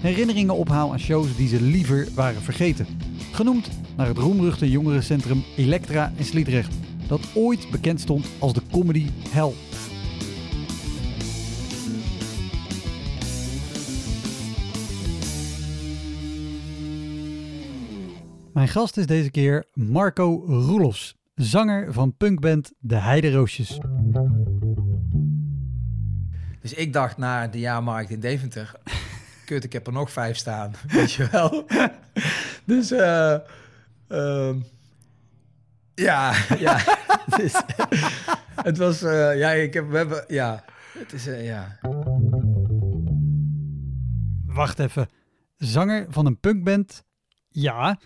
herinneringen 0.00 0.54
ophaal 0.54 0.92
aan 0.92 1.00
shows 1.00 1.36
die 1.36 1.48
ze 1.48 1.62
liever 1.62 2.08
waren 2.14 2.42
vergeten. 2.42 2.86
Genoemd 3.32 3.70
naar 3.96 4.06
het 4.06 4.18
roemruchte 4.18 4.70
jongerencentrum 4.70 5.44
Elektra 5.56 6.12
in 6.16 6.24
Sliedrecht, 6.24 6.74
dat 7.06 7.20
ooit 7.34 7.70
bekend 7.70 8.00
stond 8.00 8.26
als 8.38 8.52
de 8.52 8.62
comedy 8.70 9.06
hell. 9.28 9.52
Mijn 18.52 18.68
gast 18.68 18.96
is 18.96 19.06
deze 19.06 19.30
keer 19.30 19.64
Marco 19.74 20.44
Roelofs, 20.46 21.16
zanger 21.34 21.92
van 21.92 22.16
punkband 22.16 22.72
De 22.78 22.96
Heideroosjes. 22.96 23.78
Dus 26.60 26.74
ik 26.74 26.92
dacht 26.92 27.16
na 27.16 27.48
de 27.48 27.58
jaarmarkt 27.58 28.10
in 28.10 28.20
Deventer, 28.20 28.72
ik 29.50 29.72
heb 29.72 29.86
er 29.86 29.92
nog 29.92 30.10
vijf 30.10 30.36
staan, 30.36 30.72
weet 30.88 31.12
je 31.12 31.28
wel. 31.30 31.66
dus 32.64 32.90
ehm, 32.90 34.58
ja, 36.00 36.34
ja. 36.66 36.80
Dus, 37.36 37.62
het 38.54 38.78
was, 38.78 39.02
eh, 39.02 39.38
ja, 39.38 39.50
ik 39.50 39.74
heb, 39.74 39.88
we 39.88 39.96
hebben, 39.96 40.24
ja, 40.28 40.64
het 40.98 41.12
is, 41.12 41.26
eh, 41.26 41.44
ja. 41.44 41.78
Wacht 44.46 44.78
even, 44.78 45.08
zanger 45.56 46.06
van 46.08 46.26
een 46.26 46.40
punkband? 46.40 47.04
Ja, 47.48 47.98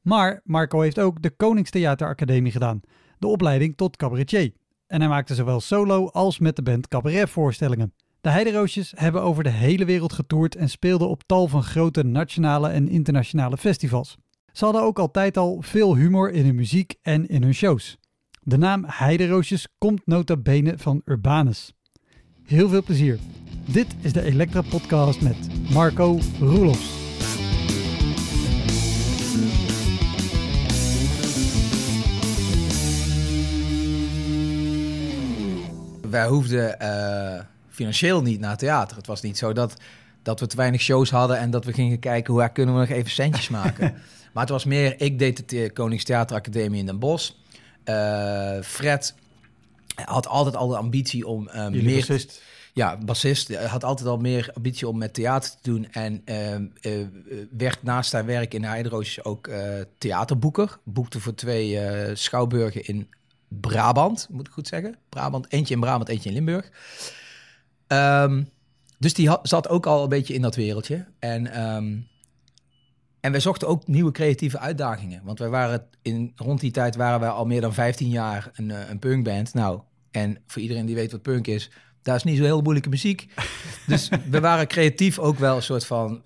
maar 0.00 0.40
Marco 0.44 0.80
heeft 0.80 0.98
ook 0.98 1.22
de 1.22 1.30
Koningstheateracademie 1.30 2.52
gedaan, 2.52 2.80
de 3.18 3.26
opleiding 3.26 3.76
tot 3.76 3.96
cabaretier. 3.96 4.52
En 4.86 5.00
hij 5.00 5.08
maakte 5.08 5.34
zowel 5.34 5.60
solo 5.60 6.08
als 6.08 6.38
met 6.38 6.56
de 6.56 6.62
band 6.62 6.88
cabaretvoorstellingen. 6.88 7.94
De 8.24 8.30
Heideroosjes 8.30 8.92
hebben 8.96 9.22
over 9.22 9.42
de 9.42 9.50
hele 9.50 9.84
wereld 9.84 10.12
getoerd 10.12 10.56
en 10.56 10.68
speelden 10.68 11.08
op 11.08 11.22
tal 11.26 11.48
van 11.48 11.62
grote 11.62 12.02
nationale 12.02 12.68
en 12.68 12.88
internationale 12.88 13.56
festivals. 13.56 14.16
Ze 14.52 14.64
hadden 14.64 14.82
ook 14.82 14.98
altijd 14.98 15.36
al 15.36 15.62
veel 15.62 15.96
humor 15.96 16.30
in 16.32 16.44
hun 16.44 16.54
muziek 16.54 16.94
en 17.02 17.26
in 17.26 17.42
hun 17.42 17.54
shows. 17.54 17.98
De 18.40 18.56
naam 18.56 18.84
Heideroosjes 18.86 19.68
komt 19.78 20.06
nota 20.06 20.36
bene 20.36 20.74
van 20.76 21.02
Urbanus. 21.04 21.72
Heel 22.44 22.68
veel 22.68 22.82
plezier. 22.82 23.18
Dit 23.66 23.86
is 24.00 24.12
de 24.12 24.22
Elektra 24.22 24.62
Podcast 24.62 25.20
met 25.20 25.70
Marco 25.72 26.18
Roelofs. 26.40 26.92
Wij 36.10 36.26
hoefden 36.26 36.80
eh, 36.80 37.44
financieel 37.74 38.22
niet 38.22 38.40
naar 38.40 38.56
theater. 38.56 38.96
Het 38.96 39.06
was 39.06 39.20
niet 39.20 39.38
zo 39.38 39.52
dat, 39.52 39.76
dat 40.22 40.40
we 40.40 40.46
te 40.46 40.56
weinig 40.56 40.80
shows 40.80 41.10
hadden 41.10 41.38
en 41.38 41.50
dat 41.50 41.64
we 41.64 41.72
gingen 41.72 41.98
kijken 41.98 42.34
hoe 42.34 42.48
kunnen 42.52 42.74
we 42.74 42.80
nog 42.80 42.88
even 42.88 43.10
centjes 43.10 43.48
maken. 43.60 43.94
maar 44.32 44.42
het 44.42 44.52
was 44.52 44.64
meer, 44.64 45.00
ik 45.00 45.18
deed 45.18 45.38
het 45.38 45.52
uh, 45.52 45.72
Koningstheateracademie 45.72 46.80
in 46.80 46.86
Den 46.86 46.98
Bosch. 46.98 47.30
Eh, 47.84 48.60
Fred 48.62 49.14
had 50.04 50.26
altijd 50.26 50.56
al 50.56 50.68
de 50.68 50.76
ambitie 50.76 51.26
om 51.26 51.48
uh, 51.54 51.68
meer... 51.68 51.94
Bassist. 51.94 52.42
Ja, 52.72 52.98
bassist. 52.98 53.54
Had 53.56 53.84
altijd 53.84 54.08
al 54.08 54.16
meer 54.16 54.50
ambitie 54.54 54.88
om 54.88 54.98
met 54.98 55.14
theater 55.14 55.50
te 55.50 55.56
doen. 55.62 55.92
En 55.92 56.22
uh, 56.24 57.06
werd 57.50 57.82
naast 57.82 58.10
zijn 58.10 58.26
werk 58.26 58.54
in 58.54 58.60
de 58.60 58.66
Heideroosjes 58.66 59.24
ook 59.24 59.50
theaterboeker. 59.98 60.78
Boekte 60.84 61.20
voor 61.20 61.34
twee 61.34 61.78
schouwburgen 62.16 62.84
in 62.84 63.08
Brabant, 63.48 64.26
moet 64.30 64.46
ik 64.46 64.52
goed 64.52 64.68
zeggen. 64.68 64.96
Brabant, 65.08 65.52
eentje 65.52 65.74
in 65.74 65.80
Brabant, 65.80 66.08
eentje 66.08 66.28
in 66.28 66.34
Limburg. 66.34 66.70
Um, 67.88 68.48
dus 68.98 69.14
die 69.14 69.28
had, 69.28 69.48
zat 69.48 69.68
ook 69.68 69.86
al 69.86 70.02
een 70.02 70.08
beetje 70.08 70.34
in 70.34 70.42
dat 70.42 70.54
wereldje. 70.54 71.06
En, 71.18 71.62
um, 71.64 72.08
en 73.20 73.30
wij 73.30 73.40
zochten 73.40 73.68
ook 73.68 73.86
nieuwe 73.86 74.12
creatieve 74.12 74.58
uitdagingen. 74.58 75.20
Want 75.24 75.38
wij 75.38 75.48
waren 75.48 75.86
in, 76.02 76.32
rond 76.36 76.60
die 76.60 76.70
tijd 76.70 76.96
waren 76.96 77.20
wij 77.20 77.28
al 77.28 77.46
meer 77.46 77.60
dan 77.60 77.74
15 77.74 78.08
jaar 78.08 78.50
een, 78.54 78.90
een 78.90 78.98
punkband. 78.98 79.54
Nou, 79.54 79.80
en 80.10 80.42
voor 80.46 80.62
iedereen 80.62 80.86
die 80.86 80.94
weet 80.94 81.12
wat 81.12 81.22
punk 81.22 81.46
is, 81.46 81.70
daar 82.02 82.16
is 82.16 82.24
niet 82.24 82.36
zo 82.36 82.42
heel 82.42 82.60
moeilijke 82.60 82.88
muziek. 82.88 83.28
dus 83.86 84.08
we 84.30 84.40
waren 84.40 84.66
creatief 84.66 85.18
ook 85.18 85.38
wel 85.38 85.56
een 85.56 85.62
soort 85.62 85.86
van, 85.86 86.22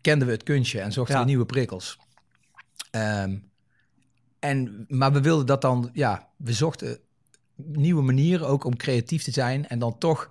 kenden 0.00 0.26
we 0.26 0.32
het 0.32 0.42
kunstje 0.42 0.80
en 0.80 0.92
zochten 0.92 1.14
ja. 1.14 1.20
we 1.20 1.26
nieuwe 1.26 1.46
prikkels. 1.46 1.98
Um, 2.90 3.50
en, 4.38 4.84
maar 4.88 5.12
we 5.12 5.20
wilden 5.20 5.46
dat 5.46 5.60
dan, 5.60 5.90
ja, 5.92 6.28
we 6.36 6.52
zochten 6.52 6.98
nieuwe 7.56 8.02
manieren 8.02 8.48
ook 8.48 8.64
om 8.64 8.76
creatief 8.76 9.22
te 9.22 9.30
zijn. 9.30 9.68
En 9.68 9.78
dan 9.78 9.98
toch, 9.98 10.30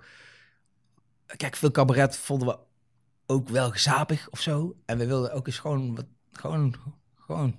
kijk, 1.36 1.56
veel 1.56 1.70
cabaret 1.70 2.16
vonden 2.16 2.48
we 2.48 2.58
ook 3.26 3.48
wel 3.48 3.70
gezapig 3.70 4.28
of 4.30 4.40
zo. 4.40 4.76
En 4.84 4.98
we 4.98 5.06
wilden 5.06 5.32
ook 5.32 5.46
eens 5.46 5.58
gewoon, 5.58 5.94
wat, 5.94 6.06
gewoon, 6.32 6.74
gewoon, 7.14 7.56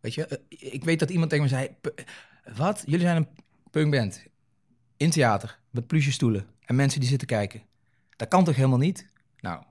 weet 0.00 0.14
je. 0.14 0.40
Ik 0.48 0.84
weet 0.84 0.98
dat 0.98 1.10
iemand 1.10 1.30
tegen 1.30 1.44
me 1.44 1.50
zei, 1.50 1.76
wat, 2.56 2.82
jullie 2.86 3.06
zijn 3.06 3.16
een 3.16 3.28
punkband 3.70 4.24
in 4.96 5.10
theater 5.10 5.58
met 5.70 5.86
plusje 5.86 6.12
stoelen 6.12 6.46
en 6.64 6.74
mensen 6.74 7.00
die 7.00 7.08
zitten 7.08 7.28
kijken. 7.28 7.62
Dat 8.16 8.28
kan 8.28 8.44
toch 8.44 8.56
helemaal 8.56 8.78
niet? 8.78 9.06
Nou, 9.40 9.62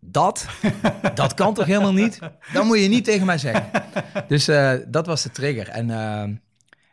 dat, 0.00 0.46
dat 1.14 1.34
kan 1.34 1.54
toch 1.54 1.66
helemaal 1.66 1.92
niet? 1.92 2.18
Dat 2.52 2.64
moet 2.64 2.78
je 2.78 2.88
niet 2.88 3.04
tegen 3.04 3.26
mij 3.26 3.38
zeggen. 3.38 3.70
Dus 4.28 4.48
uh, 4.48 4.74
dat 4.86 5.06
was 5.06 5.22
de 5.22 5.30
trigger. 5.30 5.68
En, 5.68 5.88
uh, 5.88 6.20
en 6.20 6.40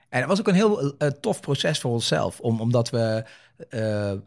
het 0.09 0.25
was 0.25 0.39
ook 0.39 0.47
een 0.47 0.53
heel 0.53 0.83
uh, 0.85 1.07
tof 1.07 1.39
proces 1.39 1.79
voor 1.79 1.91
onszelf. 1.91 2.39
Om, 2.39 2.61
omdat 2.61 2.89
we... 2.89 3.25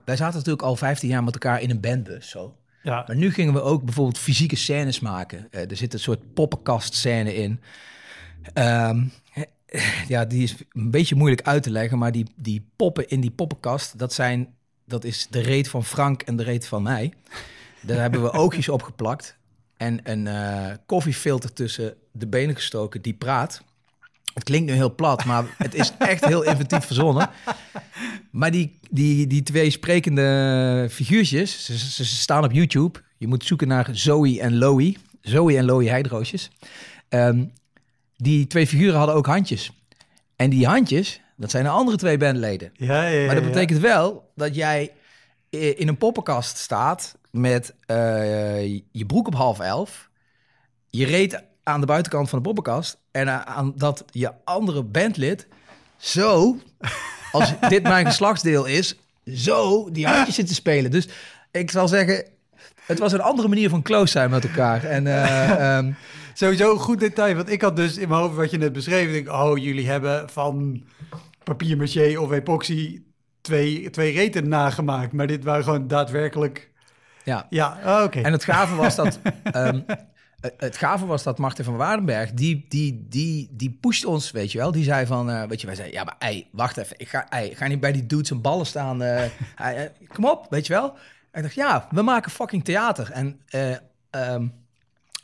wij 0.05 0.17
zaten 0.17 0.35
natuurlijk 0.35 0.63
al 0.63 0.77
15 0.77 1.09
jaar 1.09 1.25
met 1.25 1.35
elkaar 1.35 1.61
in 1.61 1.71
een 1.71 1.81
bandbus. 1.81 2.29
Zo. 2.29 2.57
Ja. 2.83 3.05
Maar 3.07 3.17
nu 3.17 3.33
gingen 3.33 3.53
we 3.53 3.63
ook 3.63 3.85
bijvoorbeeld 3.85 4.19
fysieke 4.19 4.57
scènes 4.57 5.01
maken. 5.01 5.49
er 5.51 5.77
zit 5.77 5.93
een 5.93 5.99
soort 5.99 6.35
poppenkast 6.35 6.95
scène 6.95 7.35
in. 7.35 7.61
Um, 8.55 9.13
ja, 10.09 10.25
die 10.25 10.43
is 10.43 10.55
een 10.73 10.91
beetje 10.91 11.15
moeilijk 11.15 11.47
uit 11.47 11.63
te 11.63 11.71
leggen. 11.71 11.99
Maar 11.99 12.13
die, 12.13 12.27
die 12.37 12.67
poppen 12.77 13.09
in 13.09 13.21
die 13.21 13.31
poppenkast, 13.31 13.99
dat 13.99 14.13
zijn... 14.13 14.55
Dat 14.87 15.05
is 15.05 15.27
de 15.31 15.41
reet 15.41 15.69
van 15.69 15.85
Frank 15.85 16.23
en 16.23 16.37
de 16.37 16.43
reet 16.43 16.67
van 16.67 16.83
mij. 16.83 17.13
Daar 17.83 18.01
hebben 18.01 18.23
we 18.23 18.31
oogjes 18.33 18.69
op 18.69 18.83
geplakt 18.83 19.37
en 19.77 20.01
een 20.03 20.27
uh, 20.27 20.77
koffiefilter 20.87 21.53
tussen 21.53 21.95
de 22.13 22.27
benen 22.27 22.55
gestoken 22.55 23.03
die 23.03 23.15
praat. 23.15 23.63
Het 24.35 24.45
klinkt 24.45 24.71
nu 24.71 24.77
heel 24.77 24.95
plat, 24.95 25.25
maar 25.25 25.45
het 25.59 25.75
is 25.75 25.93
echt 25.99 26.25
heel 26.25 26.43
inventief 26.43 26.85
verzonnen. 26.85 27.31
Maar 28.31 28.51
die, 28.51 28.79
die, 28.91 29.27
die 29.27 29.43
twee 29.43 29.71
sprekende 29.71 30.89
figuurtjes, 30.91 31.65
ze, 31.65 31.79
ze, 31.79 32.05
staan 32.05 32.45
op 32.45 32.53
YouTube. 32.53 33.01
Je 33.19 33.27
moet 33.27 33.45
zoeken 33.45 33.69
naar 33.69 33.89
Zoe 33.93 34.41
en 34.41 34.59
Loie. 34.59 34.97
Zoe 35.21 35.57
en 35.57 35.65
Loie 35.65 35.89
Heidroosjes. 35.89 36.51
Um, 37.09 37.53
die 38.17 38.47
twee 38.47 38.67
figuren 38.67 38.97
hadden 38.97 39.15
ook 39.15 39.27
handjes. 39.27 39.71
En 40.37 40.51
die 40.51 40.67
handjes, 40.67 41.21
dat 41.37 41.51
zijn 41.51 41.65
de 41.65 41.71
andere 41.71 41.97
twee 41.97 42.17
bandleden. 42.17 42.73
Ja, 42.75 43.07
ja, 43.07 43.19
ja, 43.19 43.27
maar 43.27 43.35
dat 43.35 43.45
betekent 43.45 43.81
wel 43.81 44.33
dat 44.35 44.55
jij 44.55 44.93
in 45.51 45.89
een 45.89 45.99
poppenkast 45.99 46.57
staat 46.57 47.19
met 47.31 47.75
uh, 47.87 48.67
je 48.93 49.07
broek 49.07 49.27
op 49.27 49.35
half 49.35 49.61
elf, 49.61 50.11
je 50.91 51.07
reet 51.07 51.45
aan 51.65 51.81
de 51.81 51.87
buitenkant 51.87 52.29
van 52.29 52.39
de 52.39 52.45
poppenkast 52.45 52.99
en 53.11 53.47
aan 53.47 53.73
dat 53.77 54.05
je 54.11 54.33
andere 54.45 54.83
bandlid 54.83 55.47
zo, 55.97 56.57
als 57.33 57.55
dit 57.69 57.83
mijn 57.83 58.07
geslachtsdeel 58.07 58.65
is, 58.65 58.99
zo 59.25 59.91
die 59.91 60.07
handjes 60.07 60.35
zit 60.35 60.47
te 60.47 60.55
spelen. 60.55 60.91
Dus 60.91 61.09
ik 61.51 61.71
zal 61.71 61.89
zeggen, 61.89 62.25
het 62.87 62.99
was 62.99 63.13
een 63.13 63.21
andere 63.21 63.49
manier 63.49 63.69
van 63.69 63.83
close 63.83 64.13
zijn 64.13 64.31
met 64.31 64.45
elkaar. 64.45 64.85
En 64.85 65.07
eh, 65.07 65.51
ehm, 65.77 65.93
Sowieso 66.37 66.73
een 66.73 66.79
goed 66.79 67.01
detail, 67.01 67.35
want 67.35 67.51
ik 67.51 67.63
had 67.63 67.77
dus 67.77 67.97
in 67.97 68.09
mijn 68.09 68.21
hoofd 68.21 68.35
wat 68.35 68.51
je 68.51 68.59
net 68.59 68.73
beschreven. 68.73 69.13
Denk, 69.13 69.27
ik, 69.27 69.33
oh, 69.33 69.57
jullie 69.57 69.89
hebben 69.89 70.31
van 70.31 70.85
papier 71.45 71.77
maché 71.77 72.19
of 72.19 72.33
epoxy 72.33 73.03
twee, 73.41 73.91
twee 73.91 74.13
reten 74.13 74.49
nagemaakt. 74.49 75.13
Maar 75.13 75.27
dit 75.27 75.45
waren 75.45 75.65
gewoon 75.65 75.89
daadwerkelijk... 75.89 76.71
ja. 77.25 77.47
Ja, 77.51 77.79
oh, 77.85 78.03
oké. 78.03 78.21
En 78.21 78.33
het 78.33 78.45
gave 78.45 78.75
was 78.75 78.97
dat. 78.97 79.19
ehm, 79.43 79.81
het- 80.45 80.55
het 80.61 80.77
gave 80.77 81.07
was 81.07 81.23
dat 81.23 81.39
Martin 81.39 81.65
van 81.65 81.77
Waardenberg, 81.77 82.33
die, 82.33 82.67
die, 82.69 83.07
die, 83.09 83.49
die 83.53 83.79
pusht 83.81 84.05
ons, 84.05 84.31
weet 84.31 84.53
je 84.53 84.59
wel. 84.59 84.73
Die 84.73 84.85
zei 84.85 85.07
van, 85.07 85.31
eh, 85.31 85.43
weet 85.49 85.61
je, 85.61 85.67
wij 85.67 85.77
zeiden, 85.77 85.97
ja, 85.99 86.05
maar 86.05 86.17
ei, 86.19 86.49
wacht 86.53 86.77
even. 86.77 86.99
Ik 86.99 87.09
ga, 87.09 87.29
ei, 87.29 87.55
ga 87.55 87.67
niet 87.67 87.81
bij 87.81 87.93
die 87.93 88.07
dudes 88.07 88.31
en 88.31 88.41
ballen 88.41 88.67
staan. 88.67 89.03
eh, 89.03 89.25
eh, 89.85 89.91
kom 90.13 90.25
op, 90.27 90.47
weet 90.51 90.67
je 90.67 90.73
wel. 90.73 90.93
En 91.31 91.39
ik 91.39 91.43
dacht, 91.43 91.55
ja, 91.55 91.89
we 91.91 92.03
maken 92.03 92.31
fucking 92.31 92.65
theater. 92.65 93.11
En 93.11 93.41
eh, 93.47 93.77
ehm, 94.11 94.47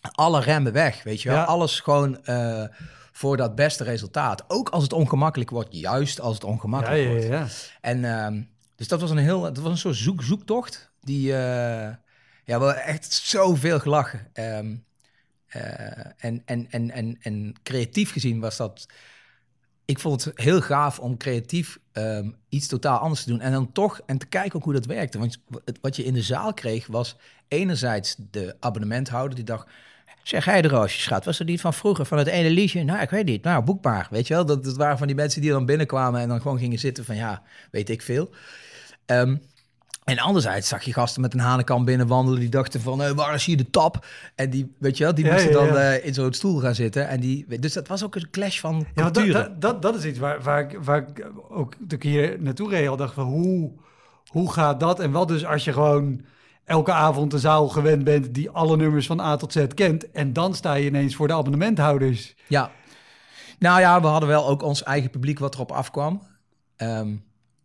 alle 0.01 0.41
remmen 0.41 0.73
weg, 0.73 1.03
weet 1.03 1.23
je 1.23 1.29
wel. 1.29 1.39
Ja. 1.39 1.45
Alles 1.45 1.81
gewoon 1.81 2.25
eh, 2.25 2.65
voor 3.13 3.37
dat 3.37 3.55
beste 3.55 3.85
resultaat. 3.85 4.45
Ook 4.49 4.69
als 4.69 4.83
het 4.83 4.93
ongemakkelijk 4.93 5.51
wordt, 5.51 5.69
juist 5.77 6.21
als 6.21 6.35
het 6.35 6.45
ongemakkelijk 6.45 7.03
ja, 7.03 7.09
wordt. 7.09 7.27
ja. 7.27 7.47
En 7.81 8.05
ehm, 8.05 8.43
dus 8.77 8.89
dat 8.89 9.01
was 9.01 9.11
een 9.11 9.17
heel, 9.19 9.41
dat 9.41 9.59
was 9.59 9.71
een 9.73 9.79
soort 9.79 9.97
zoek, 9.97 10.23
zoektocht. 10.23 10.91
Die, 11.01 11.33
eh, 11.33 11.39
ja, 12.45 12.59
we 12.59 12.65
hebben 12.65 12.77
echt 12.85 13.13
zoveel 13.13 13.79
gelachen. 13.81 14.27
Ehm, 14.33 14.67
eh, 14.67 14.73
en, 16.17 16.43
en, 16.45 16.67
en, 16.71 16.91
en, 16.91 17.19
en 17.21 17.55
creatief 17.63 18.13
gezien 18.13 18.41
was 18.41 18.57
dat. 18.57 18.87
Ik 19.85 19.99
vond 19.99 20.25
het 20.25 20.39
heel 20.39 20.61
gaaf 20.61 20.99
om 20.99 21.17
creatief 21.17 21.79
ehm, 21.93 22.31
iets 22.49 22.67
totaal 22.67 22.99
anders 22.99 23.23
te 23.23 23.31
doen. 23.31 23.41
En 23.41 23.53
dan 23.53 23.73
toch, 23.73 24.01
en 24.07 24.19
te 24.19 24.27
kijken 24.27 24.59
ook 24.59 24.65
hoe 24.65 24.73
dat 24.73 24.87
werkte. 24.87 25.19
Want 25.19 25.39
wat 25.81 25.97
je 25.97 26.05
in 26.05 26.15
de 26.15 26.23
zaal 26.23 26.55
kreeg 26.55 26.87
was 26.87 27.17
enerzijds 27.49 28.17
de 28.31 28.57
abonnementhouder 28.61 29.35
die 29.35 29.45
dacht. 29.45 29.69
Zeg, 30.23 30.45
hij 30.45 30.63
de 30.63 30.69
roosje, 30.69 31.01
schat, 31.01 31.25
was 31.25 31.39
er 31.39 31.45
niet 31.45 31.61
van 31.61 31.75
vroeger, 31.75 32.05
van 32.05 32.19
het 32.19 32.27
ene 32.27 32.51
liedje? 32.51 32.85
Nou, 32.85 33.01
ik 33.01 33.11
weet 33.11 33.25
niet. 33.25 33.43
Nou, 33.43 33.65
boekbaar, 33.65 34.09
weet 34.11 34.27
je 34.27 34.35
wel? 34.35 34.47
Dat, 34.47 34.65
dat 34.65 34.77
waren 34.77 34.99
van 34.99 35.07
die 35.07 35.17
mensen 35.17 35.41
die 35.41 35.51
dan 35.51 35.67
binnenkwamen 35.67 36.21
en 36.21 36.29
dan 36.29 36.41
gewoon 36.41 36.59
gingen 36.59 36.79
zitten 36.79 37.05
van, 37.05 37.17
ja, 37.17 37.43
weet 37.71 37.89
ik 37.89 38.03
veel. 38.03 38.31
Ehm, 39.07 39.37
en 40.11 40.19
anderzijds 40.19 40.69
zag 40.69 40.83
je 40.83 40.93
gasten 40.93 41.21
met 41.21 41.35
een 41.35 41.41
hanenkam 41.41 41.85
binnenwandelen 41.85 42.41
die 42.41 42.49
dachten 42.49 42.81
van, 42.81 43.03
eh, 43.03 43.11
waar 43.11 43.35
is 43.35 43.45
hier 43.45 43.57
de 43.57 43.71
tap? 43.71 44.07
En 44.35 44.51
die, 44.51 44.75
weet 44.79 44.97
je 44.97 45.05
wel, 45.05 45.15
die 45.15 45.25
Ja, 45.25 45.33
moesten 45.33 45.51
ja, 45.51 45.67
dan 45.67 45.77
eh, 45.77 46.07
in 46.07 46.15
zo'n 46.15 46.33
stoel 46.33 46.59
gaan 46.59 46.75
zitten. 46.75 47.09
En 47.09 47.21
die, 47.21 47.59
dus 47.61 47.73
dat 47.73 47.89
was 47.89 48.05
ook 48.05 48.15
een 48.15 48.31
clash 48.31 48.61
van 48.61 48.87
culturen. 48.95 49.33
dat, 49.33 49.45
dat, 49.45 49.61
dat, 49.61 49.83
dat 49.83 49.95
is 49.95 50.05
iets 50.05 50.19
waar, 50.19 50.43
waar, 50.43 50.61
ik, 50.61 50.79
waar 50.83 50.99
ik 50.99 51.27
ook 51.49 51.75
toen 51.75 51.99
ik 51.99 52.03
hier 52.03 52.37
naartoe 52.41 52.69
reed 52.69 52.89
al 52.89 52.97
dacht 52.97 53.15
van 53.15 53.25
hoe, 53.25 53.73
hoe 54.27 54.53
gaat 54.53 54.81
dat? 54.81 55.01
En 55.01 55.11
wat 55.11 55.29
dus 55.29 55.45
als 55.45 55.65
je 55.65 55.73
gewoon 55.73 56.25
elke 56.65 56.93
avond 56.93 57.33
een 57.33 57.39
zaal 57.39 57.69
gewend 57.69 58.05
bent 58.05 58.35
die 58.35 58.51
alle 58.51 58.77
nummers 58.77 59.07
van 59.07 59.21
A 59.21 59.37
tot 59.37 59.53
Z 59.53 59.67
kent 59.75 60.11
en 60.11 60.33
dan 60.33 60.55
sta 60.55 60.75
je 60.75 60.87
ineens 60.87 61.15
voor 61.15 61.27
de 61.27 61.35
abonnementhouders. 61.35 62.35
Ja. 62.47 62.71
Nou 63.59 63.81
ja, 63.81 64.01
we 64.01 64.07
hadden 64.07 64.29
wel 64.29 64.49
ook 64.49 64.63
ons 64.63 64.83
eigen 64.83 65.11
publiek 65.11 65.39
wat 65.39 65.55
erop 65.55 65.73
afkwam. 65.73 66.23
Ehm, 66.77 67.15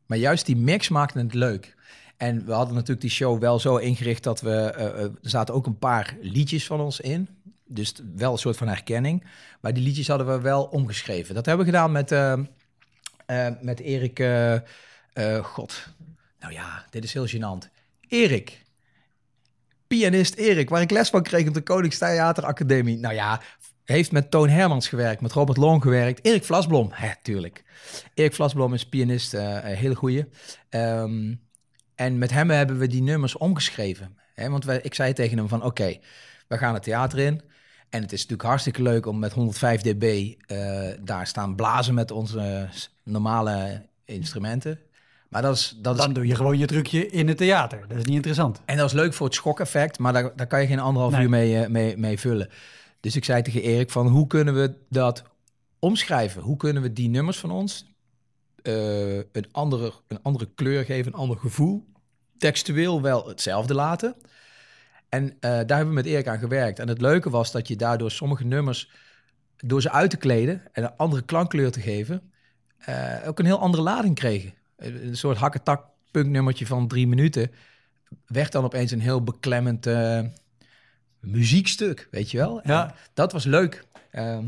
maar 0.06 0.18
juist 0.18 0.46
die 0.46 0.58
mix 0.58 0.90
maakte 0.90 1.20
het 1.20 1.34
leuk. 1.34 1.75
En 2.18 2.46
we 2.46 2.52
hadden 2.52 2.74
natuurlijk 2.74 3.02
die 3.02 3.10
show 3.10 3.40
wel 3.40 3.60
zo 3.60 3.78
ingericht 3.78 4.24
dat 4.24 4.42
we... 4.42 4.56
eh, 4.56 4.86
eh, 4.86 5.02
er 5.02 5.12
zaten 5.22 5.54
ook 5.54 5.66
een 5.66 5.80
paar 5.80 6.18
liedjes 6.22 6.66
van 6.66 6.80
ons 6.80 7.00
in. 7.00 7.28
Dus 7.68 7.94
wel 8.16 8.32
een 8.32 8.38
soort 8.38 8.58
van 8.58 8.68
herkenning. 8.68 9.24
Maar 9.62 9.74
die 9.74 9.84
liedjes 9.84 10.08
hadden 10.08 10.28
we 10.28 10.42
wel 10.42 10.64
omgeschreven. 10.64 11.36
Dat 11.36 11.46
hebben 11.46 11.66
we 11.66 11.72
gedaan 11.72 11.92
met, 11.92 12.12
eh, 12.12 12.34
met 13.62 13.80
Erik... 13.80 14.24
God. 15.42 15.88
Nou 16.40 16.54
ja, 16.54 16.86
dit 16.90 17.04
is 17.04 17.14
heel 17.14 17.28
gênant. 17.28 17.70
Erik. 18.08 18.64
Pianist 19.88 20.36
Erik, 20.36 20.70
waar 20.70 20.82
ik 20.82 20.92
les 20.92 21.10
van 21.10 21.24
kreeg 21.24 21.48
op 21.48 21.54
de 21.54 21.62
Koningstheater 21.62 22.46
Academie. 22.46 22.98
Nou 22.98 23.14
ja, 23.14 23.42
heeft 23.84 24.12
met 24.12 24.32
Toon 24.32 24.50
Hermans 24.50 24.88
gewerkt, 24.88 25.22
met 25.22 25.32
Robert 25.32 25.58
Long 25.58 25.82
gewerkt. 25.82 26.26
Erik 26.26 26.44
Vlasblom, 26.44 26.90
hè, 26.92 27.10
tuurlijk. 27.22 27.64
Erik 28.14 28.34
Vlasblom 28.34 28.74
is 28.74 28.86
pianist, 28.86 29.32
hele 29.62 29.96
goeie. 29.96 30.26
Ehm, 30.70 31.34
en 31.96 32.18
met 32.18 32.32
hem 32.32 32.50
hebben 32.50 32.78
we 32.78 32.88
die 32.88 33.02
nummers 33.02 33.38
omgeschreven. 33.38 34.18
Hè, 34.34 34.50
want 34.50 34.66
wij, 34.66 34.80
ik 34.82 34.94
zei 34.94 35.14
tegen 35.14 35.38
hem 35.38 35.48
van, 35.48 35.64
oké, 35.64 35.98
we 36.48 36.58
gaan 36.58 36.74
het 36.74 36.84
theater 36.84 37.20
in. 37.20 37.42
En 37.90 38.02
het 38.02 38.12
is 38.12 38.22
natuurlijk 38.22 38.50
hartstikke 38.50 38.82
leuk 38.82 39.06
om 39.06 39.20
met 39.20 39.34
105 39.34 39.82
dB 39.82 40.34
eh, 40.46 40.88
daar 41.02 41.28
staan 41.28 41.56
blazen 41.56 41.94
met 41.94 42.12
onze 42.12 42.70
normale 43.04 43.86
instrumenten. 44.06 44.80
Maar 45.30 45.42
dat 45.42 45.56
is, 45.56 45.78
dat 45.82 45.96
is 45.96 46.02
Dan 46.02 46.14
doe 46.14 46.28
je 46.28 46.36
gewoon 46.36 46.58
je 46.58 46.66
trucje 46.66 47.08
in 47.08 47.28
het 47.28 47.38
theater. 47.38 47.80
Dat 47.88 47.98
is 47.98 48.04
niet 48.04 48.16
interessant. 48.16 48.62
en 48.66 48.78
dat 48.78 48.86
is 48.86 48.94
leuk 48.94 49.14
voor 49.14 49.26
het 49.26 49.36
schokeffect, 49.36 50.00
maar 50.00 50.14
daar, 50.14 50.32
daar 50.36 50.48
kan 50.48 50.62
je 50.62 50.68
geen 50.68 50.80
anderhalf 50.80 51.14
Nee. 51.14 51.24
uur 51.24 51.30
mee, 51.30 51.64
eh, 51.64 51.70
mee, 51.70 51.98
mee 51.98 52.20
vullen. 52.20 52.50
Dus 53.00 53.16
ik 53.16 53.26
zei 53.26 53.42
tegen 53.42 53.62
Erik 53.62 53.90
van, 53.90 54.08
hoe 54.08 54.28
kunnen 54.28 54.54
we 54.56 54.74
dat 54.90 55.24
omschrijven? 55.80 56.42
Hoe 56.42 56.58
kunnen 56.58 56.82
we 56.82 56.94
die 56.94 57.10
nummers 57.10 57.38
van 57.40 57.52
ons 57.52 57.95
eh, 58.66 59.16
een, 59.16 59.48
andere, 59.52 59.94
een 60.08 60.22
andere 60.22 60.50
kleur 60.56 60.86
geven, 60.86 61.14
een 61.14 61.20
ander 61.20 61.38
gevoel? 61.38 61.86
Textueel 62.38 63.02
wel 63.02 63.28
hetzelfde 63.28 63.74
laten. 63.74 64.16
En 65.10 65.30
eh, 65.30 65.40
daar 65.40 65.78
hebben 65.78 65.88
we 65.88 65.94
met 65.94 66.06
Erik 66.06 66.28
aan 66.28 66.40
gewerkt. 66.40 66.80
En 66.80 66.88
het 66.88 67.02
leuke 67.02 67.30
was 67.30 67.52
dat 67.52 67.68
je 67.68 67.76
daardoor 67.76 68.12
sommige 68.12 68.46
nummers, 68.46 68.92
door 69.58 69.82
ze 69.82 69.92
uit 69.92 70.10
te 70.10 70.18
kleden 70.18 70.62
en 70.72 70.84
een 70.84 70.96
andere 70.98 71.22
klankkleur 71.22 71.72
te 71.72 71.82
geven, 71.82 72.32
eh, 72.78 73.16
ook 73.26 73.40
een 73.40 73.46
heel 73.46 73.60
andere 73.60 73.84
lading 73.84 74.16
kregen. 74.16 74.54
Een 74.78 75.18
soort 75.18 75.38
hakketak 75.38 75.86
punknummertje 76.12 76.66
van 76.66 76.88
drie 76.88 77.08
minuten 77.08 77.52
werd 78.26 78.52
dan 78.52 78.64
opeens 78.64 78.92
een 78.92 79.02
heel 79.02 79.24
beklemmend 79.24 79.88
muziekstuk, 81.20 82.08
weet 82.12 82.32
je 82.32 82.38
wel. 82.38 82.62
Ja. 82.64 82.88
En 82.88 82.96
dat 83.14 83.32
was 83.32 83.44
leuk. 83.44 83.86
Ehm, 84.12 84.46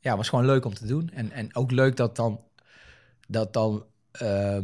ja, 0.00 0.16
was 0.16 0.28
gewoon 0.28 0.46
leuk 0.46 0.64
om 0.64 0.74
te 0.74 0.86
doen. 0.86 1.10
En, 1.14 1.30
en 1.30 1.54
ook 1.54 1.70
leuk 1.70 1.96
dat 1.96 2.16
dan, 2.16 2.40
dat 3.32 3.52
dan 3.52 3.84
eh, 4.12 4.58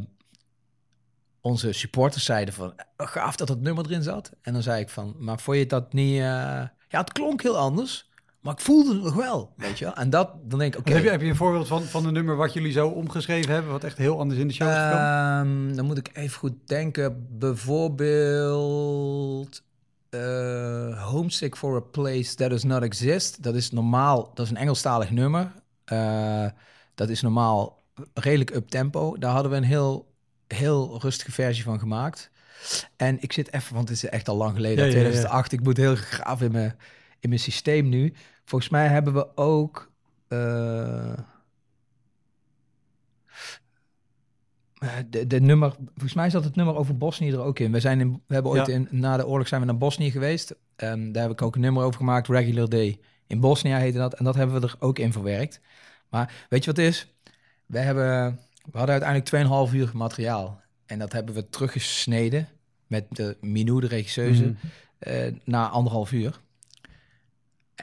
onze 1.41 1.73
supporters 1.73 2.25
zeiden 2.25 2.55
van, 2.55 2.73
"Oh, 2.97 3.07
gaaf 3.07 3.37
dat 3.37 3.49
dat 3.49 3.61
nummer 3.61 3.85
erin 3.85 4.03
zat. 4.03 4.31
En 4.43 4.53
dan 4.53 4.63
zei 4.63 4.81
ik 4.81 4.89
van, 4.89 5.15
maar 5.19 5.39
vond 5.41 5.57
je 5.57 5.67
dat 5.67 5.93
niet... 5.93 6.15
eh, 6.15 6.21
Ja, 6.91 7.01
het 7.01 7.13
klonk 7.13 7.43
heel 7.43 7.57
anders, 7.59 8.11
maar 8.41 8.53
ik 8.53 8.61
voelde 8.61 8.95
het 8.95 9.03
nog 9.03 9.15
wel, 9.15 9.53
weet 9.57 9.79
je 9.79 9.85
wel. 9.85 9.95
En 9.95 10.11
dat, 10.11 10.31
dan 10.45 10.59
denk 10.59 10.75
ik, 10.75 10.81
oké. 10.81 10.93
Heb, 10.93 11.03
je, 11.05 11.11
heb 11.11 11.21
je 11.21 11.27
een 11.29 11.37
voorbeeld 11.37 11.67
van, 11.69 11.83
van 11.83 12.07
een 12.07 12.13
nummer 12.13 12.37
wat 12.37 12.53
jullie 12.53 12.73
zo 12.73 12.89
omgeschreven 12.89 13.53
hebben, 13.53 13.73
wat 13.73 13.85
echt 13.85 13.99
heel 13.99 14.19
anders 14.19 14.41
in 14.41 14.49
de 14.49 14.55
show 14.55 14.69
is 14.69 14.75
gekomen? 14.75 14.99
Ehm, 15.69 15.77
dan 15.77 15.85
moet 15.87 15.99
ik 15.99 16.11
even 16.13 16.39
goed 16.39 16.55
denken. 16.69 17.27
Bijvoorbeeld 18.29 19.63
eh, 20.11 21.09
Homesick 21.11 21.57
for 21.57 21.77
a 21.77 21.81
Place 21.81 22.35
That 22.35 22.51
Does 22.51 22.65
Not 22.65 22.83
Exist. 22.83 23.43
Dat 23.43 23.55
is 23.55 23.71
normaal, 23.71 24.31
dat 24.35 24.45
is 24.45 24.51
een 24.51 24.57
Engelstalig 24.57 25.11
nummer. 25.11 25.53
Eh, 25.85 26.47
dat 26.95 27.09
is 27.09 27.21
normaal 27.23 27.78
redelijk 28.15 28.55
up-tempo. 28.55 29.17
Daar 29.19 29.33
hadden 29.33 29.51
we 29.51 29.57
een 29.57 29.63
heel, 29.65 30.13
heel 30.47 30.99
rustige 31.01 31.33
versie 31.33 31.65
van 31.65 31.79
gemaakt. 31.79 32.31
En 32.97 33.23
ik 33.23 33.33
zit 33.33 33.53
even, 33.53 33.75
want 33.75 33.89
het 33.89 33.97
is 33.97 34.09
echt 34.11 34.29
al 34.29 34.37
lang 34.37 34.55
geleden, 34.55 34.79
Ja, 34.79 34.91
ja, 34.91 34.97
ja. 34.97 35.01
2008. 35.01 35.53
Ik 35.53 35.63
moet 35.63 35.77
heel 35.77 35.95
graaf 35.97 36.43
in 36.43 36.53
mijn, 36.53 36.77
in 37.21 37.29
mijn 37.29 37.41
systeem 37.41 37.89
nu. 37.89 38.13
Volgens 38.45 38.71
mij 38.71 38.87
hebben 38.89 39.15
we 39.15 39.37
ook... 39.37 39.91
eh, 40.29 41.13
Eh, 44.79 44.89
de, 45.11 45.27
de 45.27 45.41
nummer, 45.41 45.75
volgens 45.93 46.15
mij 46.15 46.31
zat 46.31 46.45
het 46.45 46.57
nummer 46.57 46.77
over 46.77 46.97
Bosnië 46.97 47.31
er 47.31 47.41
ook 47.41 47.59
in. 47.59 47.73
We, 47.73 47.81
zijn 47.81 48.01
in, 48.01 48.23
we 48.27 48.35
hebben 48.35 48.53
ooit 48.53 48.67
Ja. 48.67 48.73
in, 48.75 48.89
na 48.91 49.17
de 49.17 49.27
oorlog 49.27 49.49
zijn 49.49 49.61
we 49.61 49.67
naar 49.67 49.79
Bosnië 49.79 50.11
geweest. 50.11 50.55
Daar 50.77 50.99
heb 51.13 51.31
ik 51.31 51.43
ook 51.43 51.55
een 51.55 51.61
nummer 51.61 51.83
over 51.85 51.99
gemaakt, 51.99 52.29
Regular 52.29 52.69
Day. 52.69 52.99
In 53.27 53.41
Bosnië 53.41 53.73
heette 53.75 53.99
dat. 53.99 54.15
En 54.15 54.25
dat 54.25 54.35
hebben 54.35 54.61
we 54.61 54.67
er 54.67 54.77
ook 54.79 54.99
in 54.99 55.13
verwerkt. 55.13 55.61
Maar 56.09 56.47
weet 56.49 56.65
je 56.65 56.71
wat 56.71 56.77
het 56.77 56.87
is? 56.87 57.15
We, 57.69 57.79
hebben, 57.79 58.39
we 58.73 58.79
hadden 58.79 59.03
uiteindelijk 59.03 59.69
2,5 59.71 59.75
uur 59.75 59.91
materiaal. 59.95 60.61
En 60.87 60.99
dat 60.99 61.13
hebben 61.13 61.35
we 61.35 61.49
teruggesneden 61.49 62.49
met 62.87 63.05
de 63.09 63.37
Minou, 63.41 63.81
de 63.81 63.87
regisseuse, 63.87 64.43
Mhm. 64.43 64.53
eh, 64.99 65.33
na 65.45 65.69
anderhalf 65.69 66.13
uur. 66.13 66.41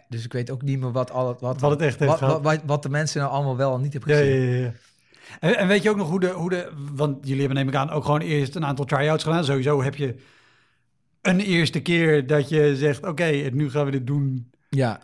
Dus 0.10 0.26
ik 0.26 0.34
weet 0.34 0.50
ook 0.52 0.62
niet 0.62 0.80
meer 0.80 0.92
wat, 0.92 1.12
al, 1.12 1.28
het- 1.28 1.42
wat, 1.42 1.62
Wat 1.62 1.72
het 1.72 1.82
echt 1.82 2.00
heeft 2.00 2.20
wat, 2.20 2.42
wat, 2.42 2.62
wat 2.66 2.84
de 2.84 2.90
mensen 2.90 3.20
nou 3.22 3.32
allemaal 3.34 3.58
wel 3.58 3.76
en 3.76 3.82
niet 3.82 3.94
hebben 3.94 4.16
gezien. 4.16 4.42
ja, 4.42 4.52
ja. 4.58 4.64
ja. 4.66 4.72
En, 5.40 5.58
en 5.58 5.68
weet 5.68 5.84
je 5.84 5.90
ook 5.90 5.96
nog 5.98 6.10
hoe 6.10 6.20
de, 6.20 6.30
hoe 6.30 6.50
de... 6.50 6.72
Want 6.94 7.18
jullie 7.22 7.40
hebben 7.40 7.58
neem 7.58 7.68
ik 7.68 7.76
aan 7.76 7.90
ook 7.90 8.06
gewoon 8.06 8.22
eerst 8.22 8.56
een 8.56 8.66
aantal 8.66 8.86
try-outs 8.86 9.24
gedaan. 9.24 9.44
Sowieso 9.46 9.84
heb 9.84 9.96
je 9.96 10.16
een 11.22 11.40
eerste 11.40 11.82
keer 11.82 12.28
dat 12.28 12.50
je 12.50 12.76
zegt... 12.78 13.06
Oké, 13.06 13.26
nu 13.54 13.70
gaan 13.70 13.86
we 13.86 13.92
dit 13.92 14.08
doen 14.08 14.52
ja. 14.70 15.00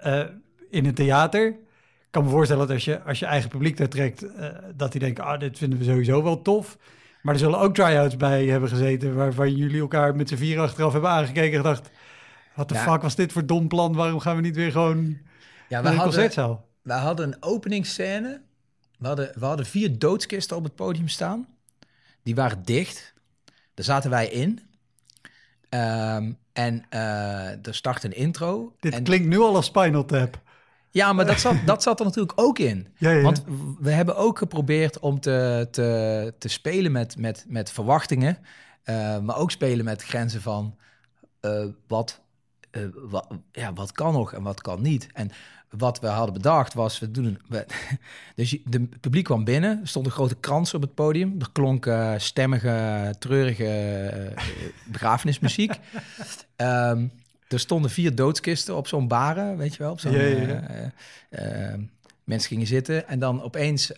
eh, 0.00 0.24
in 0.70 0.86
een 0.86 0.94
theater. 0.94 1.54
Ik 2.10 2.16
kan 2.16 2.24
me 2.24 2.30
voorstellen 2.30 2.66
dat 2.66 2.74
als 2.74 2.84
je, 2.84 3.02
als 3.02 3.18
je 3.18 3.26
eigen 3.26 3.48
publiek 3.50 3.76
daar 3.76 3.88
trekt... 3.88 4.22
eh, 4.34 4.48
dat 4.74 4.92
die 4.92 5.00
denken, 5.00 5.24
ah, 5.24 5.40
dit 5.40 5.58
vinden 5.58 5.78
we 5.78 5.84
sowieso 5.84 6.22
wel 6.22 6.42
tof. 6.42 6.78
Maar 7.22 7.34
er 7.34 7.40
zullen 7.40 7.58
ook 7.58 7.74
try-outs 7.74 8.16
bij 8.16 8.46
hebben 8.46 8.68
gezeten... 8.68 9.14
waarvan 9.14 9.56
jullie 9.56 9.80
elkaar 9.80 10.16
met 10.16 10.28
z'n 10.28 10.36
vier 10.36 10.60
achteraf 10.60 10.92
hebben 10.92 11.10
aangekeken 11.10 11.50
en 11.52 11.56
gedacht... 11.56 11.90
Wat 12.54 12.68
de 12.68 12.74
Ja. 12.74 12.80
fuck 12.92 13.02
was 13.02 13.14
dit 13.14 13.32
voor 13.32 13.46
dom 13.46 13.68
plan? 13.68 13.94
Waarom 13.94 14.20
gaan 14.20 14.36
we 14.36 14.42
niet 14.42 14.56
weer 14.56 14.70
gewoon 14.72 15.06
Ja, 15.06 15.16
we 15.68 15.74
een 15.74 15.84
hadden, 15.84 16.02
concertzaal? 16.02 16.68
we 16.82 16.92
hadden 16.92 17.26
een 17.32 17.36
openingsscène. 17.42 18.42
We 18.98 19.06
hadden, 19.06 19.32
we 19.38 19.44
hadden 19.44 19.66
vier 19.66 19.98
doodskisten 19.98 20.56
op 20.56 20.64
het 20.64 20.74
podium 20.74 21.08
staan. 21.08 21.46
Die 22.22 22.34
waren 22.34 22.62
dicht. 22.64 23.14
Daar 23.74 23.84
zaten 23.84 24.10
wij 24.10 24.26
in. 24.28 24.60
Ehm, 25.68 26.32
en 26.52 26.84
eh, 26.88 27.66
er 27.66 27.74
start 27.74 28.04
een 28.04 28.16
intro. 28.16 28.74
Dit 28.80 28.94
en, 28.94 29.02
klinkt 29.02 29.26
nu 29.28 29.38
al 29.38 29.54
als 29.56 29.66
Spinal 29.66 30.04
Tap. 30.04 30.40
Ja, 30.90 31.12
maar 31.12 31.26
dat 31.26 31.40
zat, 31.40 31.56
dat 31.66 31.82
zat 31.82 31.98
er 31.98 32.04
natuurlijk 32.04 32.40
ook 32.40 32.58
in. 32.58 32.88
Ja, 32.98 33.10
ja. 33.10 33.22
Want 33.22 33.44
we 33.80 33.90
hebben 33.90 34.16
ook 34.16 34.38
geprobeerd 34.38 34.98
om 34.98 35.20
te, 35.20 35.68
te, 35.70 36.34
te 36.38 36.48
spelen 36.48 36.92
met, 36.92 37.16
met, 37.16 37.44
met 37.48 37.70
verwachtingen. 37.70 38.38
eh, 38.82 39.18
maar 39.18 39.36
ook 39.36 39.50
spelen 39.50 39.84
met 39.84 40.02
grenzen 40.02 40.42
van 40.42 40.76
eh, 41.40 41.64
wat, 41.86 42.20
eh, 42.70 42.82
wat, 42.94 43.26
ja, 43.52 43.72
wat 43.72 43.92
kan 43.92 44.12
nog 44.12 44.32
en 44.32 44.42
wat 44.42 44.60
kan 44.60 44.82
niet. 44.82 45.06
En 45.12 45.30
wat 45.76 46.00
we 46.00 46.06
hadden 46.06 46.34
bedacht 46.34 46.74
was, 46.74 46.98
we 46.98 47.10
doen 47.10 47.38
we, 47.48 47.66
dus 48.36 48.50
het 48.70 49.00
publiek 49.00 49.24
kwam 49.24 49.44
binnen, 49.44 49.80
er 49.80 49.88
stond 49.88 50.06
een 50.06 50.12
grote 50.12 50.34
krans 50.34 50.74
op 50.74 50.80
het 50.82 50.94
podium. 50.94 51.36
Er 51.40 51.50
klonk 51.52 51.86
eh, 51.86 52.14
stemmige, 52.16 53.14
treurige 53.18 53.66
eh, 53.66 54.44
begrafenismuziek. 54.84 55.72
Ehm, 56.56 57.06
er 57.52 57.60
stonden 57.60 57.90
vier 57.90 58.14
doodskisten 58.14 58.76
op 58.76 58.86
zo'n 58.86 59.08
baren, 59.08 59.56
weet 59.56 59.72
je 59.74 59.82
wel. 59.82 59.92
Op 59.92 60.00
zo'n, 60.00 60.12
Ja, 60.12 60.20
ja, 60.22 60.46
ja. 60.46 60.68
eh, 60.68 60.86
eh, 61.30 61.72
eh, 61.72 61.80
mensen 62.24 62.48
gingen 62.48 62.66
zitten 62.66 63.08
en 63.08 63.18
dan 63.18 63.42
opeens 63.42 63.92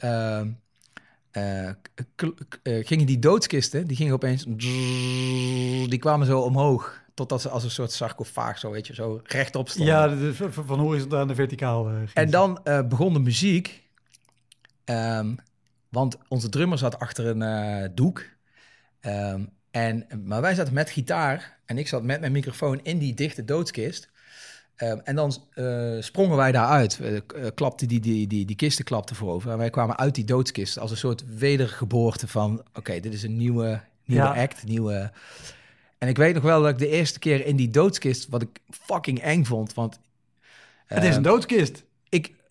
gingen 2.62 3.06
die 3.06 3.18
doodskisten, 3.18 3.86
die 3.86 3.96
gingen 3.96 4.12
opeens, 4.14 4.44
die 5.88 5.98
kwamen 5.98 6.26
zo 6.26 6.40
omhoog. 6.40 7.00
Totdat 7.14 7.40
ze 7.40 7.48
als 7.48 7.64
een 7.64 7.70
soort 7.70 7.92
sarcofaag 7.92 8.58
zo, 8.58 8.70
weet 8.70 8.86
je, 8.86 8.94
zo 8.94 9.20
rechtop 9.24 9.68
stonden. 9.68 9.94
Ja, 9.94 10.08
de- 10.08 10.34
de- 10.38 10.52
van 10.52 10.78
horizontaal 10.78 11.26
naar 11.26 11.34
verticaal. 11.34 11.90
En 12.14 12.30
dan 12.30 12.60
begon 12.88 13.12
de 13.12 13.18
muziek. 13.18 13.82
Ehm, 14.84 15.34
want 15.88 16.16
onze 16.28 16.48
drummer 16.48 16.78
zat 16.78 16.98
achter 16.98 17.26
een 17.26 17.94
doek. 17.94 18.24
Ehm, 19.00 19.44
en, 19.72 20.06
maar 20.24 20.40
wij 20.40 20.54
zaten 20.54 20.74
met 20.74 20.90
gitaar 20.90 21.58
en 21.64 21.78
ik 21.78 21.88
zat 21.88 22.02
met 22.02 22.20
mijn 22.20 22.32
microfoon 22.32 22.80
in 22.82 22.98
die 22.98 23.14
dichte 23.14 23.44
doodskist. 23.44 24.10
Ehm, 24.76 24.98
en 25.04 25.14
dan 25.14 25.34
eh, 25.54 25.96
sprongen 26.00 26.36
wij 26.36 26.52
daaruit. 26.52 26.98
Uh, 27.02 27.20
klapte 27.54 27.86
die, 27.86 28.00
die, 28.00 28.26
die, 28.26 28.44
die 28.44 28.56
kisten 28.56 28.84
klapten 28.84 29.16
voorover. 29.16 29.50
En 29.50 29.58
wij 29.58 29.70
kwamen 29.70 29.98
uit 29.98 30.14
die 30.14 30.24
doodskist 30.24 30.78
als 30.78 30.90
een 30.90 30.96
soort 30.96 31.36
wedergeboorte 31.38 32.28
van... 32.28 32.62
oké, 32.74 33.00
dit 33.00 33.14
is 33.14 33.22
een 33.22 33.36
nieuwe, 33.36 33.80
nieuwe 34.04 34.24
Ja. 34.24 34.42
act, 34.42 34.64
nieuwe... 34.64 35.12
En 35.98 36.08
ik 36.08 36.16
weet 36.16 36.34
nog 36.34 36.42
wel 36.42 36.62
dat 36.62 36.70
ik 36.70 36.78
de 36.78 36.88
eerste 36.88 37.18
keer 37.18 37.46
in 37.46 37.56
die 37.56 37.70
doodskist... 37.70 38.28
wat 38.28 38.42
ik 38.42 38.58
fucking 38.70 39.20
eng 39.20 39.44
vond, 39.44 39.74
want... 39.74 39.98
Het 40.86 41.02
is 41.02 41.08
ehm, 41.08 41.16
een 41.16 41.22
doodskist. 41.22 41.84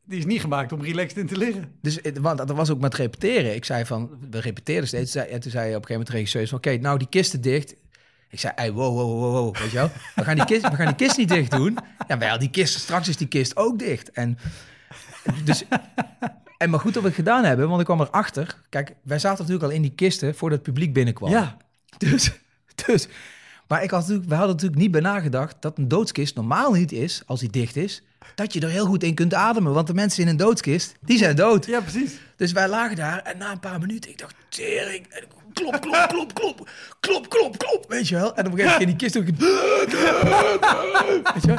Die 0.05 0.19
is 0.19 0.25
niet 0.25 0.41
gemaakt 0.41 0.71
om 0.71 0.81
relaxed 0.81 1.17
in 1.17 1.27
te 1.27 1.37
liggen. 1.37 1.75
dus, 1.81 1.99
want 2.21 2.37
dat 2.37 2.51
was 2.51 2.69
ook 2.69 2.79
met 2.79 2.95
repeteren. 2.95 3.55
Ik 3.55 3.65
zei 3.65 3.85
van, 3.85 4.09
we 4.29 4.39
repeteerden 4.39 4.87
steeds. 4.87 5.15
En 5.15 5.39
toen 5.39 5.51
zei 5.51 5.69
je 5.69 5.75
op 5.75 5.81
een 5.81 5.87
gegeven 5.87 5.89
moment 5.89 6.07
de 6.07 6.13
regisseur 6.13 6.47
van, 6.47 6.57
oké, 6.57 6.77
nou 6.77 6.97
die 6.97 7.09
kisten 7.09 7.41
dicht. 7.41 7.75
Ik 8.29 8.39
zei, 8.39 8.53
hey, 8.55 8.71
wow, 8.71 8.95
wow, 8.95 9.19
wow, 9.19 9.33
wow, 9.33 9.57
weet 9.57 9.71
je 9.71 9.77
wel. 9.77 9.91
We 10.15 10.23
gaan 10.23 10.35
die 10.35 10.45
kist, 10.45 10.69
we 10.69 10.75
gaan 10.75 10.85
die 10.85 10.95
kist 10.95 11.17
niet 11.17 11.29
dicht 11.29 11.51
doen. 11.51 11.77
Ja, 12.07 12.17
wel, 12.17 12.39
die 12.39 12.49
kist, 12.49 12.79
straks 12.79 13.07
is 13.07 13.17
die 13.17 13.27
kist 13.27 13.57
ook 13.57 13.79
dicht. 13.79 14.11
En, 14.11 14.37
dus, 15.43 15.63
en 16.57 16.69
maar 16.69 16.79
goed 16.79 16.93
dat 16.93 17.01
we 17.01 17.07
het 17.07 17.17
gedaan 17.17 17.43
hebben, 17.43 17.67
want 17.67 17.79
ik 17.79 17.85
kwam 17.85 18.01
erachter. 18.01 18.57
Kijk, 18.69 18.95
wij 19.03 19.19
zaten 19.19 19.37
natuurlijk 19.37 19.71
al 19.71 19.75
in 19.75 19.81
die 19.81 19.95
kisten 19.95 20.35
voordat 20.35 20.57
het 20.57 20.67
publiek 20.67 20.93
binnenkwam. 20.93 21.31
Ja. 21.31 21.57
Dus, 21.97 22.31
dus, 22.85 23.07
maar 23.67 23.83
ik 23.83 23.91
had 23.91 23.99
natuurlijk, 23.99 24.29
we 24.29 24.35
hadden 24.35 24.55
natuurlijk 24.55 24.81
niet 24.81 24.91
bij 24.91 25.01
nagedacht 25.01 25.55
dat 25.59 25.77
een 25.77 25.87
doodskist 25.87 26.35
normaal 26.35 26.73
niet 26.73 26.91
is, 26.91 27.23
als 27.25 27.39
die 27.39 27.49
dicht 27.49 27.75
is, 27.75 28.03
dat 28.35 28.53
je 28.53 28.59
er 28.59 28.69
heel 28.69 28.85
goed 28.85 29.03
in 29.03 29.13
kunt 29.13 29.33
ademen. 29.33 29.73
Want 29.73 29.87
de 29.87 29.93
mensen 29.93 30.23
in 30.23 30.29
een 30.29 30.37
doodskist, 30.37 30.95
die 30.99 31.17
zijn 31.17 31.35
dood. 31.35 31.65
Ja, 31.65 31.81
precies. 31.81 32.19
Dus 32.35 32.51
wij 32.51 32.67
lagen 32.67 32.95
daar 32.95 33.19
en 33.19 33.37
na 33.37 33.51
een 33.51 33.59
paar 33.59 33.79
minuten, 33.79 34.11
ik 34.11 34.17
dacht, 34.17 34.35
tering, 34.49 35.07
en 35.09 35.23
klop, 35.53 35.81
klop, 35.81 36.07
klop, 36.07 36.33
klop, 36.33 36.69
klop, 36.99 37.29
klop, 37.29 37.57
klop, 37.57 37.85
weet 37.87 38.07
je 38.07 38.15
wel. 38.15 38.35
En 38.35 38.45
op 38.45 38.51
een 38.51 38.59
gegeven 38.59 38.71
moment 38.71 38.77
ging 38.77 38.89
die 38.89 38.95
kist 38.95 39.17
ook... 39.17 39.25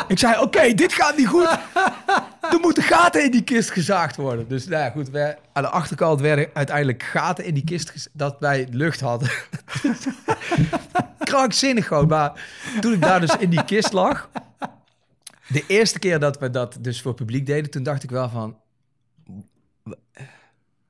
Ik 0.08 0.18
zei, 0.18 0.40
oké, 0.40 0.74
dit 0.74 0.92
gaat 0.92 1.16
niet 1.16 1.26
goed. 1.26 1.48
Er 2.40 2.58
moeten 2.60 2.82
gaten 2.82 3.24
in 3.24 3.30
die 3.30 3.42
kist 3.42 3.70
gezaagd 3.70 4.16
worden. 4.16 4.48
Dus 4.48 4.66
nou 4.66 4.82
ja, 4.82 4.90
goed, 4.90 5.10
wij, 5.10 5.38
aan 5.52 5.62
de 5.62 5.68
achterkant 5.68 6.20
werden 6.20 6.48
uiteindelijk 6.52 7.02
gaten 7.02 7.44
in 7.44 7.54
die 7.54 7.64
kist, 7.64 8.08
dat 8.12 8.36
wij 8.38 8.68
lucht 8.70 9.00
hadden. 9.00 9.30
Krankzinnig 11.18 11.86
gewoon, 11.86 12.06
maar 12.06 12.32
toen 12.80 12.92
ik 12.92 13.00
daar 13.00 13.20
dus 13.20 13.36
in 13.38 13.50
die 13.50 13.64
kist 13.64 13.92
lag... 13.92 14.28
De 15.52 15.64
eerste 15.66 15.98
keer 15.98 16.18
dat 16.18 16.38
we 16.38 16.50
dat 16.50 16.78
dus 16.80 17.02
voor 17.02 17.14
publiek 17.14 17.46
deden, 17.46 17.70
toen 17.70 17.82
dacht 17.82 18.02
ik 18.02 18.10
wel 18.10 18.28
van... 18.28 18.60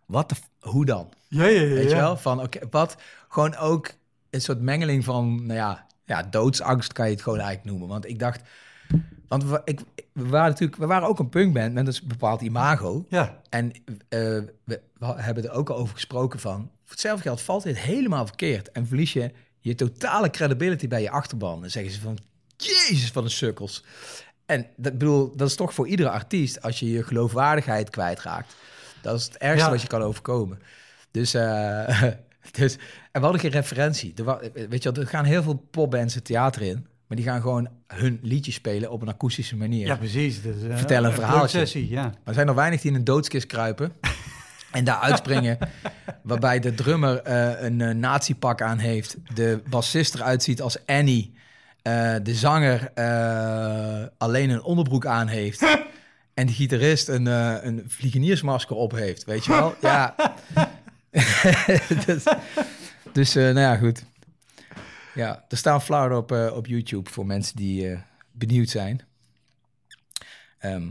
Wat 0.07 0.40
Hoe 0.61 0.85
dan? 0.85 1.12
Ja, 1.28 1.45
ja, 1.45 1.61
ja. 1.61 1.75
Weet 1.75 1.90
je 1.90 1.97
wel? 1.97 2.16
Van, 2.16 2.42
oké, 2.42 2.59
wat? 2.71 2.97
Gewoon 3.28 3.57
ook 3.57 3.90
een 4.31 4.40
soort 4.40 4.61
mengeling 4.61 5.04
van, 5.04 5.47
nou 5.47 5.59
ja, 5.59 5.87
ja, 6.04 6.23
doodsangst 6.23 6.92
kan 6.92 7.07
je 7.07 7.12
het 7.12 7.23
gewoon 7.23 7.38
eigenlijk 7.38 7.71
noemen. 7.71 7.88
Want 7.88 8.09
ik 8.09 8.19
dacht... 8.19 8.40
Want 9.28 9.45
we, 9.45 9.61
ik, 9.64 9.81
we 10.12 10.28
waren 10.28 10.50
natuurlijk... 10.50 10.81
We 10.81 10.87
waren 10.87 11.09
ook 11.09 11.19
een 11.19 11.28
punkband 11.28 11.73
met 11.73 11.87
een 11.87 12.09
bepaald 12.09 12.40
imago. 12.40 13.07
Ja. 13.09 13.40
En 13.49 13.73
eh, 14.09 14.19
we, 14.64 14.81
we 14.99 15.07
hebben 15.07 15.45
er 15.45 15.50
ook 15.50 15.71
al 15.71 15.76
over 15.76 15.95
gesproken 15.95 16.40
van... 16.40 16.71
Voor 16.83 16.90
hetzelfde 16.90 17.23
geld 17.23 17.40
valt 17.40 17.62
dit 17.62 17.78
helemaal 17.78 18.26
verkeerd. 18.26 18.71
En 18.71 18.87
verlies 18.87 19.12
je 19.12 19.33
je 19.59 19.75
totale 19.75 20.31
credibility 20.31 20.88
bij 20.88 21.02
je 21.02 21.11
achterban. 21.11 21.61
Dan 21.61 21.71
zeggen 21.71 21.92
ze 21.92 22.00
van... 22.00 22.19
Jezus, 22.57 23.11
van 23.11 23.25
de 23.25 23.31
sukkels. 23.31 23.85
En 24.52 24.66
dat, 24.76 24.92
bedoel, 24.99 25.37
dat 25.37 25.49
is 25.49 25.54
toch 25.56 25.75
voor 25.75 25.88
iedere 25.88 26.11
artiest... 26.11 26.62
als 26.62 26.78
je 26.80 26.90
je 26.90 27.02
geloofwaardigheid 27.02 27.90
kwijtraakt. 27.90 28.54
Dat 29.02 29.18
is 29.18 29.25
het 29.25 29.37
ergste 29.37 29.64
Ja. 29.64 29.71
wat 29.71 29.82
je 29.82 29.88
kan 29.88 30.02
overkomen. 30.02 30.59
Dus, 31.11 31.35
eh, 31.35 32.02
dus... 32.59 32.75
En 33.12 33.21
we 33.21 33.26
hadden 33.26 33.40
geen 33.40 33.50
referentie. 33.50 34.14
Er, 34.16 34.50
weet 34.68 34.82
je 34.82 34.92
er 34.92 35.06
gaan 35.06 35.25
heel 35.25 35.42
veel 35.42 35.66
popbands 35.71 36.14
het 36.14 36.25
theater 36.25 36.62
in... 36.62 36.87
maar 37.06 37.16
die 37.16 37.26
gaan 37.26 37.40
gewoon 37.40 37.68
hun 37.87 38.18
liedjes 38.23 38.54
spelen 38.54 38.90
op 38.90 39.02
een 39.02 39.09
akoestische 39.09 39.56
manier. 39.56 39.87
Ja, 39.87 39.97
precies. 39.97 40.42
Dus, 40.42 40.54
eh, 40.68 40.76
Vertel 40.76 41.04
een 41.04 41.12
verhaaltje. 41.12 41.88
ja. 41.88 42.02
Maar 42.02 42.12
er 42.25 42.35
zijn 42.35 42.49
er 42.49 42.54
weinig 42.54 42.80
die 42.80 42.90
in 42.90 42.97
een 42.97 43.04
doodskist 43.04 43.47
kruipen 43.47 43.92
en 44.73 44.85
daar 44.85 44.99
uitspringen. 44.99 45.59
waarbij 46.23 46.61
de 46.61 46.75
drummer 46.75 47.21
eh, 47.23 47.62
een 47.62 47.99
nazi-pak 47.99 48.62
aan 48.62 48.78
heeft. 48.78 49.16
De 49.35 49.62
bassist 49.68 50.14
eruit 50.14 50.42
ziet 50.42 50.62
als 50.62 50.87
Annie. 50.87 51.35
Eh, 51.83 52.15
de 52.23 52.35
zanger 52.35 52.91
eh, 52.95 54.07
alleen 54.19 54.51
een 54.51 54.62
onderbroek 54.62 55.07
aan 55.07 55.27
heeft. 55.27 55.62
en 56.35 56.47
de 56.47 56.53
gitarist 56.53 57.09
een, 57.09 57.27
eh, 57.27 57.57
een 57.61 57.85
vliegeniersmasker 57.87 58.77
op 58.77 58.93
heeft. 58.93 59.25
Weet 59.25 59.45
je 59.45 59.51
wel? 59.51 59.75
Ja. 59.81 60.15
dus 62.07 62.25
dus 63.12 63.35
nou 63.35 63.59
ja, 63.59 63.77
goed. 63.77 64.05
Ja, 65.15 65.45
er 65.49 65.57
staan 65.57 65.83
flauwen 65.83 66.17
op, 66.17 66.33
op 66.33 66.67
YouTube 66.67 67.11
voor 67.11 67.27
mensen 67.27 67.57
die 67.57 67.99
benieuwd 68.31 68.69
zijn. 68.69 69.01
Ehm, 70.59 70.89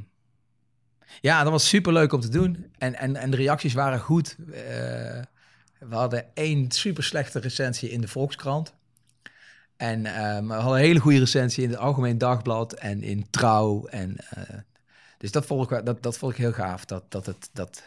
ja, 1.22 1.44
dat 1.44 1.52
was 1.52 1.68
super 1.68 1.94
leuk 1.94 2.14
om 2.14 2.20
te 2.20 2.30
doen. 2.30 2.72
En, 2.78 2.96
en, 2.96 3.16
en 3.16 3.32
de 3.32 3.38
reacties 3.38 3.74
waren 3.74 4.00
goed. 4.00 4.36
We 5.80 5.96
hadden 5.96 6.26
één 6.34 6.72
super 6.72 7.04
slechte 7.04 7.40
recensie 7.40 7.90
in 7.90 8.02
de 8.02 8.08
Volkskrant. 8.08 8.74
En 9.82 10.06
ehm, 10.06 10.48
we 10.48 10.54
hadden 10.54 10.74
een 10.80 10.86
hele 10.86 11.00
goede 11.00 11.20
recensie 11.20 11.64
in 11.64 11.70
het 11.70 11.80
Algemeen 11.80 12.18
Dagblad 12.18 12.74
en 12.74 13.04
in 13.04 13.30
Trouw. 13.30 13.86
En, 13.86 14.16
eh, 14.30 14.58
dus 15.18 15.32
dat 15.32 15.46
vond, 15.46 15.72
ik, 15.72 15.86
dat, 15.86 16.04
dat 16.04 16.18
vond 16.18 16.32
ik 16.32 16.38
heel 16.38 16.52
gaaf. 16.52 16.86
Dat, 16.86 17.12
dat 17.12 17.26
het. 17.26 17.50
Dat, 17.54 17.84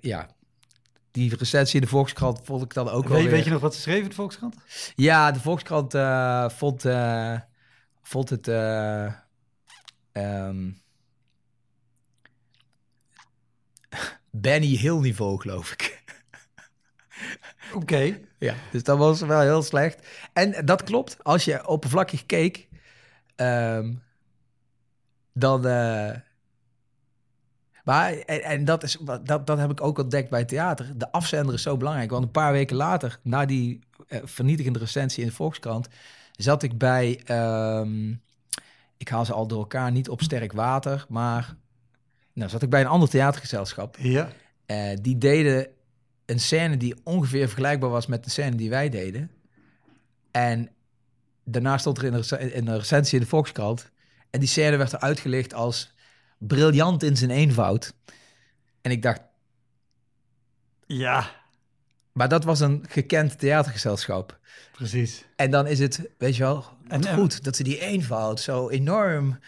ja, 0.00 0.28
die 1.10 1.36
recensie 1.36 1.74
in 1.74 1.80
de 1.86 1.90
Volkskrant 1.90 2.40
vond 2.44 2.62
ik 2.62 2.74
dan 2.74 2.88
ook 2.88 3.08
wel. 3.08 3.16
Weet, 3.16 3.22
weer- 3.26 3.34
weet 3.34 3.44
je 3.44 3.50
nog 3.50 3.60
wat 3.60 3.74
ze 3.74 3.80
schreven 3.80 4.02
in 4.02 4.08
de 4.08 4.14
Volkskrant? 4.14 4.54
ja, 4.94 5.30
de 5.32 5.40
Volkskrant 5.40 5.94
eh, 5.94 6.48
vond, 6.48 6.84
eh, 6.84 7.38
vond 8.02 8.30
het. 8.30 8.48
eh, 8.48 9.12
ehm, 10.12 10.70
Benny 14.30 14.76
Hill 14.76 14.98
niveau, 14.98 15.40
geloof 15.40 15.72
ik. 15.72 15.87
Oké. 17.74 18.18
Ja, 18.38 18.54
dus 18.72 18.82
dat 18.82 18.98
was 18.98 19.20
wel 19.20 19.40
heel 19.40 19.62
slecht. 19.62 20.06
En 20.32 20.64
dat 20.66 20.82
klopt. 20.82 21.24
Als 21.24 21.44
je 21.44 21.68
oppervlakkig 21.68 22.26
keek, 22.26 22.68
ehm, 23.36 23.92
dan. 25.32 25.66
eh, 25.66 26.10
maar, 27.84 28.12
en, 28.12 28.42
en 28.42 28.64
dat, 28.64 28.82
is, 28.82 28.98
dat, 29.00 29.46
dat 29.46 29.58
heb 29.58 29.70
ik 29.70 29.80
ook 29.80 29.98
ontdekt 29.98 30.30
bij 30.30 30.44
theater. 30.44 30.92
De 30.96 31.12
afzender 31.12 31.54
is 31.54 31.62
zo 31.62 31.76
belangrijk. 31.76 32.10
Want 32.10 32.24
een 32.24 32.30
paar 32.30 32.52
weken 32.52 32.76
later, 32.76 33.18
na 33.22 33.44
die 33.46 33.80
eh, 34.08 34.20
vernietigende 34.24 34.78
recensie 34.78 35.22
in 35.22 35.28
de 35.28 35.34
Volkskrant, 35.34 35.88
zat 36.32 36.62
ik 36.62 36.78
bij. 36.78 37.20
ehm, 37.24 38.10
ik 38.96 39.08
haal 39.08 39.24
ze 39.24 39.32
al 39.32 39.46
door 39.46 39.58
elkaar, 39.58 39.92
niet 39.92 40.08
op 40.08 40.22
sterk 40.22 40.52
water, 40.52 41.06
maar. 41.08 41.56
Nou, 42.32 42.50
zat 42.50 42.62
ik 42.62 42.70
bij 42.70 42.80
een 42.80 42.86
ander 42.86 43.08
theatergezelschap. 43.08 43.96
Ja. 43.98 44.28
Eh, 44.66 44.96
die 45.00 45.18
deden 45.18 45.66
een 46.28 46.40
scène 46.40 46.76
die 46.76 46.94
ongeveer 47.04 47.46
vergelijkbaar 47.46 47.90
was 47.90 48.06
met 48.06 48.24
de 48.24 48.30
scène 48.30 48.56
die 48.56 48.70
wij 48.70 48.88
deden. 48.88 49.30
En 50.30 50.70
daarna 51.44 51.78
stond 51.78 51.98
er 51.98 52.04
in 52.04 52.12
een, 52.12 52.22
rec- 52.28 52.52
in 52.52 52.68
een 52.68 52.78
recensie 52.78 53.18
in 53.18 53.24
de 53.24 53.30
Volkskrant. 53.30 53.90
En 54.30 54.40
die 54.40 54.48
scène 54.48 54.76
werd 54.76 54.92
er 54.92 54.98
uitgelicht 55.00 55.54
als 55.54 55.94
briljant 56.38 57.02
in 57.02 57.16
zijn 57.16 57.30
eenvoud. 57.30 57.94
En 58.80 58.90
ik 58.90 59.02
dacht, 59.02 59.20
Ja. 60.86 61.36
Maar 62.12 62.28
dat 62.28 62.44
was 62.44 62.60
een 62.60 62.84
gekend 62.88 63.38
theatergezelschap. 63.38 64.38
Precies. 64.72 65.24
En 65.36 65.50
dan 65.50 65.66
is 65.66 65.78
het, 65.78 66.08
weet 66.18 66.36
je 66.36 66.42
wel, 66.42 66.64
En, 66.88 67.06
goed 67.14 67.44
dat 67.44 67.56
ze 67.56 67.62
die 67.62 67.80
eenvoud 67.80 68.40
zo 68.40 68.68
enorm... 68.68 69.38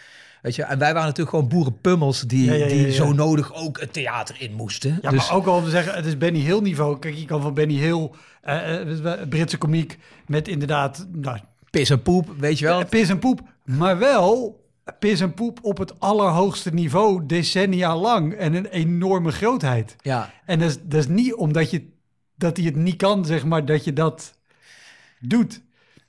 Weet 0.41 0.55
je, 0.55 0.63
en 0.63 0.79
wij 0.79 0.93
waren 0.93 1.07
natuurlijk 1.07 1.35
gewoon 1.35 1.49
boerenpummels 1.49 2.21
die, 2.21 2.45
Ja, 2.45 2.53
ja, 2.53 2.65
ja, 2.65 2.71
die 2.71 2.91
zo 2.91 3.13
nodig 3.13 3.53
ook 3.53 3.79
het 3.79 3.93
theater 3.93 4.35
in 4.39 4.53
moesten. 4.53 4.99
Ja, 5.01 5.09
dus, 5.09 5.27
maar 5.27 5.37
ook 5.37 5.45
al 5.45 5.57
om 5.57 5.63
te 5.63 5.69
zeggen, 5.69 5.93
het 5.93 6.05
is 6.05 6.17
Benny 6.17 6.39
Hill 6.39 6.59
niveau. 6.59 6.99
Kijk, 6.99 7.15
je 7.15 7.25
kan 7.25 7.41
van 7.41 7.53
Benny 7.53 7.75
Hill, 7.75 8.09
eh, 8.41 8.81
eh, 8.81 9.29
Britse 9.29 9.57
komiek, 9.57 9.97
met 10.27 10.47
inderdaad 10.47 11.07
nou, 11.11 11.39
pis 11.69 11.89
en 11.89 12.01
poep, 12.01 12.29
weet 12.37 12.59
je 12.59 12.65
wel. 12.65 12.85
pis 12.85 13.09
en 13.09 13.19
poep. 13.19 13.41
Maar 13.65 13.97
wel 13.97 14.59
pis 14.99 15.19
en 15.19 15.33
poep 15.33 15.59
op 15.61 15.77
het 15.77 15.99
allerhoogste 15.99 16.73
niveau, 16.73 17.25
decennia 17.25 17.97
lang. 17.97 18.33
En 18.33 18.53
een 18.53 18.65
enorme 18.65 19.31
grootheid. 19.31 19.95
Ja, 20.01 20.33
En 20.45 20.59
dat 20.59 20.69
is, 20.69 20.77
dat 20.83 20.99
is 20.99 21.07
niet 21.07 21.33
omdat 21.33 21.71
je, 21.71 21.89
dat 22.35 22.57
hij 22.57 22.65
het 22.65 22.75
niet 22.75 22.95
kan, 22.95 23.25
zeg 23.25 23.45
maar, 23.45 23.65
dat 23.65 23.83
je 23.83 23.93
dat 23.93 24.33
doet. 25.19 25.61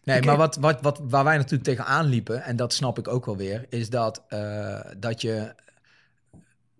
Nee, 0.05 0.23
maar 0.23 0.37
wat, 0.37 0.57
wat, 0.57 0.81
wat, 0.81 1.01
waar 1.09 1.25
wij 1.25 1.37
natuurlijk 1.37 1.65
tegenaan 1.65 2.07
liepen, 2.07 2.43
en 2.43 2.57
dat 2.57 2.73
snap 2.73 2.99
ik 2.99 3.09
ook 3.09 3.27
wel 3.27 3.37
weer, 3.37 3.67
is 3.69 3.91
dat, 3.91 4.23
eh, 4.29 4.81
dat 4.97 5.21
je... 5.21 5.55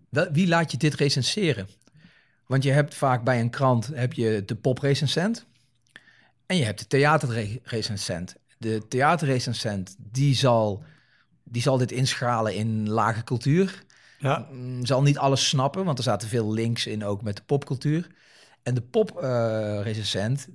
Wie 0.09 0.47
laat 0.47 0.71
je 0.71 0.77
dit 0.77 0.93
recenseren? 0.93 1.67
Want 2.47 2.63
je 2.63 2.71
hebt 2.71 2.95
vaak 2.95 3.23
bij 3.23 3.39
een 3.39 3.49
krant 3.49 3.87
heb 3.87 4.13
je 4.13 4.43
de 4.45 4.55
poprecensent 4.55 5.45
en 6.45 6.57
je 6.57 6.63
hebt 6.63 6.79
de 6.79 6.87
theaterrecensent. 6.87 8.35
De 8.57 8.87
theaterrecensent, 8.87 9.95
die 9.97 10.35
zal, 10.35 10.83
die 11.43 11.61
zal 11.61 11.77
dit 11.77 11.91
inschalen 11.91 12.55
in 12.55 12.89
lage 12.89 13.23
cultuur. 13.23 13.83
Ja, 14.19 14.47
Mm, 14.51 14.85
zal 14.85 15.01
niet 15.01 15.17
alles 15.17 15.49
snappen, 15.49 15.85
want 15.85 15.97
er 15.97 16.03
zaten 16.03 16.27
veel 16.27 16.53
links 16.53 16.85
in 16.87 17.05
ook 17.05 17.21
met 17.21 17.35
de 17.35 17.43
popcultuur. 17.45 18.07
En 18.63 18.73
de 18.73 18.81
poprecensent, 18.81 20.47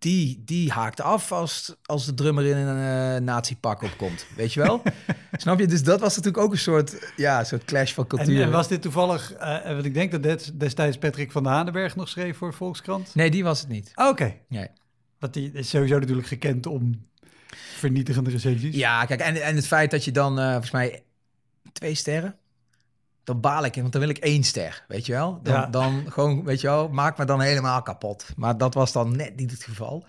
die, 0.00 0.42
die 0.44 0.70
haakt 0.72 1.00
af 1.00 1.32
als, 1.32 1.74
als 1.84 2.06
de 2.06 2.14
drummer 2.14 2.44
in 2.46 2.56
een 2.56 3.14
uh, 3.16 3.20
nazi-pak 3.20 3.82
opkomt. 3.82 4.26
Weet 4.36 4.52
je 4.52 4.60
wel? 4.60 4.82
Snap 5.32 5.58
je? 5.58 5.66
Dus 5.66 5.82
dat 5.82 6.00
was 6.00 6.16
natuurlijk 6.16 6.44
ook 6.44 6.52
een 6.52 6.58
soort, 6.58 7.12
ja, 7.16 7.38
een 7.38 7.46
soort 7.46 7.64
clash 7.64 7.92
van 7.92 8.06
cultuur. 8.06 8.42
en 8.42 8.50
was 8.50 8.68
dit 8.68 8.82
toevallig, 8.82 9.32
eh, 9.32 9.62
want 9.64 9.84
ik 9.84 9.94
denk 9.94 10.10
dat 10.12 10.22
des- 10.22 10.50
destijds 10.54 10.98
Patrick 10.98 11.32
van 11.32 11.42
de 11.42 11.48
Hanenberg 11.48 11.96
nog 11.96 12.08
schreef 12.08 12.36
voor 12.36 12.54
Volkskrant. 12.54 13.14
Nee, 13.14 13.30
die 13.30 13.44
was 13.44 13.60
het 13.60 13.68
niet. 13.68 13.90
Ah, 13.94 14.08
Oké, 14.08 14.34
Nee. 14.48 14.68
want 15.18 15.34
die 15.34 15.52
is 15.52 15.68
sowieso 15.70 15.98
natuurlijk 15.98 16.26
gekend 16.28 16.66
om 16.66 17.06
vernietigende 17.76 18.30
recensies. 18.30 18.74
Ja, 18.76 19.04
kijk, 19.04 19.20
en, 19.20 19.42
en 19.42 19.56
het 19.56 19.66
feit 19.66 19.90
dat 19.90 20.04
je 20.04 20.12
dan, 20.12 20.38
eh, 20.38 20.50
volgens 20.50 20.70
mij, 20.70 21.02
twee 21.72 21.94
sterren, 21.94 22.34
dan 23.32 23.40
baal 23.40 23.64
ik, 23.64 23.74
want 23.74 23.92
dan 23.92 24.00
wil 24.00 24.10
ik 24.10 24.18
één 24.18 24.42
ster, 24.42 24.84
weet 24.88 25.06
je 25.06 25.12
wel? 25.12 25.40
Dan, 25.42 25.54
Ja. 25.54 25.66
dan 25.66 26.04
gewoon, 26.08 26.44
weet 26.44 26.60
je 26.60 26.66
wel, 26.66 26.88
maak 26.88 27.18
me 27.18 27.24
dan 27.24 27.40
helemaal 27.40 27.82
kapot. 27.82 28.26
Maar 28.36 28.58
dat 28.58 28.74
was 28.74 28.92
dan 28.92 29.16
net 29.16 29.36
niet 29.36 29.50
het 29.50 29.62
geval. 29.62 30.04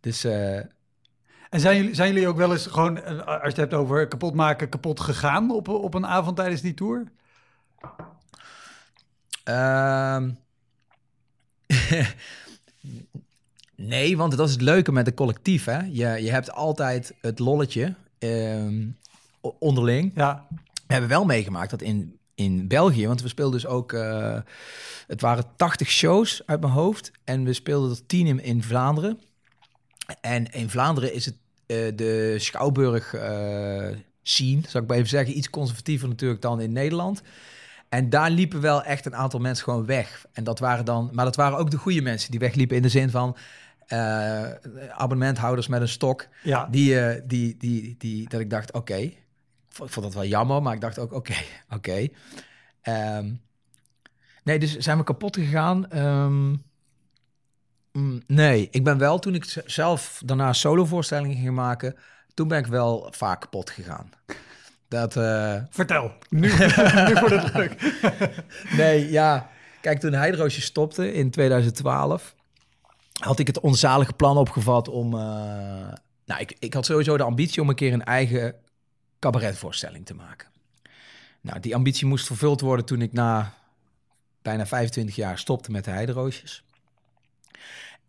Dus 0.00 0.24
eh, 0.24 0.56
En 1.50 1.60
zijn 1.60 1.76
jullie, 1.76 1.94
zijn 1.94 2.12
jullie 2.12 2.28
ook 2.28 2.36
wel 2.36 2.52
eens 2.52 2.66
gewoon, 2.66 3.02
eh, 3.02 3.26
als 3.26 3.40
je 3.42 3.46
het 3.48 3.56
hebt 3.56 3.74
over 3.74 4.08
kapot 4.08 4.34
maken, 4.34 4.68
kapot 4.68 5.00
gegaan 5.00 5.50
op, 5.50 5.68
op 5.68 5.94
een 5.94 6.06
avond 6.06 6.36
tijdens 6.36 6.60
die 6.60 6.74
tour? 6.74 7.04
Ehm 9.44 10.30
nee, 13.76 14.16
want 14.16 14.36
dat 14.36 14.46
is 14.48 14.52
het 14.52 14.62
leuke 14.62 14.92
met 14.92 15.06
een 15.06 15.14
collectief. 15.14 15.64
Hè? 15.64 15.78
Je, 15.78 16.22
je 16.22 16.30
hebt 16.30 16.52
altijd 16.52 17.14
het 17.20 17.38
lolletje 17.38 17.94
ehm, 18.18 18.86
onderling. 19.40 20.12
Ja, 20.14 20.46
We 20.86 20.92
hebben 20.92 21.10
wel 21.10 21.24
meegemaakt 21.24 21.70
dat 21.70 21.82
in, 21.82 22.18
in 22.40 22.68
België, 22.68 23.06
want 23.06 23.22
we 23.22 23.28
speelden 23.28 23.60
dus 23.60 23.70
ook... 23.70 23.92
eh, 23.92 24.38
het 25.06 25.20
waren 25.20 25.44
80 25.56 25.90
shows 25.90 26.42
uit 26.46 26.60
mijn 26.60 26.72
hoofd 26.72 27.10
en 27.24 27.44
we 27.44 27.52
speelden 27.52 27.90
er 27.90 28.06
10 28.06 28.26
in, 28.26 28.42
in 28.42 28.62
Vlaanderen. 28.62 29.20
En 30.20 30.52
in 30.52 30.70
Vlaanderen 30.70 31.14
is 31.14 31.24
het 31.24 31.36
eh, 31.66 31.76
de 31.94 32.34
Schouwburg 32.38 33.14
eh 33.14 33.88
scene, 34.22 34.60
zou 34.68 34.82
ik 34.82 34.88
maar 34.88 34.98
even 34.98 35.08
zeggen, 35.08 35.36
iets 35.36 35.50
conservatiever 35.50 36.08
natuurlijk 36.08 36.42
dan 36.42 36.60
in 36.60 36.72
Nederland. 36.72 37.22
En 37.88 38.10
daar 38.10 38.30
liepen 38.30 38.60
wel 38.60 38.82
echt 38.82 39.06
een 39.06 39.16
aantal 39.16 39.40
mensen 39.40 39.64
gewoon 39.64 39.86
weg. 39.86 40.26
En 40.32 40.44
dat 40.44 40.58
waren 40.58 40.84
dan, 40.84 41.10
maar 41.12 41.24
dat 41.24 41.36
waren 41.36 41.58
ook 41.58 41.70
de 41.70 41.76
goede 41.76 42.02
mensen 42.02 42.30
die 42.30 42.40
wegliepen 42.40 42.76
in 42.76 42.82
de 42.82 42.88
zin 42.88 43.10
van 43.10 43.36
abonnementhouders 44.90 45.68
met 45.68 45.80
een 45.80 45.88
stok. 45.88 46.26
ja. 46.42 46.68
Die, 46.70 47.26
die, 47.26 47.56
die, 47.56 47.94
die, 47.98 48.28
dat 48.28 48.40
ik 48.40 48.50
dacht, 48.50 48.72
oké. 48.72 49.10
Vond 49.70 49.88
ik 49.88 49.94
vond 49.94 50.06
dat 50.06 50.14
wel 50.14 50.24
jammer, 50.24 50.62
maar 50.62 50.74
ik 50.74 50.80
dacht 50.80 50.98
ook, 50.98 51.12
oké, 51.12 51.34
oké. 51.76 52.08
Ehm, 52.80 53.32
nee, 54.44 54.58
dus 54.58 54.76
zijn 54.76 54.98
we 54.98 55.04
kapot 55.04 55.36
gegaan? 55.36 55.90
Ehm, 55.90 56.48
mm, 57.92 58.22
nee, 58.26 58.68
ik 58.70 58.84
ben 58.84 58.98
wel, 58.98 59.18
toen 59.18 59.34
ik 59.34 59.62
zelf 59.66 60.22
daarna 60.24 60.52
solovoorstellingen 60.52 61.36
ging 61.36 61.54
maken, 61.54 61.96
toen 62.34 62.48
ben 62.48 62.58
ik 62.58 62.66
wel 62.66 63.08
vaak 63.16 63.40
kapot 63.40 63.70
gegaan. 63.70 64.10
Dat, 64.88 65.16
eh, 65.16 65.56
Vertel, 65.70 66.12
nu, 66.28 66.48
nu 67.08 67.14
wordt 67.20 67.42
het 67.42 67.54
leuk. 67.54 68.02
Nee, 68.76 69.10
ja. 69.10 69.50
Kijk, 69.80 70.00
toen 70.00 70.12
Heidroosje 70.12 70.60
stopte 70.60 71.12
in 71.12 71.30
2012, 71.30 72.34
had 73.20 73.38
ik 73.38 73.46
het 73.46 73.60
onzalige 73.60 74.12
plan 74.12 74.36
opgevat 74.36 74.88
om... 74.88 75.14
eh, 75.14 75.20
nou, 76.24 76.40
ik, 76.40 76.56
ik 76.58 76.74
had 76.74 76.86
sowieso 76.86 77.16
de 77.16 77.22
ambitie 77.22 77.62
om 77.62 77.68
een 77.68 77.74
keer 77.74 77.92
een 77.92 78.04
eigen 78.04 78.54
cabaretvoorstelling 79.20 80.06
te 80.06 80.14
maken. 80.14 80.48
Nou, 81.40 81.60
die 81.60 81.74
ambitie 81.74 82.06
moest 82.06 82.26
vervuld 82.26 82.60
worden 82.60 82.84
toen 82.84 83.02
ik 83.02 83.12
na 83.12 83.54
bijna 84.42 84.66
25 84.66 85.16
jaar 85.16 85.38
stopte 85.38 85.70
met 85.70 85.84
de 85.84 85.90
Heideroosjes. 85.90 86.64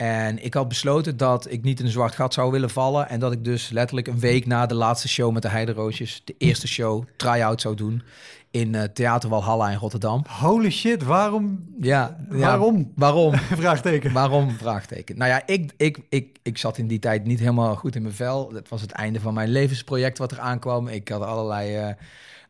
En 0.01 0.43
ik 0.43 0.53
had 0.53 0.67
besloten 0.67 1.17
dat 1.17 1.51
ik 1.51 1.63
niet 1.63 1.79
in 1.79 1.85
een 1.85 1.91
zwart 1.91 2.15
gat 2.15 2.33
zou 2.33 2.51
willen 2.51 2.69
vallen. 2.69 3.09
En 3.09 3.19
dat 3.19 3.31
ik 3.31 3.43
dus 3.43 3.69
letterlijk 3.69 4.07
een 4.07 4.19
week 4.19 4.45
na 4.45 4.65
de 4.65 4.75
laatste 4.75 5.07
show 5.07 5.33
met 5.33 5.41
de 5.41 5.49
Heideroosjes... 5.49 6.21
de 6.25 6.35
eerste 6.37 6.67
show, 6.67 7.03
try-out 7.15 7.61
zou 7.61 7.75
doen 7.75 8.03
in 8.51 8.75
eh 8.75 8.83
Theater 8.83 9.29
Walhalla 9.29 9.69
in 9.69 9.77
Rotterdam. 9.77 10.23
Holy 10.27 10.69
shit, 10.69 11.03
waarom? 11.03 11.73
Ja, 11.81 12.17
ja, 12.29 12.37
Waarom? 12.37 12.91
Waarom? 12.95 13.33
Vraagteken. 13.61 14.13
Waarom? 14.13 14.51
Vraagteken. 14.51 15.17
Nou 15.17 15.29
ja, 15.31 15.41
ik, 15.45 15.71
ik, 15.77 15.99
ik, 16.09 16.37
ik 16.41 16.57
zat 16.57 16.77
in 16.77 16.87
die 16.87 16.99
tijd 16.99 17.25
niet 17.25 17.39
helemaal 17.39 17.75
goed 17.75 17.95
in 17.95 18.01
mijn 18.01 18.13
vel. 18.13 18.49
Dat 18.49 18.69
was 18.69 18.81
het 18.81 18.91
einde 18.91 19.19
van 19.19 19.33
mijn 19.33 19.49
levensproject 19.49 20.17
wat 20.17 20.31
er 20.31 20.39
aankwam. 20.39 20.87
Ik 20.87 21.09
had 21.09 21.21
allerlei 21.21 21.75
eh, 21.75 21.89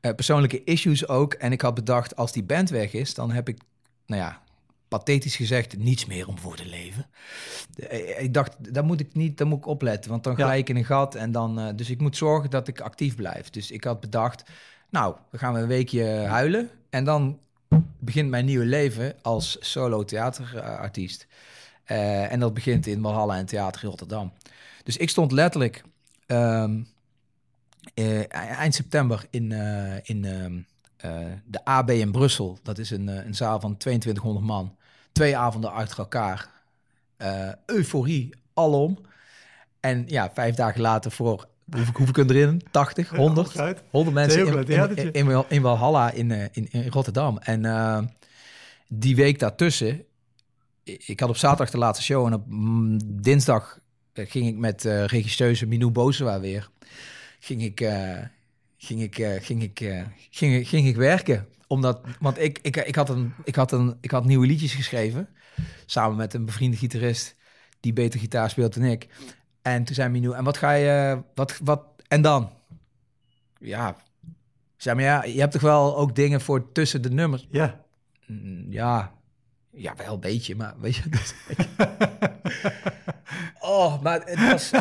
eh, 0.02 0.16
persoonlijke 0.16 0.64
issues 0.64 1.08
ook. 1.08 1.34
En 1.34 1.52
ik 1.52 1.62
had 1.62 1.74
bedacht, 1.74 2.16
als 2.16 2.32
die 2.32 2.44
band 2.44 2.70
weg 2.70 2.94
is, 2.94 3.14
dan 3.14 3.32
heb 3.32 3.50
ik, 3.50 3.58
nou 4.06 4.22
ja, 4.22 4.41
pathetisch 4.98 5.36
gezegd, 5.36 5.78
niets 5.78 6.06
meer 6.06 6.28
om 6.28 6.38
voor 6.38 6.56
te 6.56 6.66
leven. 6.66 7.06
Eh, 7.90 8.22
Ik 8.24 8.34
dacht, 8.34 8.74
daar 8.74 8.84
moet 8.84 9.00
ik 9.00 9.14
niet, 9.16 9.38
daar 9.38 9.48
moet 9.48 9.58
ik 9.58 9.66
opletten, 9.66 10.12
want 10.12 10.24
dan 10.24 10.34
Ja. 10.38 10.46
ga 10.46 10.54
ik 10.54 10.70
in 10.70 10.76
een 10.76 10.86
gat. 10.86 11.16
En 11.16 11.32
dan, 11.32 11.60
eh, 11.60 11.68
dus 11.76 11.90
ik 11.90 12.02
moet 12.02 12.18
zorgen 12.18 12.50
dat 12.50 12.68
ik 12.68 12.82
actief 12.82 13.16
blijf. 13.16 13.50
Dus 13.50 13.72
ik 13.72 13.84
had 13.84 14.00
bedacht, 14.00 14.44
nou, 14.90 15.16
dan 15.32 15.40
gaan 15.40 15.54
we 15.54 15.60
een 15.60 15.68
weekje 15.68 16.06
huilen. 16.06 16.70
En 16.90 17.04
dan 17.04 17.40
begint 18.00 18.30
mijn 18.30 18.46
nieuwe 18.46 18.66
leven 18.66 19.16
als 19.22 19.58
solo 19.60 20.04
theaterartiest. 20.04 21.28
Eh, 21.84 22.32
en 22.32 22.40
dat 22.40 22.54
begint 22.54 22.88
in 22.88 23.02
Walhalla 23.02 23.38
en 23.38 23.46
Theater 23.46 23.84
in 23.84 23.90
Rotterdam. 23.90 24.32
Dus 24.84 24.98
ik 24.98 25.10
stond 25.10 25.32
letterlijk 25.32 25.84
ehm, 26.26 26.82
eh, 27.94 28.34
eind 28.60 28.76
september 28.76 29.26
in, 29.30 29.52
eh, 29.52 29.96
in 30.04 30.26
ehm, 30.26 30.60
eh, 30.98 31.32
de 31.46 31.66
AB 31.66 31.90
in 31.90 32.12
Brussel. 32.12 32.60
Dat 32.64 32.78
is 32.78 32.90
een, 32.92 33.10
eh, 33.10 33.26
een 33.26 33.36
zaal 33.36 33.60
van 33.60 33.78
2200 33.78 34.46
man. 34.46 34.76
Twee 35.12 35.38
avonden 35.38 35.72
achter 35.72 35.98
elkaar. 35.98 36.50
Eh, 37.18 37.50
euforie, 37.66 38.30
alom. 38.54 38.98
En 39.80 40.04
ja, 40.08 40.32
vijf 40.34 40.56
dagen 40.56 40.82
later 40.82 41.12
voor, 41.12 41.48
hoeveel, 41.72 41.94
hoeveel 41.94 42.14
kunnen 42.14 42.36
erin? 42.36 42.62
80, 42.72 43.10
100? 43.10 43.54
Hooguit. 43.54 43.84
100 43.90 44.16
mensen 44.16 44.48
in, 44.48 44.68
in, 44.68 45.14
in, 45.14 45.30
in, 45.30 45.44
in 45.48 45.62
Walhalla 45.62 46.12
in, 46.12 46.32
eh, 46.32 46.44
in, 46.52 46.68
in 46.72 46.88
Rotterdam. 46.88 47.38
En 47.38 47.66
eh, 47.66 48.02
die 48.88 49.16
week 49.16 49.40
daartussen, 49.40 50.06
ik 50.84 51.20
had 51.20 51.30
op 51.30 51.38
zaterdag 51.38 51.70
de 51.70 51.78
laatste 51.78 52.04
show 52.04 52.26
en 52.26 52.34
op 52.34 52.44
mm, 52.48 53.22
dinsdag 53.22 53.80
ging 54.14 54.48
ik 54.48 54.58
met 54.58 54.86
eh 54.86 55.06
regisseuse 55.06 55.66
Minou 55.66 55.92
Bozema 55.92 56.40
weer, 56.40 56.70
ging 57.40 57.64
ik, 57.64 57.80
ging 58.84 59.02
ik, 59.02 59.20
eh, 59.20 59.42
ging 59.42 59.64
ik, 59.64 59.80
eh, 59.80 60.04
ging, 60.30 60.68
ging 60.68 60.88
ik 60.88 60.96
werken. 60.96 61.48
Omdat, 61.68 62.02
want 62.20 62.40
ik, 62.40 62.60
ik, 62.62 62.76
ik, 62.76 62.96
had 62.96 63.10
een, 63.10 63.34
ik, 63.44 63.56
had 63.56 63.72
een, 63.72 63.98
ik 64.02 64.12
had 64.12 64.26
nieuwe 64.26 64.46
liedjes 64.46 64.74
geschreven, 64.74 65.30
samen 65.86 66.18
met 66.18 66.34
een 66.34 66.46
bevriende 66.46 66.78
gitarist 66.78 67.36
die 67.80 67.94
beter 67.94 68.20
gitaar 68.20 68.50
speelt 68.50 68.74
dan 68.74 68.84
ik. 68.84 69.08
En 69.62 69.84
toen 69.84 69.96
zei 69.96 70.10
Minou, 70.10 70.36
en 70.36 70.44
wat 70.44 70.58
ga 70.58 70.72
je, 70.72 71.22
wat, 71.36 71.60
wat, 71.64 71.84
en 72.08 72.22
dan? 72.22 72.52
Ja, 73.60 73.96
zeg 74.78 74.96
maar 74.96 75.04
ja, 75.04 75.24
je 75.24 75.40
hebt 75.40 75.52
toch 75.52 75.62
wel 75.62 75.98
ook 75.98 76.16
dingen 76.16 76.42
voor 76.42 76.72
tussen 76.72 77.02
de 77.02 77.10
nummers? 77.12 77.48
Ja. 77.50 77.84
Mm, 78.28 78.72
Ja, 78.72 79.14
ja, 79.72 79.96
wel 79.96 80.14
een 80.14 80.20
beetje, 80.20 80.56
maar 80.56 80.74
weet 80.80 80.96
je. 80.96 81.10
Dus, 81.10 81.34
oh, 83.60 84.02
maar 84.02 84.22
het 84.26 84.52
was. 84.52 84.72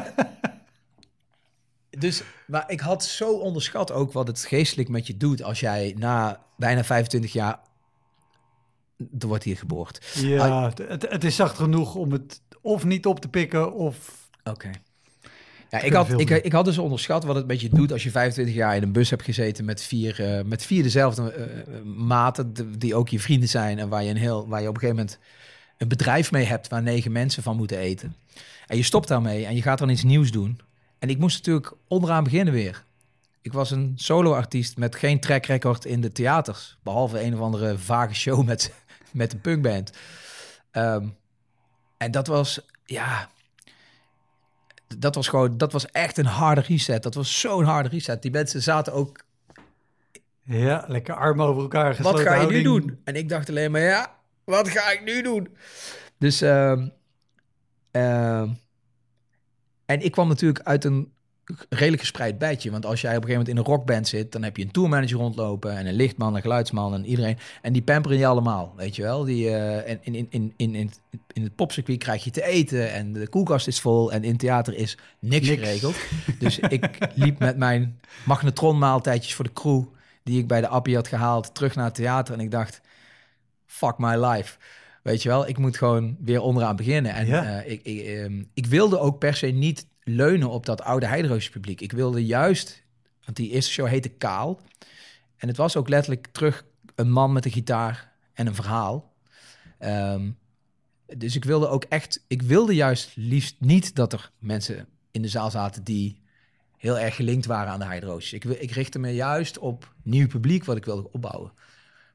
Dus, 2.01 2.23
maar 2.47 2.65
ik 2.67 2.81
had 2.81 3.05
zo 3.05 3.33
onderschat 3.33 3.93
ook 3.93 4.13
wat 4.13 4.27
het 4.27 4.45
geestelijk 4.45 4.89
met 4.89 5.07
je 5.07 5.17
doet 5.17 5.43
als 5.43 5.61
jij 5.61 5.95
na 5.99 6.41
bijna 6.57 6.85
25 6.85 7.33
jaar 7.33 7.59
er 9.19 9.27
wordt 9.27 9.45
hier 9.45 9.57
geboord. 9.57 10.01
Ja, 10.15 10.65
het, 10.69 10.79
het- 10.89 11.07
het 11.11 11.25
is 11.25 11.37
zacht 11.37 11.57
genoeg 11.57 11.95
om 11.95 12.13
het 12.13 12.41
of 12.61 12.85
niet 12.85 13.07
op 13.07 13.21
te 13.21 13.29
pikken 13.29 13.75
of... 13.75 14.29
Oké. 14.45 14.71
Ja, 15.71 15.79
ik 15.81 15.93
had, 15.93 16.07
ik, 16.21 16.31
ik 16.45 16.53
had 16.53 16.65
dus 16.65 16.79
onderschat 16.79 17.25
wat 17.25 17.37
het 17.37 17.47
met 17.47 17.61
je 17.61 17.69
doet 17.69 17.93
als 17.93 18.03
je 18.03 18.11
25 18.11 18.55
jaar 18.55 18.77
in 18.77 18.83
een 18.83 18.93
bus 18.93 19.11
hebt 19.11 19.23
gezeten 19.23 19.65
met 19.65 19.83
vier, 19.83 20.25
eh, 20.39 20.45
met 20.45 20.65
vier 20.65 20.83
dezelfde 20.83 21.33
eh, 21.33 21.47
maten, 21.85 22.55
de- 22.55 22.77
die 22.79 22.95
ook 22.95 23.09
je 23.09 23.21
vrienden 23.21 23.49
zijn 23.49 23.79
en 23.79 23.89
waar 23.89 24.03
je, 24.05 24.11
een 24.11 24.17
heel, 24.17 24.49
waar 24.49 24.63
je 24.63 24.69
op 24.69 24.75
een 24.75 24.81
gegeven 24.81 25.03
moment 25.05 25.19
een 25.79 25.89
bedrijf 25.89 26.31
mee 26.33 26.45
hebt 26.45 26.69
waar 26.69 26.83
negen 26.83 27.13
mensen 27.13 27.43
van 27.43 27.57
moeten 27.57 27.79
eten. 27.79 28.17
En 28.67 28.77
je 28.77 28.83
stopt 28.83 29.09
daarmee 29.09 29.47
en 29.47 29.55
je 29.55 29.63
gaat 29.63 29.79
dan 29.79 29.89
iets 29.89 30.03
nieuws 30.03 30.31
doen. 30.31 30.61
En 31.01 31.09
ik 31.09 31.19
moest 31.19 31.37
natuurlijk 31.37 31.73
onderaan 31.89 32.25
beginnen 32.25 32.55
weer. 32.55 32.85
Ik 33.43 33.53
was 33.53 33.71
een 33.71 33.93
solo-artiest 33.97 34.77
met 34.77 34.97
geen 34.97 35.21
track 35.21 35.45
record 35.47 35.85
in 35.85 36.01
de 36.01 36.13
theaters. 36.13 36.79
Behalve 36.83 37.23
een 37.23 37.35
of 37.35 37.41
andere 37.41 37.79
vage 37.79 38.15
show 38.15 38.45
met, 38.47 38.75
met 39.13 39.33
een 39.33 39.41
punkband. 39.41 39.93
Ehm, 40.71 41.09
en 41.97 42.11
dat 42.11 42.27
was, 42.27 42.61
ja... 42.85 43.31
Dat 44.99 45.15
was 45.15 45.29
gewoon, 45.29 45.59
dat 45.59 45.73
was 45.73 45.87
echt 45.87 46.19
een 46.19 46.27
harde 46.27 46.61
reset. 46.61 47.03
Dat 47.03 47.15
was 47.15 47.41
zo'n 47.41 47.65
harde 47.65 47.89
reset. 47.89 48.23
Die 48.23 48.31
mensen 48.31 48.63
zaten 48.63 48.93
ook, 48.93 49.21
Ja, 50.43 50.85
lekker 50.87 51.15
armen 51.15 51.47
over 51.47 51.63
elkaar 51.63 51.95
gesloten 51.95 52.25
wat 52.25 52.35
ga 52.35 52.41
je 52.41 52.47
nu 52.47 52.63
doen? 52.63 53.01
En 53.05 53.15
ik 53.15 53.29
dacht 53.29 53.49
alleen 53.49 53.71
maar, 53.71 53.81
ja, 53.81 54.17
wat 54.45 54.69
ga 54.69 54.91
ik 54.91 55.05
nu 55.05 55.23
doen? 55.23 55.57
Dus, 56.19 56.41
ehm, 56.41 56.89
en 59.91 60.05
ik 60.05 60.13
kwam 60.13 60.29
natuurlijk 60.29 60.65
uit 60.65 60.85
een 60.85 61.13
redelijk 61.69 62.01
gespreid 62.03 62.39
bijtje. 62.39 62.71
Want 62.71 62.87
als 62.87 63.01
jij 63.01 63.17
op 63.17 63.23
een 63.23 63.29
gegeven 63.29 63.47
moment 63.47 63.69
in 63.69 63.73
een 63.73 63.79
rockband 63.79 64.09
zit, 64.09 64.33
dan 64.33 64.43
heb 64.43 64.57
je 64.57 64.63
een 64.63 64.71
tourmanager 64.71 65.17
rondlopen 65.17 65.77
en 65.77 65.87
een 65.87 65.95
lichtman, 65.95 66.35
een 66.35 66.41
geluidsman 66.41 66.95
en 66.95 67.07
iedereen. 67.07 67.39
En 67.63 67.73
die 67.73 67.83
pamperen 67.83 68.19
je 68.19 68.27
allemaal, 68.27 68.75
weet 68.77 68.97
je 68.97 69.03
wel. 69.03 69.25
Die, 69.25 69.51
en 69.51 69.99
in, 70.03 70.15
in, 70.15 70.27
in, 70.31 70.53
in, 70.57 70.75
in, 70.75 70.93
in 71.33 71.43
het 71.43 71.55
popcircuit 71.55 71.99
krijg 71.99 72.25
je 72.25 72.31
te 72.31 72.45
eten 72.45 72.93
en 72.93 73.13
de 73.13 73.29
koelkast 73.29 73.67
is 73.67 73.81
vol 73.81 74.13
en 74.13 74.25
in 74.25 74.37
theater 74.37 74.75
is 74.75 74.99
niks, 75.19 75.49
Niks. 75.49 75.61
geregeld. 75.63 75.97
Dus 76.39 76.59
ik 76.59 76.99
liep 77.15 77.39
met 77.39 77.57
mijn 77.57 78.01
magnetronmaaltijdjes 78.27 79.35
voor 79.35 79.45
de 79.45 79.53
crew, 79.53 79.83
die 80.23 80.39
ik 80.39 80.47
bij 80.47 80.61
de 80.61 80.69
Appie 80.69 80.95
had 80.95 81.09
gehaald, 81.09 81.55
terug 81.55 81.75
naar 81.75 81.85
het 81.85 81.95
theater. 81.95 82.35
En 82.35 82.41
ik 82.41 82.51
dacht, 82.51 82.81
fuck 83.67 83.99
my 83.99 84.17
life. 84.27 84.57
Weet 85.03 85.23
je 85.23 85.29
wel, 85.29 85.49
ik 85.49 85.59
moet 85.59 85.77
gewoon 85.77 86.17
weer 86.21 86.41
onderaan 86.41 86.77
beginnen. 86.77 87.13
En 87.15 87.27
Ja. 87.27 87.63
eh, 87.63 87.73
ik, 87.73 87.83
ik, 87.83 88.07
ehm, 88.07 88.43
ik 88.55 88.67
wilde 88.67 88.99
ook 88.99 89.19
per 89.19 89.35
se 89.35 89.47
niet 89.47 89.87
leunen 90.03 90.51
op 90.51 90.67
dat 90.67 90.83
oude 90.83 91.07
Heideroosje 91.07 91.51
publiek. 91.51 91.81
Ik 91.81 91.93
wilde 91.93 92.27
juist, 92.27 92.83
want 93.25 93.37
die 93.37 93.51
eerste 93.51 93.71
show 93.73 93.87
heette 93.89 94.09
Kaal. 94.09 94.61
En 95.37 95.49
het 95.49 95.57
was 95.57 95.77
ook 95.77 95.89
letterlijk 95.89 96.27
terug 96.33 96.65
een 96.95 97.11
man 97.11 97.33
met 97.33 97.45
een 97.45 97.51
gitaar 97.51 98.13
en 98.33 98.47
een 98.47 98.55
verhaal. 98.55 99.13
Ehm, 99.79 100.31
dus 101.17 101.37
ik 101.37 101.45
wilde 101.45 101.69
ook 101.69 101.85
echt, 101.85 102.25
ik 102.27 102.43
wilde 102.43 102.75
juist 102.75 103.13
liefst 103.15 103.57
niet 103.59 103.95
dat 103.95 104.13
er 104.13 104.31
mensen 104.39 104.87
in 105.11 105.23
de 105.23 105.29
zaal 105.29 105.51
zaten 105.51 105.85
die 105.85 106.21
heel 106.77 106.99
erg 106.99 107.15
gelinkt 107.17 107.47
waren 107.47 107.73
aan 107.73 107.79
de 107.79 107.85
Heideroosjes. 107.85 108.33
Ik, 108.33 108.45
ik 108.45 108.71
richtte 108.71 108.99
me 108.99 109.15
juist 109.15 109.59
op 109.59 109.95
nieuw 110.03 110.27
publiek 110.27 110.65
wat 110.65 110.77
ik 110.77 110.85
wilde 110.85 111.13
opbouwen. 111.13 111.53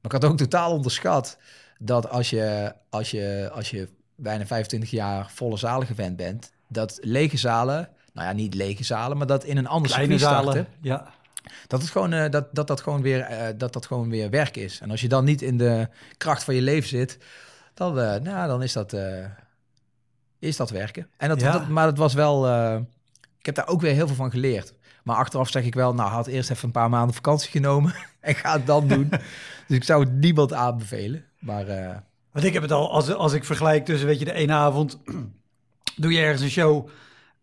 Maar 0.02 0.14
ik 0.16 0.22
had 0.22 0.26
ook 0.26 0.38
totaal 0.38 0.72
onderschat 0.72 1.38
dat 1.80 2.10
als 2.10 2.30
je, 2.30 2.74
als 2.90 3.12
je, 3.12 3.50
als 3.54 3.70
je 3.70 3.88
bijna 4.16 4.46
25 4.46 4.90
jaar 4.92 5.32
volle 5.32 5.58
zalen 5.58 5.88
gewend 5.88 6.16
bent, 6.16 6.52
dat 6.68 6.98
lege 7.02 7.38
zalen, 7.38 7.90
nou 8.14 8.28
ja, 8.28 8.34
niet 8.34 8.54
lege 8.54 8.84
zalen, 8.84 9.18
maar 9.18 9.28
dat 9.28 9.44
in 9.44 9.58
een 9.58 9.68
ander 9.68 9.92
circuit 9.92 10.20
zalen. 10.20 10.54
starten, 10.54 10.74
Ja. 10.82 11.14
dat 11.68 11.82
het 11.82 11.90
gewoon, 11.90 12.14
eh, 12.14 12.30
dat, 12.30 12.48
dat, 12.52 12.68
dat, 12.68 12.82
gewoon 12.82 13.02
weer, 13.02 13.20
eh, 13.22 13.54
dat 13.58 13.74
dat 13.74 13.86
gewoon 13.86 14.10
weer 14.10 14.30
werk 14.30 14.58
is. 14.58 14.80
En 14.80 14.92
als 14.92 15.02
je 15.02 15.08
dan 15.08 15.26
niet 15.26 15.42
in 15.42 15.58
de 15.58 15.88
kracht 16.18 16.44
van 16.44 16.56
je 16.56 16.62
leven 16.62 16.90
zit, 16.90 17.18
dan, 17.74 18.00
eh, 18.00 18.20
nou, 18.22 18.48
dan 18.48 18.64
is 18.64 18.74
dat, 18.74 18.96
is 20.40 20.56
dat 20.58 20.70
werken. 20.70 21.08
En 21.18 21.30
dat, 21.30 21.42
Ja. 21.42 21.52
dat, 21.52 21.68
maar 21.68 21.86
het 21.86 21.98
was 21.98 22.14
wel, 22.14 22.48
ik 23.40 23.46
heb 23.46 23.56
daar 23.56 23.68
ook 23.68 23.82
weer 23.82 23.94
heel 23.94 24.08
veel 24.08 24.16
van 24.16 24.32
geleerd. 24.32 24.74
Maar 25.04 25.16
achteraf 25.16 25.50
zeg 25.50 25.64
ik 25.64 25.74
wel, 25.74 25.94
nou, 25.94 26.10
had 26.10 26.28
eerst 26.28 26.50
even 26.50 26.66
een 26.66 26.72
paar 26.72 26.90
maanden 26.90 27.16
vakantie 27.16 27.52
genomen 27.52 27.94
en 28.20 28.36
ga 28.36 28.54
het 28.54 28.66
dan 28.66 28.88
doen. 28.88 29.10
dus 29.68 29.78
ik 29.78 29.84
zou 29.84 30.04
het 30.04 30.14
niemand 30.14 30.54
aanbevelen. 30.54 31.26
Maar 31.46 31.68
eh, 31.68 31.96
Want 32.32 32.46
ik 32.46 32.54
heb 32.54 32.62
het 32.62 32.72
al, 32.72 32.92
als, 32.92 33.14
als 33.14 33.34
ik 33.34 33.44
vergelijk 33.44 33.86
tussen, 33.86 34.08
weet 34.08 34.20
je, 34.20 34.26
de 34.26 34.34
ene 34.34 34.54
avond 34.54 35.00
doe 36.02 36.12
je 36.12 36.20
ergens 36.20 36.42
een 36.42 36.50
show, 36.50 36.90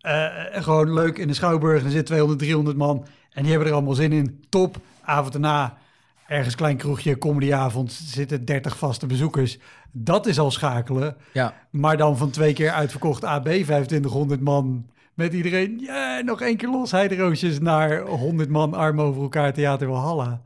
eh, 0.01 0.57
en 0.57 0.63
gewoon 0.63 0.93
leuk 0.93 1.19
in 1.19 1.29
de 1.29 1.35
Schouwburg, 1.35 1.81
en 1.81 1.85
er 1.85 1.91
zit 1.91 2.07
200, 2.07 2.39
300 2.39 2.77
man 2.77 3.07
en 3.33 3.43
die 3.43 3.51
hebben 3.51 3.69
er 3.69 3.75
allemaal 3.75 3.95
zin 3.95 4.13
in. 4.13 4.45
Top, 4.49 4.77
avond 5.03 5.35
erna, 5.35 5.79
ergens 6.27 6.55
klein 6.55 6.77
kroegje, 6.77 7.19
comedyavond, 7.19 7.93
zitten 7.93 8.45
30 8.45 8.79
vaste 8.79 9.07
bezoekers. 9.07 9.59
Dat 9.93 10.27
is 10.27 10.39
al 10.39 10.51
schakelen. 10.51 11.17
ja, 11.33 11.55
Maar 11.71 11.97
dan 11.97 12.17
van 12.17 12.31
twee 12.31 12.53
keer 12.53 12.71
uitverkocht 12.71 13.25
AB, 13.25 13.45
2500 13.45 14.41
man 14.41 14.91
met 15.15 15.33
iedereen. 15.33 15.79
Ja, 15.79 16.21
nog 16.21 16.41
één 16.41 16.57
keer 16.57 16.69
los, 16.69 16.91
heideroosjes 16.91 17.61
naar 17.61 18.01
100 18.01 18.49
man 18.49 18.75
arm 18.75 19.01
over 19.01 19.23
elkaar, 19.23 19.53
theater 19.53 19.89
Walhalla. 19.89 20.41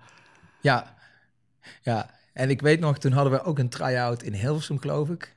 Ja, 0.61 0.95
ja. 1.83 2.15
En 2.37 2.51
ik 2.51 2.61
weet 2.61 2.81
nog, 2.81 2.99
toen 2.99 3.13
hadden 3.13 3.33
we 3.33 3.43
ook 3.43 3.59
een 3.59 3.69
try-out 3.69 4.23
in 4.23 4.33
Hilversum, 4.33 4.79
geloof 4.79 5.09
ik. 5.09 5.37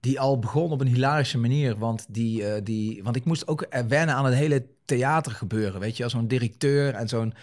Die 0.00 0.20
al 0.20 0.38
begon 0.38 0.70
op 0.70 0.80
een 0.80 0.86
hilarische 0.86 1.38
manier. 1.38 1.78
Want, 1.78 2.06
die, 2.08 2.46
eh, 2.46 2.64
die, 2.64 3.02
want 3.02 3.16
ik 3.16 3.24
moest 3.24 3.48
ook 3.48 3.62
eh, 3.62 3.82
wennen 3.82 4.14
aan 4.14 4.24
het 4.24 4.34
hele 4.34 4.66
theater 4.84 5.32
gebeuren. 5.32 5.80
Weet 5.80 5.96
je, 5.96 6.02
als 6.02 6.12
zo'n 6.12 6.26
directeur 6.26 6.94
en 6.94 7.08
zo'n, 7.08 7.34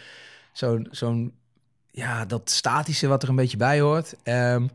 zo'n, 0.53 0.87
zo'n, 0.91 1.33
ja, 1.91 2.25
dat 2.25 2.49
statische 2.49 3.07
wat 3.07 3.23
er 3.23 3.29
een 3.29 3.35
beetje 3.35 3.57
bij 3.57 3.79
hoort. 3.79 4.15
Ehm, 4.23 4.67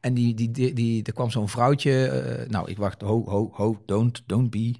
en 0.00 0.14
die, 0.14 0.34
die, 0.34 0.50
die, 0.50 0.72
die, 0.72 1.02
er 1.02 1.12
kwam 1.12 1.30
zo'n 1.30 1.48
vrouwtje. 1.48 2.08
eh, 2.08 2.48
nou, 2.48 2.70
ik 2.70 2.76
wacht, 2.76 3.00
ho, 3.00 3.24
ho, 3.26 3.50
ho, 3.52 3.82
don't, 3.86 4.22
don't 4.26 4.50
be. 4.50 4.74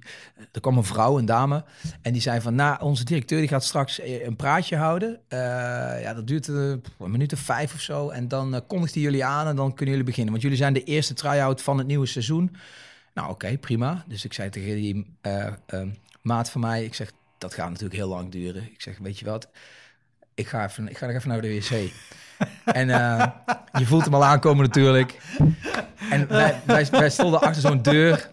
Er 0.51 0.61
kwam 0.61 0.77
een 0.77 0.83
vrouw, 0.83 1.17
een 1.17 1.25
dame. 1.25 1.63
En 2.01 2.13
die 2.13 2.21
zei 2.21 2.41
van, 2.41 2.55
nou, 2.55 2.81
onze 2.81 3.03
directeur 3.03 3.39
die 3.39 3.47
gaat 3.47 3.63
straks 3.63 3.99
eh, 3.99 4.25
een 4.25 4.35
praatje 4.35 4.75
houden. 4.75 5.19
Eh, 5.27 5.39
ja, 6.01 6.13
dat 6.13 6.27
duurt 6.27 6.47
een 6.47 6.81
minuut 6.97 7.33
of 7.33 7.39
vijf 7.39 7.73
of 7.73 7.81
zo. 7.81 8.09
En 8.09 8.27
dan 8.27 8.63
kondigt 8.67 8.93
hij 8.93 9.03
jullie 9.03 9.25
aan 9.25 9.47
en 9.47 9.55
dan 9.55 9.73
kunnen 9.73 9.89
jullie 9.89 10.09
beginnen. 10.09 10.31
Want 10.31 10.43
jullie 10.43 10.57
zijn 10.57 10.73
de 10.73 10.83
eerste 10.83 11.13
try-out 11.13 11.61
van 11.61 11.77
het 11.77 11.87
nieuwe 11.87 12.05
seizoen. 12.05 12.55
Nou, 13.13 13.29
oké, 13.29 13.57
prima. 13.57 14.03
Dus 14.07 14.25
ik 14.25 14.33
zei 14.33 14.49
tegen 14.49 14.75
die 14.75 15.17
maat 16.21 16.49
van 16.49 16.61
mij, 16.61 16.83
ik 16.83 16.93
zeg, 16.93 17.11
dat 17.37 17.53
gaat 17.53 17.69
natuurlijk 17.69 17.95
heel 17.95 18.07
lang 18.07 18.31
duren. 18.31 18.63
Ik 18.63 18.81
zeg, 18.81 18.97
weet 18.97 19.19
je 19.19 19.25
wat, 19.25 19.49
ik 20.33 20.47
ga, 20.47 20.65
even, 20.65 20.87
ik 20.87 20.97
ga 20.97 21.05
nog 21.05 21.15
even 21.15 21.29
naar 21.29 21.41
de 21.41 21.53
wc. 21.53 21.91
En 22.65 22.89
eh, 22.89 23.27
je 23.73 23.85
voelt 23.85 24.03
hem 24.03 24.13
al 24.13 24.25
aankomen 24.25 24.65
natuurlijk. 24.65 25.21
En 26.09 26.27
wij, 26.27 26.61
wij, 26.91 27.09
stonden 27.09 27.41
achter 27.41 27.61
zo'n 27.61 27.81
deur. 27.81 28.29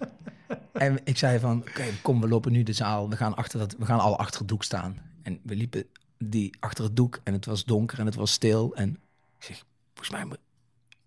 En 0.73 0.99
ik 1.05 1.19
zei 1.19 1.39
van, 1.39 1.59
oké, 1.69 1.85
kom, 2.03 2.21
we 2.21 2.29
lopen 2.29 2.53
nu 2.53 2.63
de 2.63 2.73
zaal. 2.73 3.09
We 3.09 3.17
gaan, 3.17 3.37
achter 3.37 3.59
dat, 3.59 3.75
we 3.79 3.85
gaan 3.85 4.01
al 4.01 4.19
achter 4.19 4.39
het 4.39 4.49
doek 4.49 4.65
staan. 4.65 4.99
En 5.23 5.41
we 5.43 5.57
liepen 5.57 5.85
die 6.19 6.57
achter 6.61 6.85
het 6.85 6.97
doek 6.97 7.21
en 7.25 7.33
het 7.33 7.45
was 7.45 7.65
donker 7.65 7.99
en 7.99 8.07
het 8.07 8.15
was 8.15 8.33
stil. 8.33 8.75
En 8.75 8.91
ik 9.39 9.45
zeg, 9.45 9.65
volgens 9.95 10.17
mij, 10.17 10.25
moet, 10.25 10.39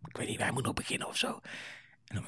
ik 0.08 0.18
weet 0.18 0.28
niet, 0.28 0.38
wij 0.38 0.52
moeten 0.52 0.66
nog 0.66 0.74
beginnen 0.74 1.08
of 1.08 1.18
zo. 1.18 1.40
En, 2.08 2.26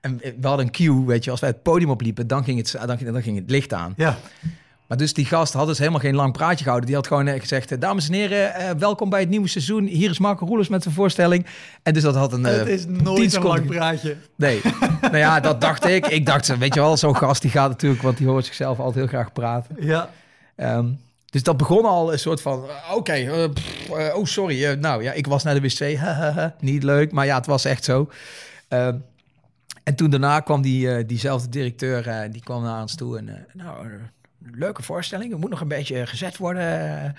en 0.00 0.18
we 0.18 0.46
hadden 0.46 0.66
een 0.66 0.72
cue, 0.72 1.04
weet 1.04 1.24
je, 1.24 1.30
als 1.30 1.40
wij 1.40 1.48
het 1.48 1.62
podium 1.62 1.90
opliepen, 1.90 2.26
dan 2.26 2.44
ging 2.44 2.58
het, 2.58 2.86
dan 2.86 3.22
ging 3.22 3.38
het 3.38 3.50
licht 3.50 3.72
aan. 3.72 3.94
Ja, 3.96 4.18
Maar 4.92 5.00
dus 5.00 5.14
die 5.14 5.24
gast 5.24 5.52
had 5.52 5.66
dus 5.66 5.78
helemaal 5.78 6.00
geen 6.00 6.14
lang 6.14 6.32
praatje 6.32 6.62
gehouden. 6.62 6.86
Die 6.86 6.96
had 6.96 7.06
gewoon 7.06 7.26
eh, 7.26 7.40
gezegd, 7.40 7.72
eh, 7.72 7.80
dames 7.80 8.08
en 8.08 8.14
heren, 8.14 8.54
eh, 8.54 8.70
welkom 8.78 9.10
bij 9.10 9.20
het 9.20 9.28
nieuwe 9.28 9.48
seizoen. 9.48 9.86
Hier 9.86 10.10
is 10.10 10.18
Marco 10.18 10.46
Roelers 10.46 10.68
met 10.68 10.82
zijn 10.82 10.94
voorstelling. 10.94 11.46
En 11.82 11.94
dus 11.94 12.02
dat 12.02 12.14
had 12.14 12.32
een... 12.32 12.44
het 12.44 12.68
is 12.68 12.86
nooit 12.86 13.34
een 13.34 13.42
lang 13.42 13.66
praatje. 13.66 14.16
Nee, 14.36 14.60
nou 15.00 15.16
ja, 15.16 15.40
dat 15.40 15.60
dacht 15.60 15.86
ik. 15.86 16.06
Ik 16.06 16.26
dacht, 16.26 16.58
weet 16.58 16.74
je 16.74 16.80
wel, 16.80 16.96
zo'n 16.96 17.16
gast 17.16 17.42
die 17.42 17.50
gaat 17.50 17.68
natuurlijk, 17.68 18.02
want 18.02 18.16
die 18.16 18.26
hoort 18.26 18.44
zichzelf 18.44 18.78
altijd 18.78 18.94
heel 18.94 19.06
graag 19.06 19.32
praten. 19.32 19.76
Ja, 19.80 20.10
Ehm, 20.56 20.86
dus 21.30 21.42
dat 21.42 21.56
begon 21.56 21.84
al 21.84 22.12
een 22.12 22.18
soort 22.18 22.40
van, 22.40 22.64
oké, 22.94 23.48
oh 24.14 24.24
sorry, 24.24 24.74
nou 24.74 25.02
ja, 25.02 25.12
ik 25.12 25.26
was 25.26 25.42
naar 25.42 25.60
de 25.60 25.60
wc, 25.60 25.98
niet 26.60 26.82
leuk, 26.82 27.12
maar 27.12 27.26
ja, 27.26 27.36
het 27.36 27.46
was 27.46 27.64
echt 27.64 27.84
zo. 27.84 28.10
Ehm, 28.68 28.96
en 29.82 29.94
toen 29.94 30.10
daarna 30.10 30.40
kwam 30.40 30.62
die, 30.62 31.06
diezelfde 31.06 31.48
directeur, 31.48 32.28
die 32.30 32.42
kwam 32.42 32.62
naar 32.62 32.80
ons 32.80 32.94
toe 32.94 33.18
en, 33.18 33.46
nou, 33.52 33.86
leuke 34.50 34.82
voorstelling, 34.82 35.30
het 35.30 35.40
moet 35.40 35.50
nog 35.50 35.60
een 35.60 35.68
beetje 35.68 36.06
gezet 36.06 36.36
worden. 36.36 37.14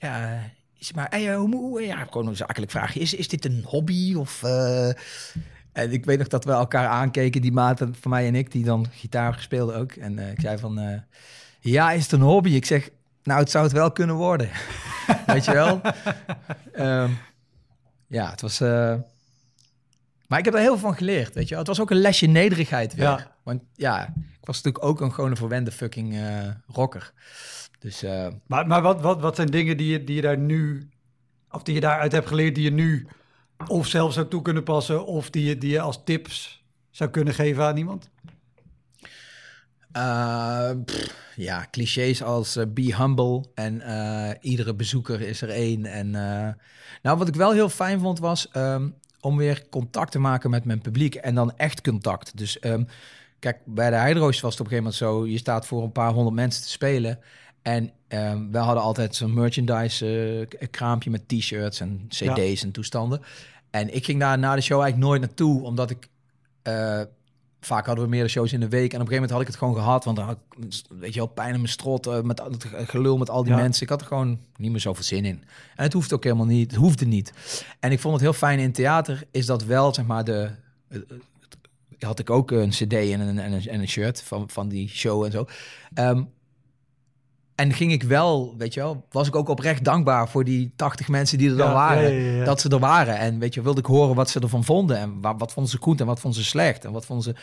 ja, 0.00 0.40
is 0.78 0.92
maar, 0.92 1.08
eh, 1.08 1.36
hoe, 1.36 1.54
hoe, 1.54 1.82
ja, 1.82 2.04
gewoon 2.04 2.26
een 2.26 2.36
zakelijk 2.36 2.70
vraagje, 2.70 3.00
is, 3.00 3.14
is 3.14 3.28
dit 3.28 3.44
een 3.44 3.64
hobby 3.66 4.14
of... 4.14 4.42
eh, 4.42 4.88
en 5.72 5.92
ik 5.92 6.04
weet 6.04 6.18
nog 6.18 6.28
dat 6.28 6.44
we 6.44 6.52
elkaar 6.52 6.86
aankeken, 6.86 7.40
die 7.40 7.52
maten 7.52 7.94
van 8.00 8.10
mij 8.10 8.26
en 8.26 8.34
ik, 8.34 8.52
die 8.52 8.64
dan 8.64 8.86
gitaar 8.90 9.34
gespeeld 9.34 9.72
ook. 9.72 9.92
En 9.92 10.18
eh, 10.18 10.30
ik 10.30 10.40
zei 10.40 10.58
van, 10.58 11.02
ja, 11.60 11.92
is 11.92 12.02
het 12.02 12.12
een 12.12 12.20
hobby? 12.20 12.50
Ik 12.50 12.64
zeg, 12.64 12.88
nou, 13.22 13.40
het 13.40 13.50
zou 13.50 13.64
het 13.64 13.72
wel 13.72 13.92
kunnen 13.92 14.16
worden. 14.16 14.50
Weet 15.26 15.44
je 15.44 15.52
wel? 15.52 15.80
Ehm, 16.72 17.10
ja, 18.06 18.30
het 18.30 18.40
was... 18.40 18.60
Maar 20.26 20.38
ik 20.38 20.44
heb 20.44 20.54
er 20.54 20.60
heel 20.60 20.78
veel 20.78 20.88
van 20.88 20.96
geleerd, 20.96 21.34
weet 21.34 21.44
je 21.44 21.50
wel. 21.50 21.58
Het 21.58 21.68
was 21.68 21.80
ook 21.80 21.90
een 21.90 22.00
lesje 22.00 22.26
nederigheid 22.26 22.94
weer. 22.94 23.04
Ja. 23.04 23.36
Want 23.42 23.62
ja, 23.74 24.12
was 24.46 24.62
natuurlijk 24.62 24.84
ook 24.84 25.00
een 25.00 25.14
gewone 25.14 25.36
verwende 25.36 25.72
fucking 25.72 26.14
eh, 26.14 26.48
rocker. 26.66 27.12
Dus 27.78 28.02
eh, 28.02 28.28
maar, 28.46 28.66
maar 28.66 28.82
wat, 28.82 29.00
wat, 29.00 29.20
wat 29.20 29.36
zijn 29.36 29.48
dingen 29.48 29.76
die 29.76 29.92
je, 29.92 30.04
die 30.04 30.16
je 30.16 30.22
daar 30.22 30.38
nu 30.38 30.90
Of 31.50 31.62
die 31.62 31.74
je 31.74 31.80
daaruit 31.80 32.12
hebt 32.12 32.26
geleerd 32.26 32.54
die 32.54 32.64
je 32.64 32.72
nu 32.72 33.06
of 33.66 33.86
zelf 33.86 34.12
zou 34.12 34.28
toe 34.28 34.42
kunnen 34.42 34.62
passen... 34.62 35.06
of 35.06 35.30
die 35.30 35.44
je, 35.44 35.58
die 35.58 35.70
je 35.70 35.80
als 35.80 36.00
tips 36.04 36.64
zou 36.90 37.10
kunnen 37.10 37.34
geven 37.34 37.64
aan 37.64 37.76
iemand? 37.76 38.10
Uh, 39.96 40.70
ja, 41.36 41.66
clichés 41.70 42.22
als 42.22 42.56
uh, 42.56 42.64
be 42.68 42.96
humble 42.96 43.44
en 43.54 43.74
uh, 43.74 44.30
iedere 44.40 44.74
bezoeker 44.74 45.20
is 45.20 45.42
er 45.42 45.48
één. 45.48 45.86
En 45.86 46.10
nou, 47.02 47.18
wat 47.18 47.28
ik 47.28 47.34
wel 47.34 47.52
heel 47.52 47.68
fijn 47.68 48.00
vond 48.00 48.18
was 48.18 48.48
um, 48.56 48.94
om 49.20 49.36
weer 49.36 49.68
contact 49.68 50.12
te 50.12 50.18
maken 50.18 50.50
met 50.50 50.64
mijn 50.64 50.80
publiek 50.80 51.14
en 51.14 51.34
dan 51.34 51.56
echt 51.56 51.80
contact. 51.80 52.36
Dus 52.38 52.64
um, 52.64 52.86
kijk, 53.38 53.58
bij 53.64 53.90
de 53.90 54.00
Hydro's 54.00 54.40
was 54.40 54.52
het 54.52 54.60
op 54.60 54.72
een 54.72 54.72
gegeven 54.72 54.76
moment 54.76 54.94
zo: 54.94 55.26
je 55.26 55.38
staat 55.38 55.66
voor 55.66 55.82
een 55.82 55.92
paar 55.92 56.12
honderd 56.12 56.34
mensen 56.36 56.62
te 56.62 56.68
spelen. 56.68 57.18
En 57.62 57.90
um, 58.08 58.52
we 58.52 58.58
hadden 58.58 58.82
altijd 58.82 59.14
zo'n 59.14 59.34
merchandise 59.34 60.48
kraampje 60.70 61.10
met 61.10 61.28
t-shirts 61.28 61.80
en 61.80 62.04
cd's 62.08 62.20
ja. 62.60 62.66
en 62.66 62.70
toestanden. 62.70 63.20
En 63.70 63.94
ik 63.94 64.04
ging 64.04 64.20
daar 64.20 64.38
na 64.38 64.54
de 64.54 64.60
show 64.60 64.80
eigenlijk 64.80 65.08
nooit 65.08 65.20
naartoe, 65.20 65.62
omdat 65.62 65.90
ik 65.90 66.08
vaak 67.66 67.86
hadden 67.86 68.04
we 68.04 68.10
meerdere 68.10 68.32
shows 68.32 68.52
in 68.52 68.60
de 68.60 68.68
week. 68.68 68.92
En 68.92 69.00
op 69.00 69.06
een 69.06 69.12
gegeven 69.12 69.14
moment 69.14 69.30
had 69.30 69.40
ik 69.40 69.46
het 69.46 69.56
gewoon 69.56 69.74
gehad. 69.74 70.04
Want 70.04 70.16
dan 70.16 70.26
had 70.26 70.36
ik, 70.36 70.68
weet 70.98 71.14
je 71.14 71.18
wel, 71.18 71.28
pijn 71.28 71.54
in 71.54 71.60
mijn 71.60 71.72
strot. 71.72 72.06
Uh, 72.06 72.20
met 72.20 72.38
het 72.38 72.66
gelul 72.70 73.18
met 73.18 73.30
al 73.30 73.44
die 73.44 73.54
mensen. 73.54 73.82
Ik 73.82 73.88
had 73.88 74.00
er 74.00 74.06
gewoon 74.06 74.38
niet 74.56 74.70
meer 74.70 74.80
zoveel 74.80 75.04
zin 75.04 75.24
in. 75.24 75.44
En 75.76 75.84
het 75.84 75.92
hoeft 75.92 76.12
ook 76.12 76.24
helemaal 76.24 76.46
niet. 76.46 76.70
Het 76.70 76.80
hoefde 76.80 77.06
niet. 77.06 77.32
En 77.80 77.92
ik 77.92 78.00
vond 78.00 78.14
het 78.14 78.22
heel 78.22 78.32
fijn 78.32 78.58
in 78.58 78.72
theater. 78.72 79.24
Is 79.30 79.46
dat 79.46 79.64
wel, 79.64 79.94
zeg 79.94 80.06
maar, 80.06 80.24
de... 80.24 80.50
had 81.98 82.18
ik 82.18 82.30
ook 82.30 82.50
een 82.50 82.70
cd 82.70 82.92
en 82.92 83.20
een, 83.20 83.38
en 83.38 83.52
een, 83.52 83.68
en 83.68 83.80
een 83.80 83.88
shirt 83.88 84.22
van, 84.22 84.50
van 84.50 84.68
die 84.68 84.88
show 84.88 85.24
en 85.24 85.30
zo. 85.32 85.46
Um, 85.94 86.34
en 87.56 87.72
ging 87.72 87.92
ik 87.92 88.02
wel, 88.02 88.54
weet 88.56 88.74
je 88.74 88.80
wel, 88.80 89.06
was 89.10 89.26
ik 89.26 89.36
ook 89.36 89.48
oprecht 89.48 89.84
dankbaar 89.84 90.28
voor 90.28 90.44
die 90.44 90.72
80 90.76 91.08
mensen 91.08 91.38
die 91.38 91.50
er 91.50 91.56
dan 91.56 91.72
waren. 91.72 92.12
Ja, 92.12 92.36
ja, 92.38 92.44
dat 92.44 92.60
ze 92.60 92.68
er 92.68 92.78
waren. 92.78 93.18
En 93.18 93.38
weet 93.38 93.54
je, 93.54 93.62
wilde 93.62 93.80
ik 93.80 93.86
horen 93.86 94.14
wat 94.14 94.30
ze 94.30 94.40
ervan 94.40 94.64
vonden. 94.64 94.98
En 94.98 95.20
wat, 95.20 95.34
wat 95.38 95.52
vonden 95.52 95.72
ze 95.72 95.78
goed 95.80 96.00
en 96.00 96.06
wat 96.06 96.20
vonden 96.20 96.40
ze 96.40 96.46
slecht. 96.46 96.84
En 96.84 96.92
wat 96.92 97.06
vonden 97.06 97.24
ze. 97.24 97.34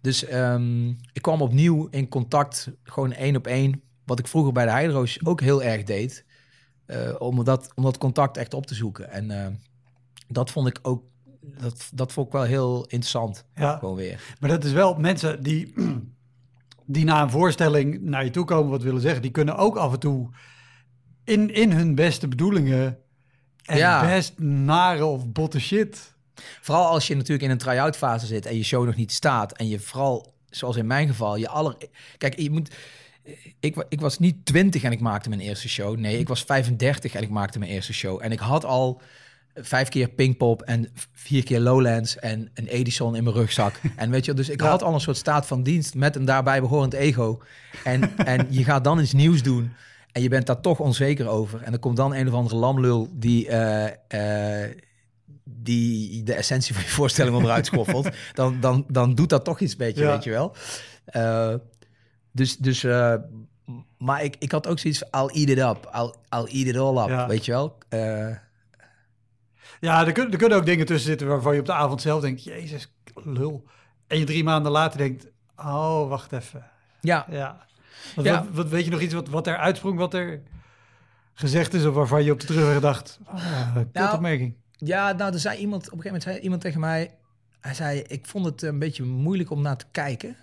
Dus 0.00 0.32
um, 0.32 0.98
ik 1.12 1.22
kwam 1.22 1.42
opnieuw 1.42 1.88
in 1.90 2.08
contact, 2.08 2.70
gewoon 2.82 3.12
één 3.12 3.36
op 3.36 3.46
één. 3.46 3.82
Wat 4.04 4.18
ik 4.18 4.28
vroeger 4.28 4.52
bij 4.52 4.64
de 4.64 4.72
Hydro's 4.72 5.18
ook 5.22 5.40
heel 5.40 5.62
erg 5.62 5.82
deed. 5.82 6.24
Uh, 6.86 6.96
om, 7.18 7.44
dat, 7.44 7.72
om 7.74 7.82
dat 7.82 7.98
contact 7.98 8.36
echt 8.36 8.54
op 8.54 8.66
te 8.66 8.74
zoeken. 8.74 9.10
En 9.10 9.30
uh, 9.30 9.46
dat 10.28 10.50
vond 10.50 10.66
ik 10.66 10.78
ook. 10.82 11.02
Dat, 11.40 11.90
dat 11.94 12.12
vond 12.12 12.26
ik 12.26 12.32
wel 12.32 12.42
heel 12.42 12.82
interessant. 12.82 13.44
Ja, 13.54 13.76
gewoon 13.76 13.94
weer. 13.94 14.34
Maar 14.40 14.50
dat 14.50 14.64
is 14.64 14.72
wel 14.72 14.94
mensen 14.94 15.42
die 15.42 15.72
die 16.92 17.04
na 17.04 17.22
een 17.22 17.30
voorstelling 17.30 18.00
naar 18.00 18.24
je 18.24 18.30
toe 18.30 18.44
komen 18.44 18.70
wat 18.70 18.82
willen 18.82 19.00
zeggen, 19.00 19.22
die 19.22 19.30
kunnen 19.30 19.56
ook 19.56 19.76
af 19.76 19.92
en 19.92 19.98
toe 19.98 20.28
in, 21.24 21.54
in 21.54 21.72
hun 21.72 21.94
beste 21.94 22.28
bedoelingen 22.28 22.98
en 23.64 23.76
ja. 23.76 24.06
best 24.06 24.38
nare 24.38 25.04
of 25.04 25.28
botte 25.28 25.60
shit. 25.60 26.14
Vooral 26.60 26.86
als 26.86 27.06
je 27.06 27.14
natuurlijk 27.14 27.42
in 27.42 27.50
een 27.50 27.58
try-out 27.58 27.96
fase 27.96 28.26
zit 28.26 28.46
en 28.46 28.56
je 28.56 28.64
show 28.64 28.84
nog 28.84 28.96
niet 28.96 29.12
staat 29.12 29.52
en 29.52 29.68
je 29.68 29.80
vooral, 29.80 30.34
zoals 30.48 30.76
in 30.76 30.86
mijn 30.86 31.08
geval, 31.08 31.36
je 31.36 31.48
aller... 31.48 31.76
Kijk, 32.18 32.38
je 32.38 32.50
moet... 32.50 32.74
Ik, 33.60 33.84
ik 33.88 34.00
was 34.00 34.18
niet 34.18 34.44
20 34.44 34.82
en 34.82 34.92
ik 34.92 35.00
maakte 35.00 35.28
mijn 35.28 35.40
eerste 35.40 35.68
show. 35.68 35.98
Nee, 35.98 36.18
ik 36.18 36.28
was 36.28 36.42
35 36.42 37.14
en 37.14 37.22
ik 37.22 37.30
maakte 37.30 37.58
mijn 37.58 37.70
eerste 37.70 37.92
show. 37.92 38.22
En 38.22 38.32
ik 38.32 38.38
had 38.38 38.64
al 38.64 39.02
vijf 39.54 39.88
keer 39.88 40.08
Pinkpop 40.08 40.62
en 40.62 40.88
vier 41.12 41.44
keer 41.44 41.60
Lowlands 41.60 42.18
en 42.18 42.50
een 42.54 42.66
Edison 42.66 43.16
in 43.16 43.24
mijn 43.24 43.36
rugzak. 43.36 43.80
En 43.96 44.10
weet 44.10 44.24
je, 44.24 44.34
dus 44.34 44.48
ik 44.48 44.60
had 44.60 44.82
al 44.82 44.94
een 44.94 45.00
soort 45.00 45.16
staat 45.16 45.46
van 45.46 45.62
dienst 45.62 45.94
met 45.94 46.16
een 46.16 46.24
daarbij 46.24 46.60
behorend 46.60 46.92
ego. 46.92 47.40
En, 47.84 48.16
en 48.32 48.46
je 48.50 48.64
gaat 48.64 48.84
dan 48.84 49.00
iets 49.00 49.12
nieuws 49.12 49.42
doen 49.42 49.72
en 50.12 50.22
je 50.22 50.28
bent 50.28 50.46
daar 50.46 50.60
toch 50.60 50.80
onzeker 50.80 51.28
over. 51.28 51.62
En 51.62 51.72
er 51.72 51.78
komt 51.78 51.96
dan 51.96 52.14
een 52.14 52.28
of 52.28 52.34
andere 52.34 52.56
lamlul 52.56 53.08
die, 53.12 53.48
uh, 53.48 53.84
uh, 53.84 54.64
die 55.44 56.22
de 56.22 56.34
essentie 56.34 56.74
van 56.74 56.82
je 56.82 56.88
voorstelling 56.88 57.34
onderuit 57.34 57.66
schoffelt. 57.66 58.08
dan, 58.34 58.60
dan, 58.60 58.84
dan 58.88 59.14
doet 59.14 59.28
dat 59.28 59.44
toch 59.44 59.60
iets 59.60 59.76
beetje, 59.76 60.06
weet 60.06 60.24
je 60.24 60.30
wel. 60.30 60.54
Uh, 61.16 61.54
dus, 62.32 62.56
dus 62.56 62.82
maar 63.98 64.24
ik, 64.24 64.36
ik 64.38 64.52
had 64.52 64.66
ook 64.66 64.78
zoiets 64.78 65.02
van, 65.10 65.20
I'll 65.20 65.40
eat 65.40 65.48
it 65.48 65.58
up. 65.58 65.90
I'll, 65.94 66.14
I'll 66.38 66.58
eat 66.58 66.66
it 66.66 66.76
all 66.76 67.02
up, 67.02 67.08
ja. 67.08 67.26
weet 67.26 67.44
je 67.44 67.52
wel. 67.52 67.78
Ja, 69.80 70.06
er, 70.06 70.12
kun, 70.12 70.30
er 70.32 70.38
kunnen 70.38 70.58
ook 70.58 70.66
dingen 70.66 70.86
tussen 70.86 71.08
zitten 71.08 71.28
waarvan 71.28 71.54
je 71.54 71.60
op 71.60 71.66
de 71.66 71.72
avond 71.72 72.00
zelf 72.00 72.20
denkt, 72.20 72.44
jezus, 72.44 72.92
lul. 73.14 73.64
En 74.06 74.18
je 74.18 74.24
drie 74.24 74.44
maanden 74.44 74.72
later 74.72 74.98
denkt, 74.98 75.26
oh, 75.56 76.08
wacht 76.08 76.32
even. 76.32 76.70
Ja. 77.00 77.26
ja. 77.30 77.66
Wat, 78.16 78.24
ja. 78.24 78.46
Wat, 78.52 78.68
weet 78.68 78.84
je 78.84 78.90
nog 78.90 79.00
iets 79.00 79.14
wat, 79.14 79.28
wat 79.28 79.46
er 79.46 79.56
uitsprong, 79.56 79.98
wat 79.98 80.14
er 80.14 80.42
gezegd 81.34 81.74
is 81.74 81.84
of 81.84 81.94
waarvan 81.94 82.24
je 82.24 82.32
op 82.32 82.40
de 82.40 82.46
terugweg 82.46 82.80
dacht, 82.80 83.18
oh, 83.26 83.76
nou, 83.92 84.14
opmerking. 84.14 84.54
Ja, 84.76 85.12
nou, 85.12 85.32
er 85.32 85.38
zei 85.38 85.58
iemand, 85.58 85.86
op 85.86 85.96
een 85.96 86.02
gegeven 86.02 86.06
moment 86.06 86.22
zei 86.22 86.38
iemand 86.38 86.60
tegen 86.60 86.80
mij, 86.80 87.14
hij 87.60 87.74
zei, 87.74 88.00
ik 88.00 88.26
vond 88.26 88.44
het 88.44 88.62
een 88.62 88.78
beetje 88.78 89.04
moeilijk 89.04 89.50
om 89.50 89.62
naar 89.62 89.76
te 89.76 89.86
kijken. 89.90 90.36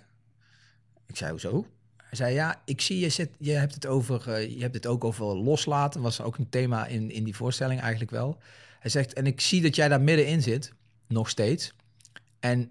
Ik 1.06 1.16
zei, 1.16 1.30
hoezo? 1.30 1.66
Hij 1.96 2.16
zei, 2.16 2.34
ja, 2.34 2.62
ik 2.64 2.80
zie 2.80 3.00
je 3.00 3.08
zit, 3.08 3.30
je 3.38 3.52
hebt 3.52 3.74
het 3.74 3.86
over, 3.86 4.24
uh, 4.28 4.54
je 4.56 4.60
hebt 4.60 4.74
het 4.74 4.86
ook 4.86 5.04
over 5.04 5.24
loslaten. 5.24 6.00
Was 6.00 6.20
ook 6.20 6.38
een 6.38 6.48
thema 6.48 6.86
in, 6.86 7.10
in 7.10 7.24
die 7.24 7.36
voorstelling 7.36 7.80
eigenlijk 7.80 8.10
wel. 8.10 8.38
Hij 8.78 8.90
zegt, 8.90 9.12
en 9.12 9.26
ik 9.26 9.40
zie 9.40 9.62
dat 9.62 9.76
jij 9.76 9.88
daar 9.88 10.00
middenin 10.00 10.42
zit, 10.42 10.72
nog 11.08 11.28
steeds. 11.28 11.74
En 12.40 12.70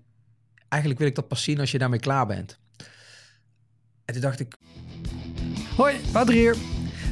eigenlijk 0.67 1.01
wil 1.01 1.09
ik 1.09 1.15
dat 1.15 1.27
pas 1.27 1.43
zien 1.43 1.59
als 1.59 1.71
je 1.71 1.77
daarmee 1.77 1.99
klaar 1.99 2.25
bent. 2.25 2.57
En 4.05 4.13
toen 4.13 4.21
dacht 4.21 4.39
ik... 4.39 4.55
Hoi, 5.75 5.95
Wouter 6.11 6.33
hier. 6.33 6.55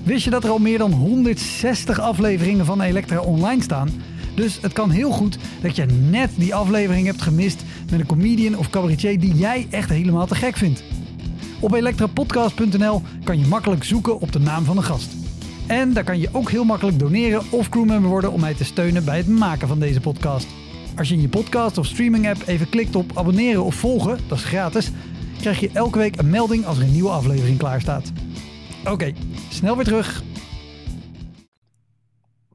Wist 0.04 0.24
je 0.24 0.30
dat 0.30 0.44
er 0.44 0.50
al 0.50 0.58
meer 0.58 0.78
dan 0.78 0.92
160 0.92 2.00
afleveringen 2.00 2.66
van 2.66 2.82
Elektra 2.82 3.20
online 3.20 3.62
staan? 3.62 3.90
Dus 4.36 4.62
het 4.62 4.74
kan 4.74 4.90
heel 4.90 5.12
goed 5.12 5.38
dat 5.62 5.76
je 5.76 5.86
net 5.86 6.30
die 6.38 6.56
aflevering 6.56 7.06
hebt 7.06 7.22
gemist 7.22 7.64
met 7.92 8.00
een 8.00 8.06
comedian 8.06 8.58
of 8.58 8.70
cabaretier 8.70 9.20
die 9.20 9.34
jij 9.34 9.68
echt 9.70 9.90
helemaal 9.90 10.28
te 10.28 10.36
gek 10.36 10.56
vindt. 10.56 10.84
Op 11.60 11.74
elektrapodcast.nl 11.74 13.02
kan 13.24 13.40
je 13.40 13.48
makkelijk 13.48 13.84
zoeken 13.84 14.20
op 14.20 14.32
de 14.32 14.40
naam 14.40 14.64
van 14.66 14.76
de 14.76 14.82
gast. 14.82 15.25
En 15.68 15.94
daar 15.94 16.04
kan 16.04 16.20
je 16.20 16.30
ook 16.32 16.50
heel 16.50 16.64
makkelijk 16.64 17.00
doneren 17.00 17.52
of 17.52 17.70
crewmember 17.70 18.10
worden 18.10 18.32
om 18.32 18.40
mij 18.40 18.54
te 18.54 18.64
steunen 18.64 19.06
bij 19.06 19.18
het 19.18 19.28
maken 19.28 19.68
van 19.68 19.80
deze 19.80 20.00
podcast. 20.00 20.48
Als 20.98 21.08
je 21.08 21.16
in 21.16 21.22
je 21.22 21.30
podcast 21.30 21.78
of 21.78 21.86
streaming 21.86 22.30
app 22.30 22.48
even 22.48 22.70
klikt 22.70 22.96
op 22.96 23.18
abonneren 23.18 23.64
of 23.64 23.76
volgen, 23.76 24.20
dat 24.28 24.38
is 24.38 24.44
gratis, 24.44 24.92
krijg 25.40 25.60
je 25.60 25.70
elke 25.74 25.98
week 25.98 26.18
een 26.18 26.30
melding 26.30 26.66
als 26.66 26.78
er 26.78 26.84
een 26.84 26.92
nieuwe 26.92 27.10
aflevering 27.10 27.58
klaar 27.58 27.82
staat. 27.82 28.12
Oké, 28.90 29.14
snel 29.50 29.76
weer 29.76 29.86
terug. 29.86 30.24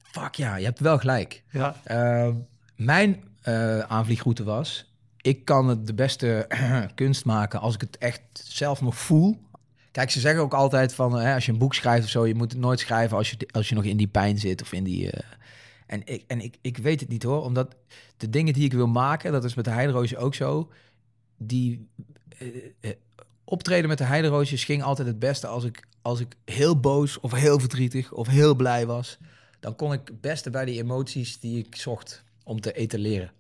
Fuck 0.03 0.35
ja, 0.35 0.57
je 0.57 0.65
hebt 0.65 0.81
wel 0.81 0.99
gelijk. 0.99 1.43
Ja. 1.51 1.77
Uh, 1.87 2.35
mijn 2.77 3.23
uh, 3.49 3.79
aanvliegroute 3.79 4.45
was, 4.45 4.95
ik 5.17 5.45
kan 5.45 5.69
het 5.69 5.87
de 5.87 5.95
beste 5.95 6.47
kunst 6.95 7.25
maken 7.25 7.61
als 7.61 7.75
ik 7.75 7.81
het 7.81 7.99
echt 7.99 8.23
zelf 8.33 8.81
nog 8.81 8.97
voel 8.97 9.49
Kijk, 9.91 10.11
ze 10.11 10.21
zeggen 10.21 10.43
ook 10.43 10.55
altijd 10.55 10.95
van 10.95 11.19
hè, 11.19 11.35
als 11.35 11.47
je 11.47 11.53
een 11.53 11.59
boek 11.59 11.75
schrijft 11.75 12.05
of 12.05 12.11
zo, 12.11 12.27
je 12.27 12.35
moet 12.35 12.53
het 12.53 12.61
nooit 12.61 12.81
schrijven 12.81 13.17
als 13.17 13.31
je, 13.31 13.37
als 13.51 13.69
je 13.69 13.75
nog 13.75 13.85
in 13.85 13.97
die 13.97 14.09
pijn 14.09 14.39
zit 14.39 14.63
of 14.63 14.73
in 14.73 14.85
die. 14.85 15.05
Uh... 15.05 15.13
En, 15.87 16.03
ik, 16.05 16.25
en 16.27 16.41
ik, 16.41 16.57
ik 16.61 16.77
weet 16.77 17.01
het 17.01 17.09
niet 17.09 17.23
hoor, 17.23 17.43
omdat 17.45 17.77
de 18.17 18.31
dingen 18.31 18.53
die 18.53 18.65
ik 18.65 18.73
wil 18.73 18.87
maken, 18.87 19.33
dat 19.33 19.45
is 19.45 19.55
met 19.55 19.65
de 19.65 19.71
heideroosje 19.71 20.17
ook 20.17 20.35
zo, 20.35 20.71
die 21.37 21.89
uh, 22.39 22.91
optreden 23.45 23.89
met 23.89 23.99
de 23.99 24.05
heideroosjes 24.05 24.65
ging 24.65 24.83
altijd 24.83 25.09
het 25.09 25.19
beste 25.19 25.47
als 25.47 25.65
ik, 25.65 25.87
als 26.03 26.21
ik 26.21 26.37
heel 26.45 26.81
boos 26.81 27.21
of 27.21 27.33
heel 27.33 27.59
verdrietig 27.59 28.13
of 28.13 28.27
heel 28.27 28.55
blij 28.55 28.87
was. 28.87 29.19
Dan 29.61 29.77
kon 29.77 29.93
ik 29.93 30.01
het 30.05 30.21
beste 30.21 30.51
bij 30.51 30.65
die 30.65 30.83
emoties 30.83 31.41
die 31.41 31.59
ik 31.59 31.77
zocht 31.77 32.25
om 32.45 32.61
te 32.61 32.73
etaleren. 32.73 33.33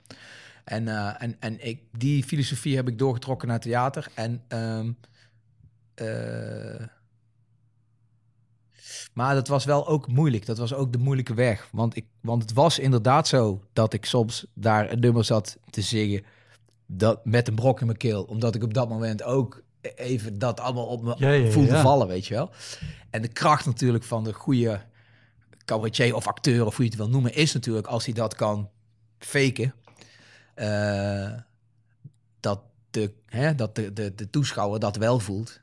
En, 0.64 0.88
en, 1.18 1.36
en 1.38 1.66
ik, 1.66 1.80
die 1.92 2.24
filosofie 2.24 2.76
heb 2.76 2.88
ik 2.88 2.98
doorgetrokken 2.98 3.48
naar 3.48 3.60
theater. 3.60 4.06
En 4.14 4.42
uh, 4.48 4.88
maar 9.12 9.34
dat 9.34 9.48
was 9.48 9.64
wel 9.64 9.88
ook 9.88 10.08
moeilijk. 10.08 10.46
Dat 10.46 10.58
was 10.58 10.74
ook 10.74 10.92
de 10.92 10.98
moeilijke 10.98 11.34
weg. 11.34 11.68
Want, 11.72 11.96
ik, 11.96 12.06
want 12.20 12.42
het 12.42 12.52
was 12.52 12.78
inderdaad 12.78 13.28
zo 13.28 13.62
dat 13.72 13.92
ik 13.92 14.04
soms 14.04 14.46
daar 14.54 14.92
een 14.92 15.00
nummer 15.00 15.24
zat 15.24 15.58
te 15.70 15.82
zingen. 15.82 16.24
Dat, 16.86 17.24
met 17.24 17.48
een 17.48 17.54
brok 17.54 17.80
in 17.80 17.86
mijn 17.86 17.98
keel. 17.98 18.22
Omdat 18.22 18.54
ik 18.54 18.62
op 18.62 18.74
dat 18.74 18.88
moment 18.88 19.22
ook 19.22 19.62
even 19.94 20.38
dat 20.38 20.60
allemaal 20.60 20.86
op 20.86 21.02
me 21.02 21.48
voelde 21.50 21.78
vallen, 21.78 22.06
weet 22.06 22.26
je 22.26 22.34
wel. 22.34 22.50
En 23.10 23.22
de 23.22 23.28
kracht 23.28 23.66
natuurlijk 23.66 24.04
van 24.04 24.24
de 24.24 24.32
goede 24.32 24.80
cabaretier 25.64 26.14
of 26.14 26.26
acteur, 26.26 26.66
of 26.66 26.76
hoe 26.76 26.84
je 26.84 26.90
het 26.90 27.00
wil 27.00 27.08
noemen, 27.08 27.34
is 27.34 27.52
natuurlijk 27.52 27.86
als 27.86 28.04
hij 28.04 28.14
dat 28.14 28.34
kan 28.34 28.70
faken. 29.18 29.74
Uh, 30.56 31.32
dat 32.40 32.60
de, 32.90 33.12
hè, 33.26 33.54
dat 33.54 33.74
de, 33.74 33.92
de, 33.92 34.14
de 34.14 34.30
toeschouwer 34.30 34.80
dat 34.80 34.96
wel 34.96 35.18
voelt 35.18 35.60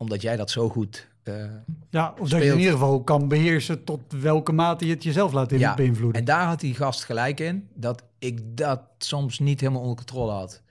omdat 0.00 0.22
jij 0.22 0.36
dat 0.36 0.50
zo 0.50 0.68
goed 0.68 1.08
uh, 1.24 1.44
Ja, 1.90 2.14
of 2.18 2.28
dat 2.28 2.42
je 2.42 2.48
in 2.48 2.58
ieder 2.58 2.72
geval 2.72 3.02
kan 3.02 3.28
beheersen 3.28 3.84
tot 3.84 4.00
welke 4.20 4.52
mate 4.52 4.86
je 4.86 4.94
het 4.94 5.04
jezelf 5.04 5.32
laat 5.32 5.50
ja, 5.50 5.74
beïnvloeden. 5.74 6.20
En 6.20 6.26
daar 6.26 6.46
had 6.46 6.60
die 6.60 6.74
gast 6.74 7.04
gelijk 7.04 7.40
in, 7.40 7.68
dat 7.74 8.02
ik 8.18 8.56
dat 8.56 8.80
soms 8.98 9.38
niet 9.38 9.60
helemaal 9.60 9.80
onder 9.80 9.96
controle 9.96 10.32
had. 10.32 10.62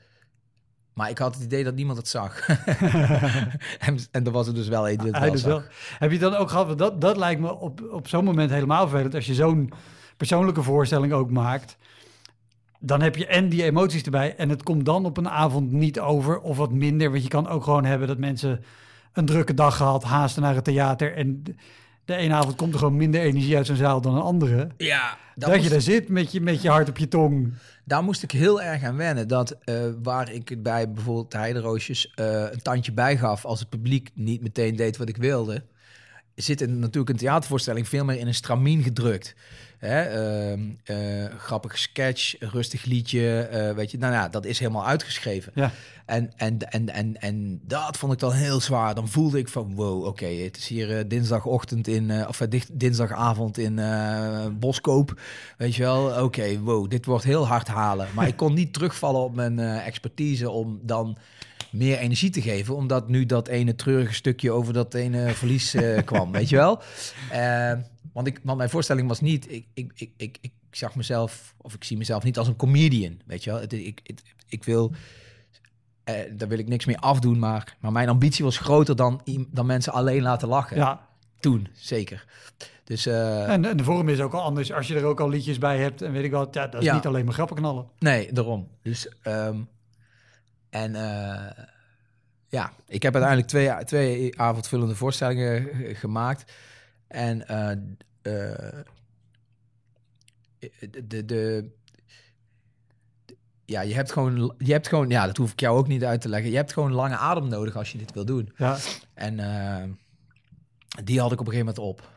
Maar 0.94 1.10
ik 1.10 1.18
had 1.18 1.36
het 1.36 1.44
idee 1.44 1.64
dat 1.64 1.76
niemand 1.76 1.98
het 1.98 2.08
zag. 2.08 2.48
en, 3.88 3.98
en 4.12 4.26
er 4.26 4.32
was 4.32 4.48
er 4.48 4.54
dus 4.54 4.68
wel 4.68 4.90
een 4.90 4.98
dus 4.98 5.44
wel. 5.44 5.62
Heb 6.00 6.12
je 6.12 6.20
dan 6.20 6.36
ook 6.36 6.50
gehad, 6.50 6.78
dat, 6.78 7.02
dat 7.02 7.18
lijkt 7.18 7.42
me 7.42 7.56
op, 7.56 7.82
op 7.92 8.08
zo'n 8.08 8.24
moment 8.24 8.52
helemaal 8.52 8.88
vervelend, 8.88 9.16
als 9.16 9.26
je 9.26 9.34
zo'n 9.34 9.72
persoonlijke 10.18 10.64
voorstelling 10.64 11.14
ook 11.14 11.30
maakt, 11.30 11.78
dan 12.80 13.02
heb 13.02 13.16
je 13.16 13.28
en 13.28 13.50
die 13.50 13.64
emoties 13.64 14.04
erbij 14.04 14.36
en 14.36 14.50
het 14.50 14.64
komt 14.64 14.86
dan 14.86 15.06
op 15.06 15.18
een 15.18 15.30
avond 15.30 15.72
niet 15.72 16.00
over 16.00 16.40
of 16.40 16.58
wat 16.58 16.72
minder. 16.72 17.12
Want 17.12 17.24
je 17.24 17.30
kan 17.30 17.48
ook 17.48 17.64
gewoon 17.64 17.86
hebben 17.86 18.08
dat 18.08 18.18
mensen 18.18 18.64
een 19.20 19.26
drukke 19.26 19.54
dag 19.54 19.78
gehad, 19.78 20.04
haasten 20.04 20.42
naar 20.42 20.56
het 20.56 20.64
theater 20.64 21.16
en 21.16 21.44
de 22.06 22.16
ene 22.16 22.34
avond 22.34 22.56
komt 22.56 22.74
er 22.74 22.80
gewoon 22.80 22.98
minder 22.98 23.22
energie 23.22 23.56
uit 23.56 23.66
zo'n 23.66 23.76
zaal 23.76 24.02
dan 24.02 24.16
een 24.16 24.22
andere. 24.22 24.70
Ja, 24.78 25.18
Dat, 25.36 25.64
je 25.64 25.70
daar 25.70 25.82
zit 25.82 26.10
met 26.10 26.32
je, 26.32 26.42
met 26.42 26.62
je 26.62 26.70
hart 26.70 26.90
op 26.90 26.98
je 26.98 27.08
tong. 27.08 27.54
Daar 27.86 28.04
moest 28.04 28.24
ik 28.24 28.32
heel 28.32 28.62
erg 28.62 28.84
aan 28.84 28.96
wennen. 28.96 29.28
Dat 29.28 29.58
eh, 29.64 29.76
waar 30.04 30.32
ik 30.32 30.50
het 30.50 30.64
bij 30.64 30.92
bijvoorbeeld 30.92 31.32
de 31.32 31.38
Heideroosjes 31.38 32.12
eh, 32.16 32.52
een 32.52 32.62
tandje 32.62 32.92
bij 32.92 33.18
gaf... 33.18 33.46
als 33.46 33.60
het 33.60 33.70
publiek 33.70 34.12
niet 34.14 34.42
meteen 34.42 34.76
deed 34.76 34.98
wat 34.98 35.10
ik 35.10 35.18
wilde... 35.18 35.64
zit 36.42 36.62
in, 36.62 36.80
natuurlijk 36.80 37.10
een 37.10 37.18
theatervoorstelling 37.18 37.88
veel 37.88 38.06
meer 38.06 38.20
in 38.20 38.28
een 38.28 38.34
stramien 38.34 38.84
gedrukt. 38.84 39.36
Hè? 39.80 40.02
ehm, 40.02 40.62
eh, 40.84 41.38
grappige 41.38 41.78
sketch, 41.78 42.36
rustig 42.40 42.84
liedje, 42.84 43.40
eh, 43.40 43.76
weet 43.76 43.92
je. 43.92 43.98
Nou 43.98 44.14
ja, 44.14 44.30
dat 44.30 44.46
is 44.46 44.60
helemaal 44.60 44.86
uitgeschreven. 44.86 45.52
Ja. 45.56 45.72
En, 46.06 46.32
en, 46.36 46.72
en, 46.72 46.90
en, 46.90 47.22
en 47.22 47.62
dat 47.64 47.98
vond 47.98 48.14
ik 48.14 48.20
dan 48.20 48.32
heel 48.32 48.60
zwaar. 48.60 48.96
Dan 48.96 49.08
voelde 49.08 49.38
ik 49.38 49.48
van, 49.48 49.76
wow, 49.76 50.06
oké, 50.06 50.26
het 50.26 50.58
is 50.58 50.68
hier 50.68 50.98
eh, 50.98 51.04
dinsdagochtend 51.08 51.88
in, 51.88 52.28
of 52.28 52.42
dinsdagavond 52.72 53.58
in 53.58 53.82
Boskoop. 54.60 55.22
Weet 55.58 55.76
je 55.76 55.84
wel, 55.84 56.24
oké, 56.24 56.60
wow, 56.60 56.90
dit 56.90 57.06
wordt 57.06 57.24
heel 57.24 57.48
hard 57.48 57.68
halen. 57.68 58.08
Maar 58.16 58.28
ik 58.28 58.36
kon 58.36 58.54
niet 58.54 58.74
terugvallen 58.74 59.22
op 59.22 59.36
mijn 59.36 59.60
expertise 59.60 60.50
om 60.50 60.80
dan 60.82 61.18
meer 61.72 61.98
energie 61.98 62.30
te 62.30 62.42
geven. 62.42 62.76
Omdat 62.76 63.08
nu 63.08 63.26
dat 63.26 63.48
ene 63.48 63.76
treurige 63.76 64.14
stukje 64.14 64.52
over 64.52 64.74
dat 64.74 64.94
ene 64.94 65.30
verlies 65.34 65.74
eh, 65.74 66.04
kwam, 66.06 66.32
weet 66.32 66.50
je 66.50 66.56
wel. 66.56 66.82
Eh, 67.32 67.74
want, 68.14 68.28
ik, 68.28 68.40
want 68.44 68.58
mijn 68.58 68.70
voorstelling 68.70 69.08
was 69.08 69.22
niet, 69.22 69.52
ik, 69.52 69.66
ik, 69.74 69.92
ik, 69.96 70.12
ik, 70.18 70.38
ik 70.42 70.52
zag 70.72 70.96
mezelf, 70.96 71.54
of 71.58 71.74
ik 71.74 71.84
zie 71.84 71.98
mezelf 71.98 72.24
niet 72.24 72.38
als 72.38 72.48
een 72.48 72.56
comedian, 72.56 73.20
weet 73.26 73.44
je 73.44 73.52
wel. 73.52 73.60
Het, 73.60 73.74
ik, 73.74 74.00
ik, 74.04 74.20
ik 74.48 74.64
wil 74.64 74.92
eh, 76.04 76.16
daar 76.32 76.48
wil 76.48 76.60
ik 76.60 76.68
niks 76.68 76.86
meer 76.86 76.98
afdoen, 76.98 77.40
maar, 77.40 77.78
maar 77.80 77.92
mijn 77.92 78.10
ambitie 78.10 78.46
was 78.46 78.58
groter 78.58 78.96
dan, 78.96 79.22
dan 79.52 79.66
mensen 79.66 79.94
alleen 79.94 80.22
laten 80.22 80.48
lachen. 80.48 80.78
Ja. 80.78 81.08
Toen, 81.40 81.68
zeker. 81.74 82.26
Dus 82.84 83.06
En, 83.06 83.66
en 83.66 83.78
de 83.78 83.84
vorm 83.84 84.10
is 84.10 84.20
ook 84.20 84.34
al 84.34 84.42
anders. 84.42 84.72
Als 84.72 84.88
je 84.88 84.96
er 84.96 85.04
ook 85.04 85.20
al 85.20 85.30
liedjes 85.30 85.58
bij 85.58 85.78
hebt 85.78 86.02
en 86.02 86.12
weet 86.12 86.24
ik 86.24 86.32
wat, 86.32 86.54
ja, 86.54 86.68
dat 86.68 86.82
is 86.82 86.88
Ja. 86.88 86.94
niet 86.94 87.06
alleen 87.06 87.26
maar 87.26 87.34
grappen 87.34 87.56
knallen. 87.56 87.86
nee, 88.00 88.34
daarom. 88.34 88.68
Dus, 88.82 89.08
ehm, 89.22 89.58
en 90.70 90.96
eh, 90.96 91.66
ja, 92.48 92.74
ik 92.88 93.04
heb 93.04 93.14
uiteindelijk 93.14 93.52
twee, 93.52 93.84
twee 93.84 94.40
avondvullende 94.40 94.96
voorstellingen 94.96 95.68
gemaakt. 95.96 96.52
En 97.08 97.48
eh, 97.48 97.72
eh, 100.60 100.90
de, 100.92 101.08
de, 101.08 101.26
de, 101.26 101.70
ja, 103.66 103.82
je 103.82 103.94
hebt 103.94 104.12
gewoon, 104.12 104.54
je 104.58 104.72
hebt 104.72 104.88
gewoon, 104.88 105.10
ja, 105.10 105.26
dat 105.26 105.38
hoef 105.38 105.52
ik 105.52 105.60
jou 105.60 105.78
ook 105.78 105.88
niet 105.88 106.04
uit 106.04 106.22
te 106.22 106.30
leggen. 106.30 106.50
Je 106.50 106.56
hebt 106.56 106.74
gewoon 106.74 106.94
lange 106.94 107.18
adem 107.18 107.48
nodig 107.48 107.76
als 107.76 107.92
je 107.92 107.98
dit 107.98 108.14
wil 108.14 108.26
doen. 108.26 108.52
Ja. 108.56 108.78
En 109.14 109.40
eh, 109.40 109.84
die 111.04 111.20
had 111.20 111.32
ik 111.32 111.40
op 111.40 111.48
een 111.48 111.54
gegeven 111.54 111.74
moment 111.76 112.00
op. 112.00 112.10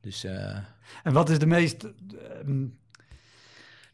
Dus 0.00 0.24
eh, 0.24 0.56
En 1.02 1.12
wat 1.12 1.28
is 1.28 1.38
de 1.38 1.46
meest, 1.46 1.86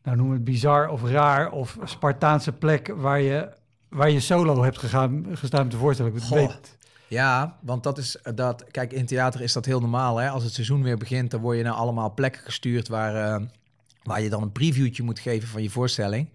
nou 0.03 0.17
noem 0.17 0.33
het 0.33 0.45
bizar 0.45 0.89
of 0.89 1.03
raar 1.03 1.51
of 1.51 1.79
Spartaanse 1.85 2.53
plek 2.53 2.87
waar 2.87 3.21
je, 3.21 3.56
waar 3.88 4.11
je 4.11 4.20
solo 4.20 4.62
hebt 4.62 4.79
gegaan, 4.79 5.27
gestaan 5.33 5.68
te 5.68 5.77
voorstellen? 5.77 6.14
Ik 6.14 6.22
weet, 6.22 6.77
ja, 7.09 7.59
want 7.61 7.83
dat 7.83 7.99
is 7.99 8.16
dat. 8.35 8.64
Kijk, 8.70 8.92
in 8.92 9.07
theater 9.07 9.40
is 9.40 9.53
dat 9.53 9.64
heel 9.64 9.81
normaal. 9.81 10.16
Hè? 10.16 10.29
Als 10.29 10.44
het 10.44 10.53
seizoen 10.53 10.83
weer 10.83 10.96
begint, 10.96 11.31
dan 11.31 11.40
word 11.40 11.57
je 11.57 11.62
naar 11.62 11.72
allemaal 11.72 12.14
plekken 12.14 12.42
gestuurd 12.42 12.88
waar, 12.88 13.14
eh, 13.35 13.46
waar 14.03 14.22
je 14.22 14.29
dan 14.29 14.42
een 14.42 14.53
previewtje 14.53 15.03
moet 15.03 15.18
geven 15.18 15.49
van 15.49 15.62
je 15.62 15.70
voorstelling. 15.70 16.29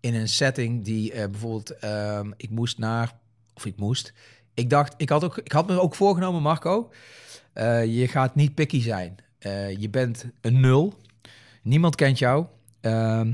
In 0.00 0.14
een 0.14 0.28
setting 0.28 0.84
die 0.84 1.12
eh, 1.12 1.30
bijvoorbeeld, 1.30 1.78
ehm, 1.78 2.30
ik 2.36 2.50
moest 2.50 2.78
naar, 2.78 3.12
of 3.54 3.66
ik 3.66 3.76
moest. 3.76 4.12
Ik 4.54 4.70
dacht, 4.70 4.94
ik 4.96 5.08
had, 5.08 5.24
ook, 5.24 5.38
ik 5.38 5.52
had 5.52 5.66
me 5.66 5.80
ook 5.80 5.94
voorgenomen, 5.94 6.42
Marco. 6.42 6.90
eh, 7.52 7.84
je 7.84 8.08
gaat 8.08 8.34
niet 8.34 8.54
picky 8.54 8.80
zijn. 8.82 9.16
Eh, 9.38 9.76
je 9.76 9.90
bent 9.90 10.24
een 10.40 10.60
nul. 10.60 10.94
Niemand 11.62 11.94
kent 11.94 12.18
jou. 12.18 12.46
Ehm, 12.80 13.32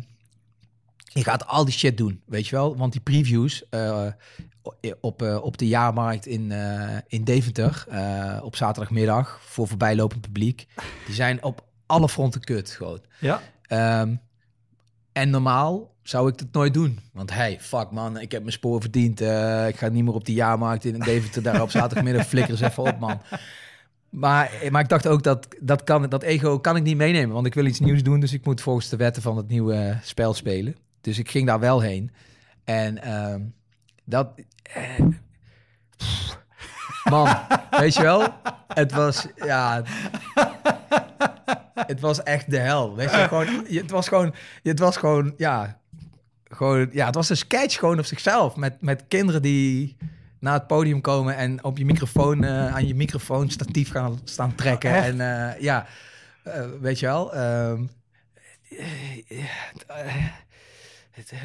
je 1.12 1.24
gaat 1.24 1.46
al 1.46 1.64
die 1.64 1.74
shit 1.74 1.96
doen, 1.96 2.20
weet 2.26 2.46
je 2.46 2.56
wel? 2.56 2.76
Want 2.76 2.92
die 2.92 3.00
previews 3.00 3.68
eh, 3.68 4.06
op, 5.00 5.22
eh, 5.22 5.42
op 5.42 5.58
de 5.58 5.68
jaarmarkt 5.68 6.26
in, 6.26 6.52
eh, 6.52 6.96
in 7.06 7.24
Deventer 7.24 7.86
op 8.42 8.56
zaterdagmiddag 8.56 9.40
voor 9.42 9.68
voorbijlopend 9.68 10.20
publiek, 10.20 10.66
die 11.06 11.14
zijn 11.14 11.42
op 11.42 11.64
alle 11.86 12.08
fronten 12.08 12.40
kut 12.40 12.70
gewoon. 12.70 13.00
ja, 13.20 13.40
Ehm, 13.62 14.14
en 15.12 15.30
normaal 15.30 15.94
zou 16.02 16.28
ik 16.28 16.38
dat 16.38 16.48
nooit 16.52 16.74
doen. 16.74 16.98
Want 17.12 17.32
hey, 17.32 17.58
fuck 17.60 17.90
man, 17.90 18.20
ik 18.20 18.32
heb 18.32 18.40
mijn 18.40 18.52
spoor 18.52 18.80
verdiend. 18.80 19.20
ik 19.20 19.76
ga 19.76 19.88
niet 19.88 20.04
meer 20.04 20.14
op 20.14 20.24
die 20.24 20.34
jaarmarkt 20.34 20.84
in 20.84 20.98
Deventer 20.98 21.42
daar 21.42 21.62
op 21.62 21.70
zaterdagmiddag 21.70 22.26
flikker 22.26 22.52
eens 22.52 22.60
even 22.60 22.82
op 22.82 22.98
man. 22.98 23.20
Maar, 24.10 24.50
maar 24.70 24.82
ik 24.82 24.88
dacht 24.88 25.06
ook 25.06 25.22
dat 25.22 25.48
dat, 25.60 25.84
kan, 25.84 26.08
dat 26.08 26.22
ego 26.22 26.58
kan 26.58 26.76
ik 26.76 26.82
niet 26.82 26.96
meenemen. 26.96 27.34
Want 27.34 27.46
ik 27.46 27.54
wil 27.54 27.66
iets 27.66 27.80
nieuws 27.80 28.02
doen. 28.02 28.20
Dus 28.20 28.32
ik 28.32 28.44
moet 28.44 28.60
volgens 28.60 28.88
de 28.88 28.96
wetten 28.96 29.22
van 29.22 29.36
het 29.36 29.48
nieuwe 29.48 29.98
spel 30.02 30.34
spelen. 30.34 30.76
Dus 31.00 31.18
ik 31.18 31.30
ging 31.30 31.46
daar 31.46 31.60
wel 31.60 31.80
heen. 31.80 32.10
En 32.64 33.02
ehm, 33.02 33.40
dat... 34.04 34.28
eh, 34.62 35.06
man, 37.10 37.36
weet 37.70 37.94
je 37.94 38.02
wel? 38.02 38.34
Het 38.66 38.92
was, 38.92 39.26
ja... 39.36 39.82
Het 41.74 42.00
was 42.00 42.22
echt 42.22 42.50
de 42.50 42.58
hel. 42.58 42.96
Weet 42.96 43.10
je, 43.10 43.16
gewoon, 43.28 43.46
het 43.68 43.90
was 43.90 44.08
gewoon, 44.08 44.34
het 44.62 44.78
was 44.78 44.96
gewoon, 44.96 45.34
ja, 45.36 45.78
gewoon, 46.44 46.88
ja, 46.92 47.06
het 47.06 47.14
was 47.14 47.28
een 47.28 47.36
sketch 47.36 47.78
gewoon 47.78 47.98
op 47.98 48.04
zichzelf 48.04 48.56
met, 48.56 48.82
met 48.82 49.04
kinderen 49.08 49.42
die 49.42 49.96
naar 50.40 50.54
het 50.54 50.66
podium 50.66 51.00
komen 51.00 51.36
en 51.36 51.64
op 51.64 51.78
je 51.78 51.84
microfoon 51.84 52.44
eh, 52.44 52.74
aan 52.74 52.86
je 52.86 52.94
microfoon 52.94 53.50
statief 53.50 53.90
gaan 53.90 54.20
staan 54.24 54.54
trekken 54.54 54.94
Echt? 54.94 55.06
en 55.06 55.20
eh, 55.20 55.60
ja, 55.60 55.86
weet 56.80 56.98
je 56.98 57.06
wel. 57.06 57.34
ehm, 57.34 57.84
eh, 58.70 58.78
eh, 59.28 59.44
het, 59.72 59.84
eh, 59.86 60.14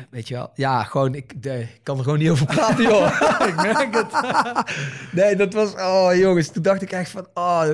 weet 0.10 0.28
je 0.28 0.34
wel, 0.34 0.52
ja, 0.54 0.84
gewoon, 0.84 1.16
ik, 1.16 1.34
ik 1.42 1.80
kan 1.84 1.98
er 1.98 2.04
gewoon 2.04 2.20
niet 2.20 2.30
over 2.30 2.46
praten, 2.46 2.84
joh. 2.84 3.22
ik 3.50 3.56
merk 3.56 3.96
het. 3.96 4.12
nee, 5.20 5.36
dat 5.36 5.54
was, 5.54 5.74
oh 5.74 6.16
jongens, 6.16 6.52
toen 6.52 6.64
dacht 6.64 6.82
ik 6.82 6.92
echt 6.92 7.10
van, 7.10 7.28
oh, 7.34 7.70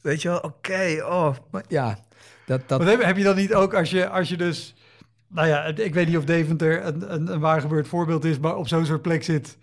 weet 0.00 0.22
je 0.22 0.28
wel, 0.28 0.38
oké, 0.38 1.04
oh, 1.04 1.34
maar 1.50 1.64
ja, 1.68 1.98
dat, 2.46 2.60
dat, 2.66 2.84
heb, 2.84 3.02
heb 3.02 3.16
je 3.16 3.24
dan 3.24 3.36
niet 3.36 3.54
ook 3.54 3.74
als 3.74 3.90
je, 3.90 4.08
als 4.08 4.28
je 4.28 4.36
dus, 4.36 4.74
nou 5.28 5.48
ja, 5.48 5.64
ik 5.64 5.94
weet 5.94 6.06
niet 6.06 6.16
of 6.16 6.24
Deventer 6.24 6.84
een, 6.84 7.14
een, 7.14 7.32
een 7.32 7.40
waar 7.40 7.60
gebeurd 7.60 7.88
voorbeeld 7.88 8.24
is, 8.24 8.38
maar 8.38 8.56
op 8.56 8.68
zo'n 8.68 8.86
soort 8.86 9.02
plek 9.02 9.24
zit. 9.24 9.58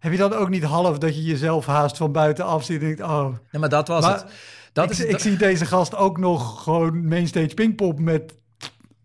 Heb 0.00 0.12
je 0.12 0.18
dan 0.18 0.32
ook 0.32 0.48
niet 0.48 0.62
half 0.62 0.98
dat 0.98 1.14
je 1.14 1.22
jezelf 1.22 1.66
haast 1.66 1.96
van 1.96 2.12
buitenaf 2.12 2.64
ziet 2.64 2.80
en 2.80 2.86
denkt, 2.86 3.02
oh, 3.02 3.24
nee, 3.24 3.60
maar 3.60 3.68
dat 3.68 3.88
was 3.88 4.04
Maar 4.04 4.14
het. 4.14 4.26
Dat 4.72 4.84
ik, 4.84 4.90
is, 4.90 5.04
ik 5.04 5.18
zie 5.18 5.36
deze 5.36 5.66
gast 5.66 5.96
ook 5.96 6.18
nog 6.18 6.62
gewoon 6.62 7.08
mainstage 7.08 7.54
pingpop 7.54 7.98
met 7.98 8.34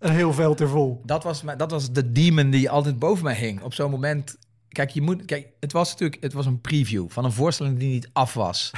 een 0.06 0.16
heel 0.16 0.34
veld 0.34 0.62
ervol. 0.62 1.02
dat, 1.06 1.24
was, 1.24 1.44
dat 1.58 1.72
was 1.72 1.92
de 1.92 2.12
demon 2.12 2.50
die 2.50 2.70
altijd 2.70 3.00
boven 3.00 3.24
mij 3.24 3.36
hing. 3.36 3.62
Op 3.62 3.74
zo'n 3.74 3.92
moment, 3.92 4.38
kijk, 4.70 4.90
je 4.90 5.02
moet, 5.02 5.26
kijk, 5.26 5.48
het 5.60 5.72
was 5.72 5.90
natuurlijk, 5.92 6.22
het 6.22 6.34
was 6.34 6.46
een 6.46 6.62
preview 6.62 7.06
van 7.10 7.26
een 7.26 7.32
voorstelling 7.32 7.80
die 7.80 7.90
niet 7.90 8.10
af 8.14 8.34
was. 8.34 8.72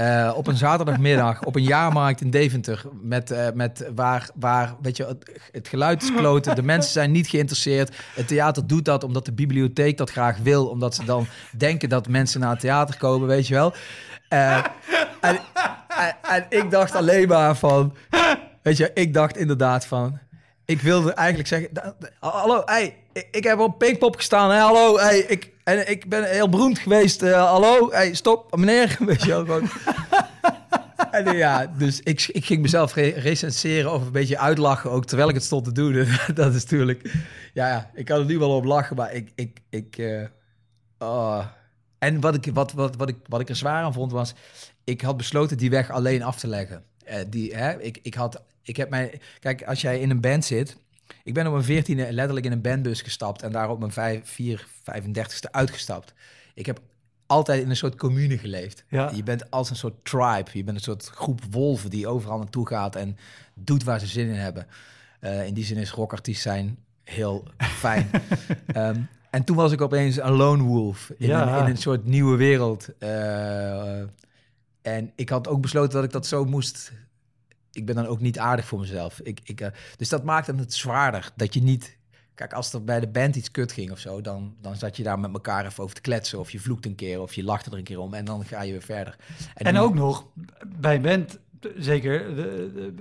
Eh, 0.00 0.32
op 0.36 0.46
een 0.46 0.56
zaterdagmiddag 0.56 1.44
op 1.44 1.56
een 1.56 1.62
jaarmarkt 1.62 2.20
in 2.20 2.30
Deventer 2.30 2.84
met, 3.02 3.30
eh, 3.30 3.46
met 3.54 3.90
waar, 3.94 4.30
waar 4.34 4.74
weet 4.82 4.96
je, 4.96 5.06
het, 5.06 5.40
het 5.52 5.68
geluid 5.68 6.02
is 6.02 6.14
kloten, 6.14 6.54
de 6.54 6.62
mensen 6.62 6.92
zijn 6.92 7.10
niet 7.10 7.28
geïnteresseerd. 7.28 7.96
Het 8.14 8.28
theater 8.28 8.66
doet 8.66 8.84
dat 8.84 9.04
omdat 9.04 9.24
de 9.24 9.32
bibliotheek 9.32 9.96
dat 9.96 10.10
graag 10.10 10.38
wil, 10.38 10.66
omdat 10.66 10.94
ze 10.94 11.04
dan 11.04 11.26
denken 11.56 11.88
dat 11.88 12.08
mensen 12.08 12.40
naar 12.40 12.50
het 12.50 12.60
theater 12.60 12.96
komen, 12.96 13.28
weet 13.28 13.46
je 13.46 13.54
wel. 13.54 13.72
Eh, 14.28 14.56
en, 15.20 15.38
en, 15.88 16.16
en 16.22 16.46
ik 16.48 16.70
dacht 16.70 16.94
alleen 16.94 17.28
maar 17.28 17.56
van, 17.56 17.94
weet 18.62 18.76
je, 18.76 18.90
ik 18.94 19.14
dacht 19.14 19.36
inderdaad 19.36 19.86
van, 19.86 20.18
ik 20.70 20.80
wilde 20.80 21.12
eigenlijk 21.12 21.48
zeggen, 21.48 21.70
hallo, 22.18 22.62
hey, 22.64 22.96
ik, 23.30 23.44
heb 23.44 23.58
op 23.58 23.78
Pinkpop 23.78 24.16
gestaan, 24.16 24.50
hè, 24.50 24.58
hallo, 24.58 24.98
hey, 24.98 25.18
ik, 25.18 25.50
en 25.64 25.90
ik 25.90 26.08
ben 26.08 26.24
heel 26.24 26.48
beroemd 26.48 26.78
geweest, 26.78 27.22
eh, 27.22 27.50
hallo, 27.50 27.90
hey, 27.90 28.14
stop, 28.14 28.56
meneer, 28.56 28.96
weet 29.06 29.22
je 29.22 29.28
wel, 29.28 29.44
gewoon. 29.44 29.68
En 31.10 31.36
ja, 31.36 31.66
dus 31.66 32.00
ik, 32.00 32.28
ik 32.32 32.44
ging 32.44 32.62
mezelf 32.62 32.94
re 32.94 33.08
recenseren 33.08 33.92
of 33.92 34.02
een 34.02 34.12
beetje 34.12 34.38
uitlachen 34.38 34.90
ook 34.90 35.04
terwijl 35.04 35.28
ik 35.28 35.34
het 35.34 35.44
stond 35.44 35.64
te 35.64 35.72
doen. 35.72 35.92
dat 36.34 36.54
is 36.54 36.62
natuurlijk, 36.62 37.12
ja, 37.52 37.68
ja, 37.68 37.90
ik 37.94 38.04
kan 38.04 38.18
er 38.18 38.24
nu 38.24 38.38
wel 38.38 38.56
op 38.56 38.64
lachen, 38.64 38.96
maar 38.96 39.12
ik, 39.12 39.32
ik, 39.34 39.60
ik, 39.70 39.98
eh, 39.98 40.24
oh. 40.98 41.44
En 41.98 42.20
wat 42.20 42.34
ik, 42.34 42.50
wat, 42.54 42.72
wat, 42.72 42.96
wat, 42.96 43.08
ik, 43.08 43.16
wat 43.26 43.40
ik 43.40 43.48
er 43.48 43.56
zwaar 43.56 43.84
aan 43.84 43.92
vond 43.92 44.12
was, 44.12 44.34
ik 44.84 45.00
had 45.00 45.16
besloten 45.16 45.56
die 45.56 45.70
weg 45.70 45.90
alleen 45.90 46.22
af 46.22 46.38
te 46.38 46.46
leggen. 46.46 46.84
Eh, 47.10 47.24
die, 47.28 47.54
hè, 47.54 47.80
ik, 47.80 47.98
ik 48.02 48.14
had, 48.14 48.42
ik 48.62 48.76
heb 48.76 48.90
mij, 48.90 49.20
kijk, 49.40 49.62
als 49.62 49.80
jij 49.80 50.00
in 50.00 50.10
een 50.10 50.20
band 50.20 50.44
zit, 50.44 50.76
ik 51.24 51.34
ben 51.34 51.46
op 51.46 51.52
mijn 51.52 51.64
veertiende 51.64 52.12
letterlijk 52.12 52.46
in 52.46 52.52
een 52.52 52.60
bandbus 52.60 53.02
gestapt 53.02 53.42
en 53.42 53.52
daar 53.52 53.70
op 53.70 53.78
mijn 53.78 53.92
vijf, 53.92 54.20
vier, 54.24 54.66
35ste 54.80 55.50
uitgestapt. 55.50 56.12
Ik 56.54 56.66
heb 56.66 56.80
altijd 57.26 57.62
in 57.62 57.70
een 57.70 57.76
soort 57.76 57.94
commune 57.94 58.38
geleefd. 58.38 58.84
Ja. 58.88 59.10
Je 59.14 59.22
bent 59.22 59.50
als 59.50 59.70
een 59.70 59.76
soort 59.76 60.04
tribe. 60.04 60.50
Je 60.52 60.64
bent 60.64 60.76
een 60.76 60.82
soort 60.82 61.06
groep 61.06 61.40
wolven 61.50 61.90
die 61.90 62.06
overal 62.08 62.38
naartoe 62.38 62.66
gaat 62.68 62.96
en 62.96 63.16
doet 63.54 63.84
waar 63.84 64.00
ze 64.00 64.06
zin 64.06 64.26
in 64.28 64.34
hebben. 64.34 64.66
Eh, 65.20 65.46
in 65.46 65.54
die 65.54 65.64
zin 65.64 65.76
is 65.76 65.90
rockartiest 65.90 66.42
zijn 66.42 66.78
heel 67.04 67.44
fijn. 67.58 68.10
Ehm, 68.66 69.00
en 69.30 69.44
toen 69.44 69.56
was 69.56 69.72
ik 69.72 69.80
opeens 69.80 70.16
een 70.16 70.32
lone 70.32 70.62
wolf 70.62 71.12
in, 71.18 71.26
Ja. 71.28 71.58
een, 71.58 71.64
in 71.64 71.70
een 71.70 71.76
soort 71.76 72.04
nieuwe 72.06 72.36
wereld. 72.36 72.88
Eh, 72.98 74.02
en 74.82 75.12
ik 75.14 75.28
had 75.28 75.48
ook 75.48 75.60
besloten 75.60 75.92
dat 75.94 76.04
ik 76.04 76.12
dat 76.12 76.26
zo 76.26 76.44
moest. 76.44 76.92
Ik 77.72 77.86
ben 77.86 77.94
dan 77.94 78.06
ook 78.06 78.20
niet 78.20 78.38
aardig 78.38 78.64
voor 78.66 78.80
mezelf. 78.80 79.20
Ik, 79.20 79.40
ik, 79.44 79.60
eh, 79.60 79.68
dus 79.96 80.08
dat 80.08 80.24
maakte 80.24 80.54
het 80.54 80.74
zwaarder. 80.74 81.30
Dat 81.36 81.54
je 81.54 81.62
niet. 81.62 81.98
Kijk, 82.34 82.52
als 82.52 82.72
er 82.72 82.84
bij 82.84 83.00
de 83.00 83.08
band 83.08 83.36
iets 83.36 83.50
kut 83.50 83.72
ging 83.72 83.90
of 83.90 83.98
zo, 83.98 84.20
dan, 84.20 84.54
dan 84.60 84.76
zat 84.76 84.96
je 84.96 85.02
daar 85.02 85.18
met 85.18 85.32
elkaar 85.32 85.66
even 85.66 85.82
over 85.82 85.94
te 85.94 86.00
kletsen. 86.00 86.38
Of 86.38 86.50
je 86.50 86.60
vloekt 86.60 86.86
een 86.86 86.94
keer, 86.94 87.20
of 87.20 87.34
je 87.34 87.44
lacht 87.44 87.66
er 87.66 87.72
een 87.74 87.82
keer 87.84 87.98
om. 87.98 88.14
En 88.14 88.24
dan 88.24 88.44
ga 88.44 88.62
je 88.62 88.72
weer 88.72 88.82
verder. 88.82 89.16
En 89.54 89.76
ook 89.78 89.94
nog, 89.94 90.26
bij 90.80 90.94
een 90.94 91.02
band, 91.02 91.38
zeker 91.76 92.34
de, 92.36 92.92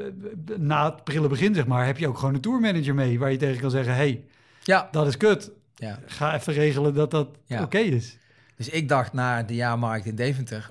de- 0.46 0.56
na 0.60 0.86
het 0.94 1.04
prille 1.04 1.28
begin 1.28 1.56
zeg 1.56 1.66
maar, 1.68 1.86
heb 1.86 1.98
je 1.98 2.08
ook 2.08 2.18
gewoon 2.18 2.34
een 2.34 2.42
tourmanager 2.42 2.96
mee. 2.96 3.20
Waar 3.20 3.32
je 3.32 3.38
tegen 3.38 3.62
kan 3.62 3.72
zeggen, 3.72 3.96
hey, 3.96 4.24
Ja, 4.64 4.88
dat 4.92 5.08
is 5.08 5.18
kut. 5.18 5.52
ja. 5.76 6.00
Ga 6.06 6.36
even 6.36 6.54
regelen 6.54 6.94
dat 6.94 7.12
dat 7.12 7.28
Ja. 7.46 7.64
oké 7.64 7.78
is. 7.78 8.18
Dus 8.56 8.70
ik 8.70 8.90
dacht 8.90 9.14
na 9.14 9.44
de 9.44 9.56
jaarmarkt 9.56 10.06
in 10.06 10.16
Deventer, 10.16 10.68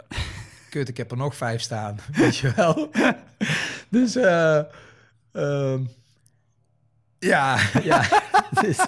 kut, 0.68 0.88
ik 0.88 0.96
heb 0.96 1.10
er 1.10 1.16
nog 1.16 1.36
vijf 1.36 1.60
staan, 1.60 1.98
weet 2.12 2.36
je 2.36 2.52
wel. 2.56 2.90
dus 3.98 4.16
eh, 4.16 4.62
ehm, 5.32 5.82
ja, 7.18 7.58
ja. 7.82 8.08
Dus, 8.60 8.86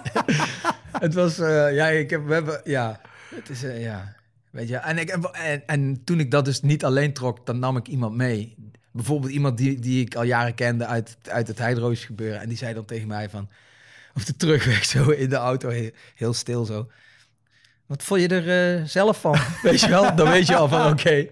het 0.92 1.14
was, 1.14 1.38
eh, 1.38 1.74
ja, 1.74 1.86
ik 1.86 2.10
heb, 2.10 2.26
we 2.26 2.32
hebben, 2.32 2.60
ja, 2.64 3.00
het 3.34 3.48
is, 3.48 3.62
eh, 3.64 3.82
ja, 3.82 4.16
weet 4.50 4.68
je. 4.68 4.76
En, 4.76 4.98
ik, 4.98 5.10
en, 5.10 5.66
en 5.66 6.04
toen 6.04 6.20
ik 6.20 6.30
dat 6.30 6.44
dus 6.44 6.60
niet 6.60 6.84
alleen 6.84 7.12
trok, 7.12 7.46
dan 7.46 7.58
nam 7.58 7.76
ik 7.76 7.88
iemand 7.88 8.14
mee. 8.14 8.54
Bijvoorbeeld 8.92 9.32
iemand 9.32 9.58
die, 9.58 9.80
die 9.80 10.04
ik 10.04 10.14
al 10.14 10.22
jaren 10.22 10.54
kende 10.54 10.86
uit, 10.86 11.16
uit 11.22 11.48
het 11.48 11.58
Heidroos 11.58 12.04
gebeuren. 12.04 12.40
En 12.40 12.48
die 12.48 12.58
zei 12.58 12.74
dan 12.74 12.84
tegen 12.84 13.08
mij 13.08 13.30
van, 13.30 13.48
op 14.14 14.26
de 14.26 14.36
terugweg 14.36 14.84
zo 14.84 15.10
in 15.10 15.28
de 15.28 15.36
auto, 15.36 15.68
heel, 15.68 15.90
heel 16.14 16.32
stil 16.32 16.64
zo. 16.64 16.90
Wat 17.90 18.02
vond 18.02 18.20
je 18.20 18.28
er 18.28 18.76
eh, 18.78 18.84
zelf 18.86 19.20
van? 19.20 19.36
Weet 19.62 19.80
je 19.80 19.88
wel? 19.88 20.14
Dan 20.16 20.28
weet 20.30 20.46
je 20.46 20.56
al 20.56 20.68
van 20.68 20.90
oké. 20.92 21.10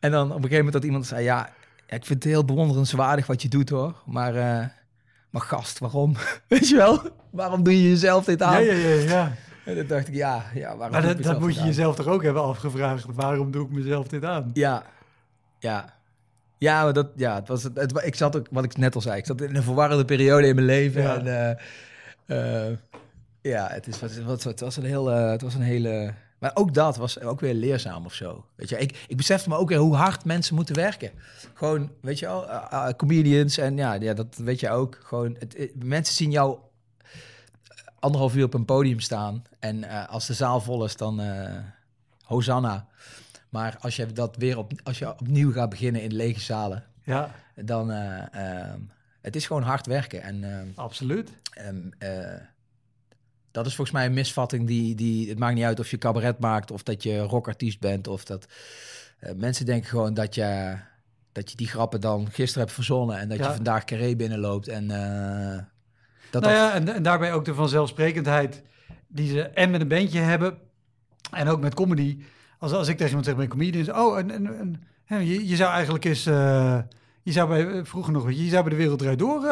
en 0.00 0.10
dan 0.10 0.22
op 0.28 0.36
een 0.36 0.42
gegeven 0.42 0.56
moment 0.56 0.72
dat 0.72 0.84
iemand 0.84 1.06
zei: 1.06 1.24
Ja, 1.24 1.48
ik 1.86 2.04
vind 2.06 2.08
het 2.08 2.32
heel 2.32 2.44
bewonderenswaardig 2.44 3.26
wat 3.26 3.42
je 3.42 3.48
doet 3.48 3.68
hoor. 3.68 3.94
Maar, 4.06 4.34
eh, 4.36 4.66
maar 5.30 5.42
gast, 5.42 5.78
waarom? 5.78 6.16
weet 6.48 6.68
je 6.68 6.76
wel? 6.76 7.00
Waarom 7.30 7.62
doe 7.62 7.82
je 7.82 7.88
jezelf 7.88 8.24
dit 8.24 8.42
aan? 8.42 8.64
Ja, 8.64 8.72
ja, 8.72 8.88
ja, 8.88 9.02
ja. 9.10 9.32
En 9.64 9.76
dan 9.76 9.86
dacht 9.86 10.08
ik: 10.08 10.14
Ja, 10.14 10.44
ja 10.54 10.76
waarom 10.76 10.90
Maar 10.92 11.02
doe 11.02 11.10
ik 11.10 11.22
dat, 11.22 11.40
moet 11.40 11.54
je 11.54 11.60
aan? 11.60 11.66
jezelf 11.66 11.96
toch 11.96 12.06
ook 12.06 12.22
hebben 12.22 12.42
afgevraagd. 12.42 13.04
Waarom 13.14 13.50
doe 13.50 13.64
ik 13.66 13.70
mezelf 13.72 14.08
dit 14.08 14.24
aan? 14.24 14.50
Ja, 14.54 14.82
ja. 15.58 15.94
Ja, 16.58 16.82
maar 16.82 16.92
dat, 16.92 17.08
ja, 17.16 17.34
het 17.34 17.48
was, 17.48 17.62
het, 17.62 17.76
het- 17.76 18.02
ik 18.04 18.14
zat 18.14 18.36
ook, 18.36 18.46
wat 18.50 18.64
ik 18.64 18.76
net 18.76 18.94
al 18.94 19.00
zei, 19.00 19.16
ik 19.16 19.26
zat 19.26 19.40
in 19.40 19.56
een 19.56 19.62
verwarrende 19.62 20.04
periode 20.04 20.46
in 20.46 20.54
mijn 20.54 20.66
leven. 20.66 21.02
Ja. 21.02 21.14
En, 21.16 21.58
eh, 22.26 22.76
ja, 23.42 23.68
het, 23.70 23.86
is, 23.86 24.00
was, 24.00 24.44
het 24.44 24.60
was 24.60 24.76
een 24.76 24.84
heel, 24.84 25.10
eh, 25.10 25.30
het 25.30 25.42
was 25.42 25.54
een 25.54 25.60
hele, 25.60 26.14
maar 26.38 26.50
ook 26.54 26.74
dat 26.74 26.96
was 26.96 27.20
ook 27.20 27.40
weer 27.40 27.54
leerzaam 27.54 28.04
of 28.04 28.14
zo. 28.14 28.44
Weet 28.54 28.68
je, 28.68 28.78
ik, 28.78 29.04
ik 29.08 29.16
besefte 29.16 29.48
me 29.48 29.56
ook 29.56 29.68
weer 29.68 29.78
hoe 29.78 29.94
hard 29.96 30.24
mensen 30.24 30.54
moeten 30.54 30.74
werken. 30.74 31.10
Gewoon, 31.54 31.90
weet 32.00 32.18
je 32.18 32.26
wel, 32.26 32.48
eh, 32.50 32.66
eh, 32.88 32.94
comedians 32.96 33.58
en 33.58 33.76
ja, 33.76 33.92
ja, 33.92 34.14
dat 34.14 34.36
weet 34.36 34.60
je 34.60 34.70
ook. 34.70 34.98
Gewoon, 35.02 35.36
het, 35.38 35.56
het- 35.56 35.84
mensen 35.84 36.14
zien 36.14 36.30
jou 36.30 36.58
anderhalf 37.98 38.34
uur 38.34 38.44
op 38.44 38.54
een 38.54 38.64
podium 38.64 39.00
staan 39.00 39.42
en 39.58 40.08
als 40.08 40.26
de 40.26 40.34
zaal 40.34 40.60
vol 40.60 40.84
is, 40.84 40.96
dan 40.96 41.20
Hosanna. 42.22 42.86
Maar 43.48 43.76
als 43.80 43.96
je 43.96 44.06
dat 44.06 44.36
weer 44.36 44.58
op, 44.58 44.72
als 44.82 44.98
je 44.98 45.10
opnieuw 45.10 45.52
gaat 45.52 45.68
beginnen 45.70 46.02
in 46.02 46.14
lege 46.14 46.40
zalen, 46.40 46.84
Ja, 47.04 47.30
dan 47.54 47.90
eh, 47.90 48.34
ehm, 48.34 48.80
het 49.20 49.36
is 49.36 49.46
gewoon 49.46 49.62
hard 49.62 49.86
werken. 49.86 50.22
En 50.22 50.44
ehm, 50.44 50.66
absoluut. 50.74 51.30
ehm, 51.52 51.76
eh, 51.98 52.34
dat 53.52 53.66
is 53.66 53.74
volgens 53.74 53.96
mij 53.96 54.06
een 54.06 54.12
misvatting 54.12 54.66
die, 54.66 54.94
die 54.94 55.28
het 55.28 55.38
maakt 55.38 55.54
niet 55.54 55.64
uit 55.64 55.80
of 55.80 55.90
je 55.90 55.98
cabaret 55.98 56.38
maakt 56.38 56.70
of 56.70 56.82
dat 56.82 57.02
je 57.02 57.18
rockartiest 57.18 57.80
bent 57.80 58.08
of 58.08 58.24
dat 58.24 58.46
eh, 59.18 59.34
mensen 59.34 59.66
denken 59.66 59.88
gewoon 59.88 60.14
dat 60.14 60.34
je 60.34 60.76
dat 61.32 61.50
je 61.50 61.56
die 61.56 61.68
grappen 61.68 62.00
dan 62.00 62.30
gisteren 62.30 62.62
hebt 62.62 62.74
verzonnen 62.74 63.18
en 63.18 63.28
dat 63.28 63.38
Ja. 63.38 63.48
je 63.48 63.54
vandaag 63.54 63.84
carré 63.84 64.16
binnenloopt 64.16 64.68
en 64.68 64.90
eh, 64.90 65.62
dat 66.30 66.42
nou 66.42 66.54
ja, 66.54 66.74
en, 66.74 66.94
en 66.94 67.02
daarbij 67.02 67.32
ook 67.32 67.44
de 67.44 67.54
vanzelfsprekendheid 67.54 68.62
die 69.06 69.28
ze 69.28 69.42
en 69.42 69.70
met 69.70 69.80
een 69.80 69.88
bandje 69.88 70.18
hebben 70.20 70.58
en 71.30 71.48
ook 71.48 71.60
met 71.60 71.74
comedy. 71.74 72.18
Als, 72.58 72.72
als 72.72 72.88
ik 72.88 72.94
tegen 72.94 73.06
iemand 73.06 73.24
zeg 73.26 73.36
bij 73.36 73.46
comedians, 73.46 73.90
oh, 73.90 74.18
en, 74.18 74.30
en, 74.30 74.82
en, 75.06 75.26
je, 75.26 75.48
je 75.48 75.56
zou 75.56 75.72
eigenlijk 75.72 76.04
eens, 76.04 76.26
eh, 76.26 76.78
je 77.22 77.32
zou 77.32 77.48
bij, 77.48 77.84
vroeger 77.84 78.12
nog, 78.12 78.30
je 78.30 78.48
zou 78.48 78.62
bij 78.62 78.70
de 78.70 78.76
Wereld 78.78 78.98
Draait 78.98 79.18
Door 79.18 79.42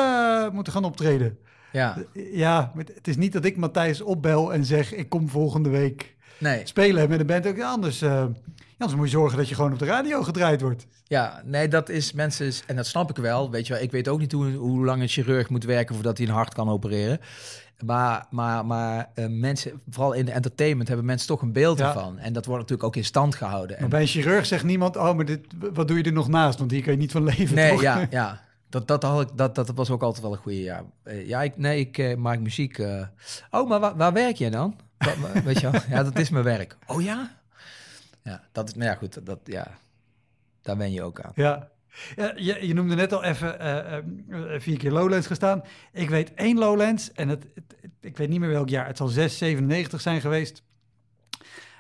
moeten 0.53 0.73
gaan 0.73 0.85
optreden. 0.85 1.39
Ja, 1.73 1.97
Ja, 2.33 2.73
het 2.95 3.09
is 3.09 3.17
niet 3.17 3.33
dat 3.33 3.45
ik 3.45 3.57
Matthijs 3.57 4.01
opbel 4.01 4.53
en 4.53 4.65
zeg, 4.65 4.95
ik 4.95 5.09
kom 5.09 5.29
volgende 5.29 5.69
week 5.69 6.17
nee. 6.39 6.61
spelen 6.65 7.09
met 7.09 7.21
een 7.21 7.27
band. 7.27 7.47
Ook 7.47 7.61
anders, 7.61 8.03
eh, 8.03 8.25
anders 8.79 8.99
moet 8.99 9.11
je 9.11 9.17
zorgen 9.17 9.39
dat 9.39 9.49
je 9.49 9.55
gewoon 9.55 9.73
op 9.73 9.79
de 9.79 9.85
radio 9.85 10.23
gedraaid 10.23 10.61
wordt. 10.61 10.87
Ja, 11.05 11.43
nee, 11.45 11.69
dat 11.69 11.89
is 11.89 12.13
mensen, 12.13 12.53
en 12.67 12.77
dat 12.77 12.87
snap 12.87 13.11
ik 13.11 13.17
wel. 13.17 13.51
Weet 13.51 13.67
je 13.67 13.73
wel, 13.73 13.83
ik 13.83 13.91
weet 13.91 14.09
ook 14.09 14.19
niet 14.19 14.33
hoe, 14.33 14.53
hoe 14.53 14.85
lang 14.85 15.03
een 15.03 15.09
chirurg 15.09 15.49
moet 15.49 15.65
werken 15.65 15.95
voordat 15.95 16.19
hij 16.19 16.27
een 16.27 16.33
hart 16.33 16.55
kan 16.55 16.69
opereren. 16.69 17.21
Maar, 17.85 18.27
maar, 18.31 18.67
maar 18.67 19.11
eh, 19.15 19.25
mensen, 19.29 19.81
vooral 19.91 20.13
in 20.13 20.25
de 20.25 20.33
entertainment, 20.33 20.89
hebben 20.89 21.07
mensen 21.07 21.27
toch 21.27 21.43
een 21.43 21.53
beeld 21.53 21.79
Ja. 21.79 21.87
ervan. 21.87 22.19
En 22.19 22.33
dat 22.33 22.47
wordt 22.47 22.61
natuurlijk 22.61 22.89
ook 22.89 22.97
in 22.97 23.05
stand 23.05 23.35
gehouden. 23.35 23.71
Maar 23.71 23.85
En, 23.85 23.91
bij 23.91 24.01
een 24.01 24.07
chirurg 24.07 24.47
zegt 24.47 24.65
niemand, 24.65 24.97
oh, 24.97 25.15
maar 25.17 25.25
dit, 25.25 25.41
wat 25.73 25.89
doe 25.89 25.97
je 25.97 26.03
er 26.03 26.13
nog 26.13 26.29
naast? 26.29 26.59
Want 26.59 26.71
hier 26.71 26.83
kan 26.83 26.93
je 26.93 26.99
niet 26.99 27.13
van 27.13 27.25
leven, 27.25 27.55
nee, 27.55 27.71
toch? 27.71 27.83
ja, 27.83 28.07
ja. 28.11 28.41
Dat, 28.71 28.89
dat, 28.89 29.03
had 29.03 29.21
ik, 29.21 29.37
dat, 29.37 29.55
dat 29.55 29.71
was 29.75 29.91
ook 29.91 30.03
altijd 30.03 30.23
wel 30.23 30.33
een 30.33 30.39
goede. 30.39 30.63
Ja, 30.63 30.85
Eh, 31.03 31.27
ja 31.29 31.43
ik, 31.43 31.57
nee, 31.57 31.79
ik 31.81 31.99
eh, 31.99 32.17
maak 32.17 32.39
muziek. 32.41 32.79
eh. 32.79 33.07
Oh, 33.51 33.69
maar 33.69 33.81
waar, 33.81 33.97
waar 33.97 34.13
werk 34.13 34.37
je 34.37 34.51
dan? 34.51 34.77
Wa- 34.99 35.43
weet 35.43 35.61
je 35.61 35.71
wel? 35.71 35.81
Ja, 35.91 36.03
dat 36.03 36.19
is 36.19 36.31
mijn 36.31 36.45
werk. 36.45 36.77
Oh 36.87 37.03
ja? 37.03 37.39
Ja, 38.23 38.43
dat 38.53 38.69
is, 38.69 38.75
nou 38.75 38.91
ja, 38.91 38.95
goed. 38.97 39.27
Dat, 39.27 39.39
ja, 39.45 39.67
daar 40.63 40.77
ben 40.77 40.93
je 40.93 41.03
ook 41.03 41.21
aan. 41.21 41.33
Ja. 41.35 41.69
Je, 42.37 42.67
je 42.67 42.75
noemde 42.75 42.95
net 42.95 43.13
al 43.13 43.25
even 43.25 44.61
vier 44.61 44.79
keer 44.79 44.93
Lowlands 44.93 45.27
gestaan. 45.27 45.63
Ik 45.93 46.09
weet 46.09 46.35
één 46.35 46.59
Lowlands 46.59 47.13
en 47.13 47.29
het, 47.29 47.47
ik 48.01 48.17
weet 48.17 48.29
niet 48.29 48.41
meer 48.41 48.49
welk 48.51 48.69
jaar. 48.69 48.87
Het 48.87 48.97
zal 48.97 49.09
6, 49.09 49.39
97 49.39 50.01
zijn 50.01 50.21
geweest. 50.21 50.63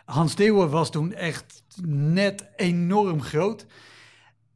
Hans 0.04 0.32
Steeuwen 0.32 0.70
was 0.70 0.90
toen 0.90 1.12
echt 1.14 1.62
net 1.86 2.48
enorm 2.56 3.22
groot. 3.22 3.66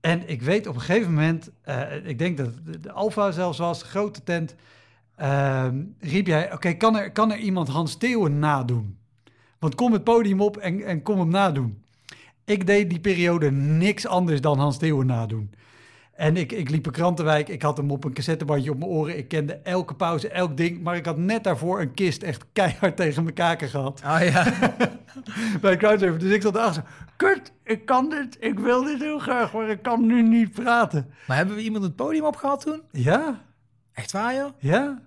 En 0.05 0.28
ik 0.28 0.42
weet 0.42 0.66
op 0.66 0.74
een 0.74 0.80
gegeven 0.80 1.12
moment, 1.12 1.50
eh, 1.62 2.07
ik 2.07 2.18
denk 2.18 2.36
dat 2.36 2.55
de, 2.64 2.80
de 2.80 2.92
Alfa 2.92 3.30
zelfs 3.30 3.59
was, 3.59 3.82
grote 3.82 4.22
tent, 4.22 4.55
ehm, 5.16 5.82
riep 6.00 6.26
jij, 6.26 6.52
oké, 6.52 6.72
kan, 6.72 6.96
er, 6.96 7.12
kan 7.12 7.32
er 7.32 7.38
iemand 7.38 7.68
Hans 7.68 7.90
Steeuwen 7.90 8.38
nadoen? 8.38 8.98
Want 9.59 9.74
kom 9.74 9.92
het 9.92 10.05
podium 10.05 10.40
op 10.40 10.57
en, 10.57 10.84
en 10.84 11.02
kom 11.02 11.18
hem 11.18 11.28
nadoen. 11.28 11.82
Ik 12.44 12.66
deed 12.66 12.90
die 12.90 13.00
periode 13.00 13.50
niks 13.50 14.07
anders 14.07 14.40
dan 14.40 14.59
Hans 14.59 14.74
Steeuwen 14.74 15.07
nadoen. 15.07 15.50
En 16.16 16.36
ik, 16.36 16.52
ik 16.52 16.70
liep 16.70 16.86
een 16.86 16.92
krantenwijk, 16.92 17.48
ik 17.48 17.62
had 17.62 17.76
hem 17.76 17.90
op 17.90 18.04
een 18.04 18.12
cassettebandje 18.12 18.70
op 18.70 18.78
mijn 18.78 18.90
oren. 18.90 19.18
Ik 19.18 19.28
kende 19.28 19.52
elke 19.62 19.94
pauze, 19.94 20.28
elk 20.28 20.56
ding. 20.56 20.82
Maar 20.82 20.96
ik 20.96 21.06
had 21.06 21.16
net 21.16 21.44
daarvoor 21.44 21.80
een 21.80 21.94
kist 21.94 22.22
echt 22.22 22.44
keihard 22.52 22.96
tegen 23.02 23.22
mijn 23.22 23.34
kaken 23.34 23.68
gehad. 23.68 24.02
Oh 24.04 24.18
ja. 24.22 24.52
Bij 25.60 25.76
Crowdsurfer. 25.76 26.18
Dus 26.18 26.32
ik 26.32 26.42
zat 26.42 26.54
erachter. 26.54 26.84
Kut, 27.16 27.52
ik 27.64 27.84
kan 27.86 28.08
dit, 28.10 28.36
ik 28.40 28.58
wil 28.58 28.82
dit 28.84 29.00
heel 29.00 29.18
graag, 29.18 29.52
maar 29.52 29.68
ik 29.68 29.82
kan 29.82 30.06
nu 30.06 30.22
niet 30.22 30.52
praten. 30.52 31.10
Maar 31.26 31.36
hebben 31.36 31.54
we 31.56 31.62
iemand 31.62 31.84
het 31.84 31.96
podium 31.96 32.24
opgehaald 32.24 32.60
toen? 32.60 32.82
Ja, 32.90 33.42
Echt 33.92 34.12
waar, 34.12 34.34
joh? 34.34 34.50
ja. 34.58 35.02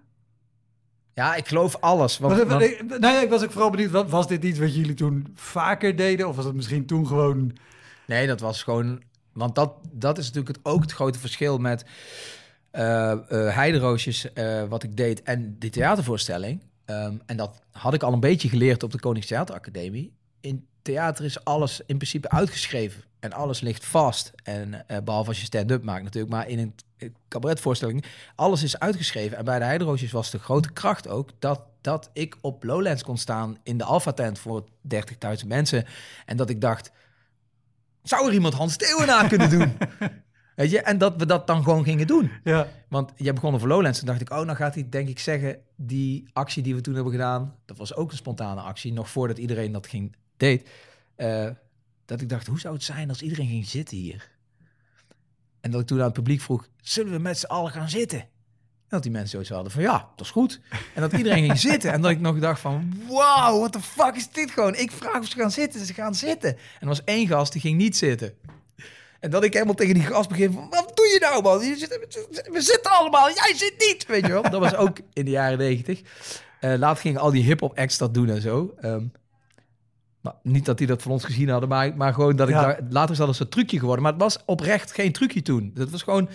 Ja, 1.13 1.35
ik 1.35 1.47
geloof 1.47 1.75
alles. 1.79 2.17
Want, 2.17 2.35
Maar, 2.37 2.45
want- 2.47 2.61
ik, 2.63 2.83
nou 2.87 3.13
ja, 3.13 3.21
ik 3.21 3.29
was 3.29 3.43
ook 3.43 3.51
vooral 3.51 3.69
benieuwd, 3.69 3.91
wa- 3.91 4.05
was 4.05 4.27
dit 4.27 4.43
iets 4.43 4.59
wat 4.59 4.75
jullie 4.75 4.93
toen 4.93 5.27
vaker 5.35 5.95
deden? 5.95 6.27
Of 6.27 6.35
was 6.35 6.45
het 6.45 6.55
misschien 6.55 6.85
toen 6.85 7.07
gewoon... 7.07 7.57
nee, 8.07 8.27
dat 8.27 8.39
was 8.39 8.63
gewoon... 8.63 9.01
Want 9.37 9.55
dat, 9.55 9.73
dat 9.91 10.17
is 10.17 10.31
natuurlijk 10.31 10.57
ook 10.63 10.81
het 10.81 10.91
grote 10.91 11.19
verschil 11.19 11.57
met 11.57 11.85
eh 12.71 13.11
eh, 13.11 13.19
Heideroosjes, 13.29 14.33
eh, 14.33 14.63
wat 14.63 14.83
ik 14.83 14.97
deed, 14.97 15.23
en 15.23 15.55
die 15.59 15.69
theatervoorstelling. 15.69 16.61
Ehm, 16.85 17.15
en 17.25 17.37
dat 17.37 17.61
had 17.71 17.93
ik 17.93 18.03
al 18.03 18.13
een 18.13 18.19
beetje 18.19 18.49
geleerd 18.49 18.83
op 18.83 18.91
de 18.91 18.99
Koningstheateracademie. 18.99 20.13
In 20.39 20.67
theater 20.81 21.25
is 21.25 21.43
alles 21.43 21.81
in 21.85 21.97
principe 21.97 22.29
uitgeschreven. 22.29 23.03
En 23.19 23.33
alles 23.33 23.59
ligt 23.59 23.85
vast. 23.85 24.31
En 24.43 24.87
eh, 24.87 24.97
behalve 25.03 25.29
als 25.29 25.39
je 25.39 25.45
stand-up 25.45 25.83
maakt 25.83 26.03
natuurlijk. 26.03 26.33
Maar 26.33 26.47
in 26.49 26.59
een 26.59 26.75
cabaretvoorstelling, 27.27 28.05
alles 28.35 28.63
is 28.63 28.79
uitgeschreven. 28.79 29.37
En 29.37 29.45
bij 29.45 29.59
de 29.59 29.65
Heideroosjes 29.65 30.11
was 30.11 30.31
de 30.31 30.39
grote 30.39 30.71
kracht 30.73 31.07
ook... 31.07 31.29
dat, 31.39 31.61
dat 31.81 32.09
ik 32.13 32.37
op 32.41 32.63
Lowlands 32.63 33.03
kon 33.03 33.17
staan 33.17 33.57
in 33.63 33.77
de 33.77 33.83
Alpha-tent 33.83 34.39
voor 34.39 34.65
30.000 34.95 35.47
mensen. 35.47 35.85
En 36.25 36.37
dat 36.37 36.49
ik 36.49 36.61
dacht... 36.61 36.91
Zou 38.07 38.27
er 38.27 38.33
iemand 38.33 38.53
Hans 38.53 38.73
Steeuwenaar 38.73 39.27
kunnen 39.27 39.49
doen? 39.49 39.77
Weet 40.55 40.71
je? 40.71 40.81
En 40.81 40.97
dat 40.97 41.15
we 41.15 41.25
dat 41.25 41.47
dan 41.47 41.63
gewoon 41.63 41.83
gingen 41.83 42.07
doen. 42.07 42.31
Ja, 42.43 42.67
Want 42.87 43.11
jij 43.15 43.33
begon 43.33 43.53
over 43.53 43.67
Lowlands. 43.67 43.97
Toen 43.97 44.07
dacht 44.07 44.21
ik, 44.21 44.31
oh, 44.31 44.45
dan 44.45 44.55
gaat 44.55 44.73
hij 44.73 44.89
denk 44.89 45.07
ik 45.07 45.19
zeggen... 45.19 45.59
die 45.75 46.27
actie 46.33 46.63
die 46.63 46.75
we 46.75 46.81
toen 46.81 46.93
hebben 46.93 47.11
gedaan... 47.11 47.55
dat 47.65 47.77
was 47.77 47.95
ook 47.95 48.11
een 48.11 48.17
spontane 48.17 48.61
actie. 48.61 48.93
Nog 48.93 49.09
voordat 49.09 49.37
iedereen 49.37 49.71
dat 49.71 49.87
ging 49.87 50.15
deed, 50.37 50.69
eh, 51.15 51.49
dat 52.05 52.21
ik 52.21 52.29
dacht, 52.29 52.47
hoe 52.47 52.59
zou 52.59 52.73
het 52.73 52.83
zijn 52.83 53.09
als 53.09 53.21
iedereen 53.21 53.47
ging 53.47 53.65
zitten 53.65 53.97
hier? 53.97 54.31
En 55.61 55.71
dat 55.71 55.81
ik 55.81 55.87
toen 55.87 55.97
aan 55.97 56.03
het 56.03 56.13
publiek 56.13 56.41
vroeg, 56.41 56.67
zullen 56.81 57.11
we 57.11 57.19
met 57.19 57.37
z'n 57.37 57.45
allen 57.45 57.71
gaan 57.71 57.89
zitten? 57.89 58.27
En 58.89 58.93
dat 58.95 59.03
die 59.03 59.11
mensen 59.11 59.29
zoiets 59.29 59.49
hadden 59.49 59.71
van, 59.71 59.81
ja, 59.81 60.09
dat 60.15 60.25
is 60.25 60.31
goed. 60.31 60.59
En 60.93 61.01
dat 61.01 61.13
iedereen 61.13 61.43
ging 61.45 61.59
zitten. 61.71 61.91
En 61.91 62.01
dat 62.01 62.11
ik 62.11 62.19
nog 62.19 62.39
dacht 62.39 62.59
van, 62.59 62.93
wow, 63.07 63.59
what 63.59 63.71
the 63.71 63.79
fuck 63.81 64.15
is 64.15 64.29
dit 64.31 64.51
gewoon? 64.51 64.75
Ik 64.75 64.91
vraag 64.91 65.19
of 65.19 65.25
ze 65.27 65.37
gaan 65.39 65.51
zitten, 65.51 65.85
ze 65.85 65.93
gaan 65.93 66.15
zitten. 66.15 66.49
En 66.49 66.57
er 66.79 66.87
was 66.87 67.03
één 67.03 67.27
gast, 67.27 67.51
die 67.51 67.61
ging 67.61 67.77
niet 67.77 67.97
zitten. 67.97 68.33
En 69.19 69.29
dat 69.29 69.43
ik 69.43 69.53
helemaal 69.53 69.73
tegen 69.75 69.93
die 69.93 70.03
gast 70.03 70.29
begin 70.29 70.51
van, 70.51 70.67
wat 70.69 70.91
doe 70.95 71.05
je 71.05 71.17
nou 71.21 71.41
man? 71.41 71.65
Je 71.65 71.75
zit- 71.77 71.99
we 72.51 72.61
zitten 72.61 72.91
allemaal, 72.91 73.27
jij 73.27 73.53
zit 73.55 73.73
niet, 73.87 74.05
weet 74.05 74.25
je 74.25 74.31
wel. 74.31 74.41
Dat 74.41 74.59
was 74.59 74.75
ook 74.75 74.97
in 75.13 75.25
de 75.25 75.31
jaren 75.31 75.57
negentig. 75.57 76.01
Eh 76.59 76.73
later 76.77 77.01
gingen 77.01 77.21
al 77.21 77.31
die 77.31 77.43
hip-hop 77.43 77.77
acts 77.77 77.97
dat 77.97 78.13
doen 78.13 78.29
en 78.29 78.41
zo. 78.41 78.73
Ehm, 78.81 79.03
maar 80.21 80.33
niet 80.43 80.65
dat 80.65 80.77
die 80.77 80.87
dat 80.87 81.01
van 81.01 81.11
ons 81.11 81.23
gezien 81.23 81.49
hadden, 81.49 81.69
maar, 81.69 81.95
maar 81.95 82.13
gewoon 82.13 82.35
dat 82.35 82.47
ik 82.47 82.53
Ja. 82.55 82.61
daar, 82.61 82.79
later 82.89 83.11
is 83.11 83.17
dat 83.17 83.27
als 83.27 83.39
een 83.39 83.49
trucje 83.49 83.79
geworden. 83.79 84.03
Maar 84.03 84.11
het 84.13 84.21
was 84.21 84.37
oprecht 84.45 84.91
geen 84.91 85.11
trucje 85.11 85.41
toen. 85.41 85.71
Dat 85.73 85.89
was 85.89 86.03
gewoon, 86.03 86.29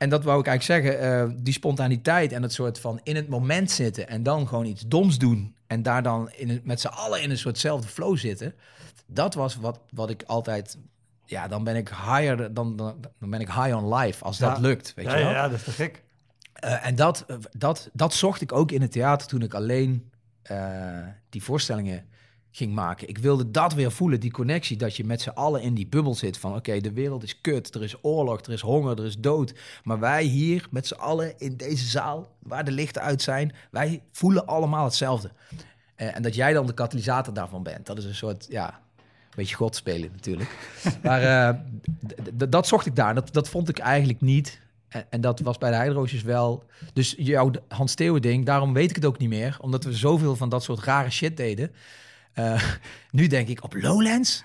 en 0.00 0.08
dat 0.08 0.24
wou 0.24 0.40
ik 0.40 0.46
eigenlijk 0.46 0.84
zeggen, 0.84 1.10
eh, 1.10 1.36
die 1.36 1.52
spontaniteit 1.52 2.32
en 2.32 2.42
het 2.42 2.52
soort 2.52 2.80
van 2.80 3.00
in 3.02 3.16
het 3.16 3.28
moment 3.28 3.70
zitten 3.70 4.08
en 4.08 4.22
dan 4.22 4.48
gewoon 4.48 4.64
iets 4.64 4.82
doms 4.86 5.18
doen 5.18 5.56
en 5.66 5.82
daar 5.82 6.02
dan 6.02 6.30
in 6.30 6.60
met 6.64 6.80
z'n 6.80 6.86
allen 6.86 7.22
in 7.22 7.30
een 7.30 7.38
soortzelfde 7.38 7.88
flow 7.88 8.16
zitten. 8.16 8.54
Dat 9.06 9.34
was 9.34 9.56
wat, 9.56 9.80
wat 9.90 10.10
ik 10.10 10.22
altijd, 10.22 10.78
ja, 11.24 11.48
dan 11.48 11.64
ben 11.64 11.76
ik 11.76 11.88
higher, 11.88 12.54
dan, 12.54 12.76
dan, 12.76 12.96
dan 13.18 13.30
ben 13.30 13.40
ik 13.40 13.46
high 13.46 13.76
on 13.76 13.94
life 13.94 14.24
als 14.24 14.38
dat 14.38 14.58
lukt, 14.58 14.94
weet 14.94 15.04
ja, 15.04 15.16
je 15.16 15.24
wel. 15.24 15.32
ja, 15.32 15.48
dat 15.48 15.58
is 15.58 15.64
te 15.64 15.70
gek. 15.70 16.02
Eh, 16.52 16.86
en 16.86 16.94
dat, 16.94 17.24
eh, 17.26 17.36
dat, 17.56 17.90
dat 17.92 18.14
zocht 18.14 18.40
ik 18.40 18.52
ook 18.52 18.70
in 18.70 18.80
het 18.80 18.92
theater 18.92 19.26
toen 19.28 19.42
ik 19.42 19.54
alleen 19.54 20.10
die 21.28 21.42
voorstellingen 21.42 22.04
ging 22.50 22.74
maken. 22.74 23.08
Ik 23.08 23.18
wilde 23.18 23.50
dat 23.50 23.74
weer 23.74 23.92
voelen, 23.92 24.20
die 24.20 24.30
connectie, 24.30 24.76
dat 24.76 24.96
je 24.96 25.04
met 25.04 25.20
z'n 25.20 25.28
allen 25.28 25.62
in 25.62 25.74
die 25.74 25.86
bubbel 25.86 26.14
zit 26.14 26.38
van 26.38 26.56
oké, 26.56 26.80
de 26.80 26.92
wereld 26.92 27.22
is 27.22 27.40
kut, 27.40 27.74
er 27.74 27.82
is 27.82 27.94
oorlog, 28.02 28.40
er 28.40 28.52
is 28.52 28.60
honger, 28.60 28.98
er 28.98 29.04
is 29.04 29.18
dood. 29.18 29.54
Maar 29.84 29.98
wij 29.98 30.24
hier 30.24 30.66
met 30.70 30.86
z'n 30.86 30.94
allen 30.94 31.38
in 31.38 31.56
deze 31.56 31.86
zaal, 31.86 32.36
waar 32.38 32.64
de 32.64 32.70
lichten 32.70 33.02
uit 33.02 33.22
zijn, 33.22 33.52
wij 33.70 34.02
voelen 34.12 34.46
allemaal 34.46 34.84
hetzelfde. 34.84 35.30
Eh, 35.94 36.16
en 36.16 36.22
dat 36.22 36.34
jij 36.34 36.52
dan 36.52 36.66
de 36.66 36.74
katalysator 36.74 37.34
daarvan 37.34 37.62
bent, 37.62 37.86
dat 37.86 37.98
is 37.98 38.04
een 38.04 38.14
soort, 38.14 38.46
ja, 38.48 38.80
een 38.96 39.36
beetje 39.36 39.56
God 39.56 39.76
spelen 39.76 40.10
natuurlijk. 40.12 40.50
maar 41.02 41.22
eh, 41.22 41.58
dat 42.48 42.66
zocht 42.66 42.86
ik 42.86 42.96
daar, 42.96 43.14
dat, 43.14 43.32
dat 43.32 43.48
vond 43.48 43.68
ik 43.68 43.78
eigenlijk 43.78 44.20
niet. 44.20 44.60
En, 45.10 45.20
dat 45.20 45.40
was 45.40 45.58
bij 45.58 45.70
de 45.70 45.76
Heideroosjes 45.76 46.22
wel. 46.22 46.64
Dus 46.92 47.14
jouw 47.18 47.50
Hans 47.68 47.94
Theeuwen 47.94 48.22
ding, 48.22 48.46
daarom 48.46 48.72
weet 48.72 48.90
ik 48.90 48.96
het 48.96 49.04
ook 49.04 49.18
niet 49.18 49.28
meer. 49.28 49.56
Omdat 49.60 49.84
we 49.84 49.92
zoveel 49.92 50.36
van 50.36 50.48
dat 50.48 50.62
soort 50.62 50.80
rare 50.80 51.10
shit 51.10 51.36
deden. 51.36 51.70
Eh, 52.32 52.62
nu 53.10 53.26
denk 53.26 53.48
ik, 53.48 53.64
op 53.64 53.74
Lowlands, 53.74 54.44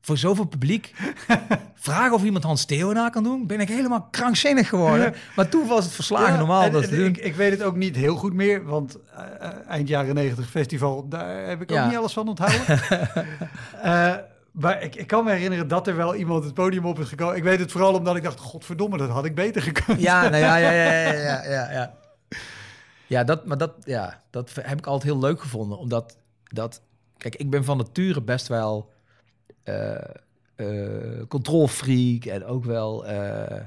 voor 0.00 0.16
zoveel 0.18 0.44
publiek, 0.44 0.94
vragen 1.74 2.12
of 2.12 2.22
iemand 2.24 2.44
Hans 2.44 2.64
Theeuwen 2.64 2.94
na 2.94 3.08
kan 3.08 3.22
doen, 3.22 3.46
ben 3.46 3.60
ik 3.60 3.68
helemaal 3.68 4.08
krankzinnig 4.10 4.68
geworden. 4.68 5.14
Maar 5.36 5.48
toen 5.48 5.66
was 5.66 5.84
het 5.84 5.94
verslagen 5.94 6.32
Ja, 6.32 6.38
normaal 6.38 6.62
en- 6.62 6.72
dat 6.72 6.84
en. 6.84 7.04
Ik, 7.04 7.16
ik 7.16 7.34
weet 7.34 7.50
het 7.50 7.62
ook 7.62 7.76
niet 7.76 7.96
heel 7.96 8.16
goed 8.16 8.32
meer, 8.34 8.64
want 8.64 8.96
eh, 9.16 9.24
eh, 9.40 9.52
eind 9.68 9.88
jaren 9.88 10.14
90 10.14 10.50
festival, 10.50 11.08
daar 11.08 11.46
heb 11.48 11.62
ik 11.62 11.72
ook 11.72 11.86
niet 11.86 11.96
alles 11.96 12.12
van 12.12 12.28
onthouden. 12.28 12.78
Maar 14.50 14.82
ik, 14.82 14.96
ik 14.96 15.06
kan 15.06 15.24
me 15.24 15.30
herinneren 15.30 15.68
dat 15.68 15.86
er 15.86 15.96
wel 15.96 16.14
iemand 16.14 16.44
het 16.44 16.54
podium 16.54 16.84
op 16.84 16.98
is 16.98 17.08
gekomen. 17.08 17.36
Ik 17.36 17.42
weet 17.42 17.58
het 17.58 17.72
vooral 17.72 17.94
omdat 17.94 18.16
ik 18.16 18.22
dacht, 18.22 18.38
godverdomme, 18.40 18.96
dat 18.98 19.08
had 19.08 19.24
ik 19.24 19.34
beter 19.34 19.62
gekund. 19.62 20.00
Ja, 20.00 20.20
nou 20.28 20.36
ja, 20.36 20.56
ja, 20.56 20.70
ja, 20.70 20.92
ja, 20.92 21.12
ja, 21.12 21.44
ja, 21.44 21.70
ja. 21.72 21.94
Ja, 23.06 23.24
dat, 23.24 23.46
maar 23.46 23.58
dat, 23.58 23.72
ja, 23.84 24.20
dat 24.30 24.50
heb 24.62 24.78
ik 24.78 24.86
altijd 24.86 25.12
heel 25.12 25.20
leuk 25.20 25.40
gevonden. 25.40 25.78
Omdat, 25.78 26.16
dat, 26.44 26.80
kijk, 27.20 27.36
ik 27.36 27.50
ben 27.50 27.64
van 27.64 27.76
nature 27.76 28.22
best 28.22 28.48
wel 28.48 28.92
eh, 29.62 29.94
controlfreak 31.28 32.24
en 32.24 32.44
ook 32.44 32.64
wel... 32.64 33.06
eh, 33.06 33.60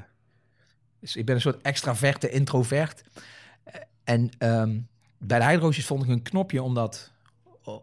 dus 0.99 1.15
ik 1.15 1.25
ben 1.25 1.35
een 1.35 1.41
soort 1.41 1.61
extraverte 1.61 2.29
introvert. 2.29 3.03
En 4.03 4.29
ehm, 4.37 4.79
bij 5.17 5.37
de 5.37 5.43
Heidroosjes 5.43 5.85
vond 5.85 6.03
ik 6.03 6.09
een 6.09 6.21
knopje 6.21 6.61
om 6.61 6.73
dat 6.73 7.11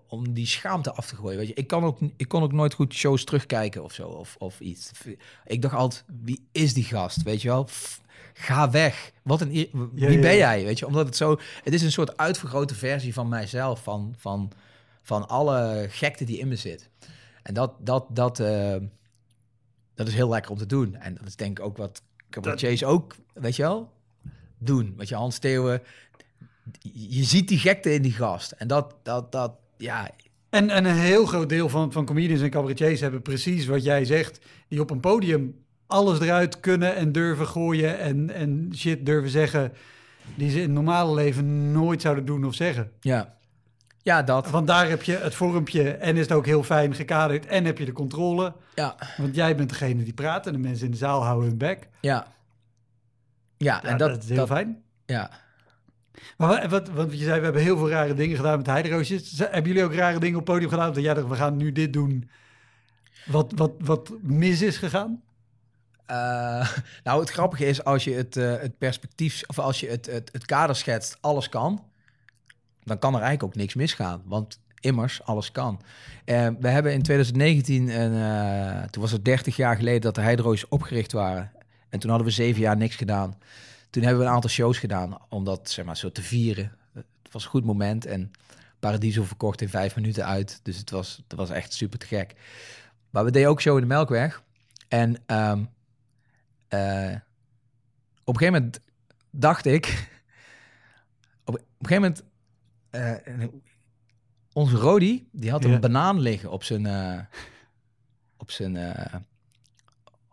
om 0.08 0.32
die 0.32 0.46
schaamte 0.46 0.92
af 0.92 1.06
te 1.06 1.16
gooien. 1.16 1.38
Weet 1.38 1.48
je, 1.48 1.54
ik, 1.54 1.66
kan 1.66 1.84
ook, 1.84 1.98
ik 2.16 2.28
kon 2.28 2.42
ook 2.42 2.52
nooit 2.52 2.74
goed 2.74 2.94
shows 2.94 3.24
terugkijken 3.24 3.84
of 3.84 3.92
zo, 3.92 4.08
of, 4.08 4.36
of 4.38 4.60
iets. 4.60 4.90
Ik 5.44 5.62
dacht 5.62 5.74
altijd, 5.74 6.04
wie 6.22 6.48
is 6.52 6.74
die 6.74 6.84
gast? 6.84 7.22
Weet 7.22 7.42
je 7.42 7.48
wel? 7.48 7.68
Ga 8.34 8.70
weg. 8.70 9.12
Wat 9.22 9.40
een, 9.40 9.48
wie 9.48 9.70
Ja, 9.94 10.08
ja, 10.08 10.20
ben 10.20 10.36
jij? 10.36 10.64
Weet 10.64 10.78
je, 10.78 10.86
omdat 10.86 11.06
het 11.06 11.16
zo, 11.16 11.38
het 11.62 11.74
is 11.74 11.82
een 11.82 11.92
soort 11.92 12.16
uitvergrote 12.16 12.74
versie 12.74 13.14
van 13.14 13.28
mijzelf, 13.28 13.82
van, 13.82 14.14
van, 14.18 14.52
van 15.02 15.28
alle 15.28 15.86
gekte 15.88 16.24
die 16.24 16.38
in 16.38 16.48
me 16.48 16.56
zit. 16.56 16.90
En 17.42 17.54
dat, 17.54 17.72
dat, 17.78 18.06
dat, 18.08 18.40
eh, 18.40 18.76
dat 19.94 20.08
is 20.08 20.14
heel 20.14 20.28
lekker 20.28 20.50
om 20.50 20.58
te 20.58 20.66
doen. 20.66 20.94
En 20.94 21.14
dat 21.14 21.26
is 21.26 21.36
denk 21.36 21.58
ik 21.58 21.64
ook 21.64 21.76
wat 21.76 22.02
cabaretiers 22.30 22.84
ook, 22.84 23.16
weet 23.34 23.56
je 23.56 23.62
wel, 23.62 23.92
doen. 24.58 24.94
Wat 24.96 25.08
je 25.08 25.28
Theeuwen, 25.40 25.82
je 26.92 27.24
ziet 27.24 27.48
die 27.48 27.58
gekte 27.58 27.94
in 27.94 28.02
die 28.02 28.12
gast. 28.12 28.50
En 28.50 28.68
dat, 28.68 28.94
dat, 29.02 29.32
dat, 29.32 29.52
ja, 29.76 30.10
En, 30.50 30.70
en 30.70 30.84
een 30.84 30.96
heel 30.96 31.26
groot 31.26 31.48
deel 31.48 31.68
van, 31.68 31.92
van 31.92 32.04
comedians 32.04 32.40
en 32.40 32.50
cabaretiers 32.50 33.00
hebben 33.00 33.22
precies 33.22 33.66
wat 33.66 33.84
jij 33.84 34.04
zegt. 34.04 34.40
Die 34.68 34.80
op 34.80 34.90
een 34.90 35.00
podium 35.00 35.64
alles 35.86 36.20
eruit 36.20 36.60
kunnen 36.60 36.96
en 36.96 37.12
durven 37.12 37.46
gooien 37.46 37.98
en, 37.98 38.30
en 38.30 38.72
shit 38.76 39.06
durven 39.06 39.30
zeggen. 39.30 39.72
Die 40.34 40.50
ze 40.50 40.56
in 40.56 40.62
het 40.62 40.72
normale 40.72 41.14
leven 41.14 41.72
nooit 41.72 42.00
zouden 42.00 42.24
doen 42.24 42.44
of 42.44 42.54
zeggen. 42.54 42.90
ja. 43.00 43.38
Ja, 44.02 44.22
dat. 44.22 44.50
Want 44.50 44.66
daar 44.66 44.88
heb 44.88 45.02
je 45.02 45.16
het 45.16 45.34
vormpje 45.34 45.90
en 45.90 46.14
is 46.16 46.22
het 46.22 46.32
ook 46.32 46.46
heel 46.46 46.62
fijn 46.62 46.94
gekaderd 46.94 47.46
en 47.46 47.64
heb 47.64 47.78
je 47.78 47.84
de 47.84 47.92
controle. 47.92 48.52
Ja, 48.74 48.96
Want 49.16 49.34
jij 49.34 49.56
bent 49.56 49.68
degene 49.68 50.02
die 50.02 50.12
praat 50.12 50.46
en 50.46 50.52
de 50.52 50.58
mensen 50.58 50.84
in 50.84 50.90
de 50.90 50.96
zaal 50.96 51.24
houden 51.24 51.48
hun 51.48 51.58
bek. 51.58 51.88
ja. 52.00 52.26
Ja, 53.56 53.80
Ja, 53.82 53.88
en 53.88 53.96
dat, 53.96 54.22
is 54.22 54.28
heel 54.28 54.36
dat- 54.36 54.48
fijn. 54.48 54.82
Ja. 55.06 55.30
Maar 56.36 56.48
wa- 56.48 56.68
wat, 56.68 56.88
want 56.88 57.10
je 57.12 57.24
zei, 57.24 57.38
we 57.38 57.44
hebben 57.44 57.62
heel 57.62 57.76
veel 57.76 57.88
rare 57.90 58.14
dingen 58.14 58.36
gedaan 58.36 58.56
met 58.56 58.66
heideroosjes. 58.66 59.38
Hebben 59.38 59.64
jullie 59.64 59.84
ook 59.84 59.94
rare 59.94 60.18
dingen 60.18 60.38
op 60.38 60.46
het 60.46 60.54
podium 60.54 60.70
gedaan? 60.70 60.92
Dat 60.92 61.02
jij 61.02 61.14
dacht, 61.14 61.28
we 61.28 61.34
gaan 61.34 61.56
nu 61.56 61.72
dit 61.72 61.92
doen. 61.92 62.30
Wat, 63.26 63.52
wat, 63.56 63.72
wat 63.78 64.10
mis 64.22 64.62
is 64.62 64.76
gegaan? 64.76 65.22
Eh, 66.06 66.70
nou, 67.04 67.20
het 67.20 67.30
grappige 67.30 67.66
is 67.66 67.84
als 67.84 68.04
je 68.04 68.12
het, 68.14 68.36
eh, 68.36 68.56
het 68.60 68.78
perspectief, 68.78 69.42
of 69.46 69.58
als 69.58 69.80
je 69.80 69.88
het, 69.88 70.06
het, 70.06 70.28
het 70.32 70.46
kader 70.46 70.76
schetst, 70.76 71.16
alles 71.20 71.48
kan, 71.48 71.84
dan 72.84 72.98
kan 72.98 73.14
er 73.14 73.20
eigenlijk 73.20 73.52
ook 73.52 73.60
niks 73.60 73.74
misgaan. 73.74 74.22
Want 74.24 74.60
immers, 74.80 75.22
alles 75.22 75.52
kan. 75.52 75.80
Eh, 76.24 76.48
we 76.60 76.68
hebben 76.68 76.92
in 76.92 77.02
2019, 77.02 77.88
een, 77.88 78.14
eh, 78.14 78.82
toen 78.82 79.02
was 79.02 79.12
het 79.12 79.24
30 79.24 79.56
jaar 79.56 79.76
geleden 79.76 80.00
dat 80.00 80.14
de 80.14 80.20
Heidroos 80.20 80.68
opgericht 80.68 81.12
waren. 81.12 81.52
En 81.88 81.98
toen 81.98 82.10
hadden 82.10 82.28
we 82.28 82.34
zeven 82.34 82.60
jaar 82.60 82.76
niks 82.76 82.96
gedaan. 82.96 83.38
Toen 83.90 84.02
hebben 84.02 84.20
we 84.20 84.28
een 84.28 84.34
aantal 84.34 84.50
shows 84.50 84.78
gedaan 84.78 85.18
om 85.28 85.44
dat 85.44 85.70
zeg 85.70 85.84
maar, 85.84 85.96
zo 85.96 86.12
te 86.12 86.22
vieren. 86.22 86.72
Het 86.92 87.32
was 87.32 87.44
een 87.44 87.50
goed 87.50 87.64
moment 87.64 88.06
en 88.06 88.30
Paradiso 88.78 89.22
verkocht 89.22 89.60
in 89.60 89.68
vijf 89.68 89.96
minuten 89.96 90.26
uit. 90.26 90.60
Dus 90.62 90.76
het 90.76 90.90
was, 90.90 91.22
het 91.28 91.38
was 91.38 91.50
echt 91.50 91.72
super 91.72 91.98
te 91.98 92.06
gek. 92.06 92.34
Maar 93.10 93.24
we 93.24 93.30
deden 93.30 93.48
ook 93.48 93.60
show 93.60 93.74
in 93.74 93.80
de 93.80 93.86
Melkweg. 93.86 94.42
En 94.88 95.16
ehm, 95.26 95.64
eh, 96.68 97.14
op 98.24 98.34
een 98.34 98.40
gegeven 98.40 98.52
moment 98.52 98.80
dacht 99.30 99.66
ik... 99.66 100.08
Op 101.44 101.54
een 101.54 101.64
gegeven 101.78 102.02
moment... 102.02 102.22
eh, 102.90 103.44
onze 104.52 104.76
Rodi, 104.76 105.28
die 105.32 105.50
had 105.50 105.62
Ja. 105.64 105.70
een 105.70 105.80
banaan 105.80 106.18
liggen 106.20 106.50
op 106.50 106.64
zijn... 106.64 106.86
eh, 106.86 107.20
op 108.36 108.50
zijn... 108.50 108.76
eh, 108.76 109.14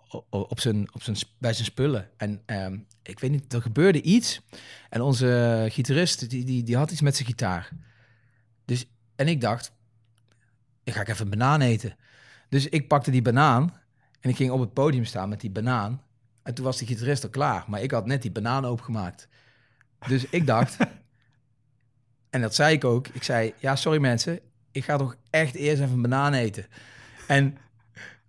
o- 0.10 0.26
o- 0.30 0.40
op 0.50 0.60
zijn, 0.60 0.94
op 0.94 1.04
zijn, 1.04 1.18
bij 1.38 1.54
zijn 1.54 1.66
spullen. 1.66 2.10
En 2.18 2.42
ehm, 2.46 2.78
ik 3.04 3.20
weet 3.20 3.32
niet, 3.32 3.54
er 3.54 3.62
gebeurde 3.62 4.02
iets. 4.02 4.42
En 4.90 5.02
onze 5.02 5.66
gitarist, 5.70 6.30
die, 6.30 6.46
die, 6.46 6.64
die 6.64 6.78
had 6.78 6.92
iets 6.92 7.02
met 7.02 7.16
zijn 7.16 7.28
gitaar. 7.28 7.70
Dus, 8.66 8.86
en 9.16 9.28
ik 9.28 9.42
dacht, 9.42 9.72
ik 10.84 10.94
ga 10.94 11.02
ik 11.02 11.08
even 11.08 11.24
een 11.26 11.30
banaan 11.38 11.62
eten. 11.62 11.96
Dus 12.50 12.68
ik 12.68 12.88
pakte 12.88 13.12
die 13.12 13.22
banaan 13.22 13.74
en 14.20 14.30
ik 14.30 14.36
ging 14.36 14.52
op 14.52 14.60
het 14.60 14.74
podium 14.74 15.06
staan 15.06 15.30
met 15.30 15.42
die 15.42 15.50
banaan. 15.52 16.02
En 16.44 16.54
toen 16.54 16.66
was 16.66 16.78
de 16.78 16.86
gitarist 16.86 17.24
al 17.24 17.30
klaar. 17.30 17.64
Maar 17.68 17.82
ik 17.82 17.92
had 17.92 18.06
net 18.06 18.22
die 18.22 18.32
banaan 18.32 18.66
opengemaakt. 18.66 19.28
Dus 20.08 20.26
ik 20.30 20.46
dacht, 20.48 20.78
en 22.30 22.42
dat 22.42 22.56
zei 22.56 22.76
ik 22.76 22.84
ook. 22.84 23.08
Ik 23.08 23.24
zei, 23.24 23.54
ja, 23.58 23.76
sorry 23.76 24.00
mensen, 24.00 24.40
ik 24.72 24.84
ga 24.84 24.98
toch 24.98 25.16
echt 25.30 25.56
eerst 25.56 25.82
even 25.82 25.94
een 25.94 26.02
banaan 26.02 26.34
eten. 26.34 26.66
En 27.28 27.58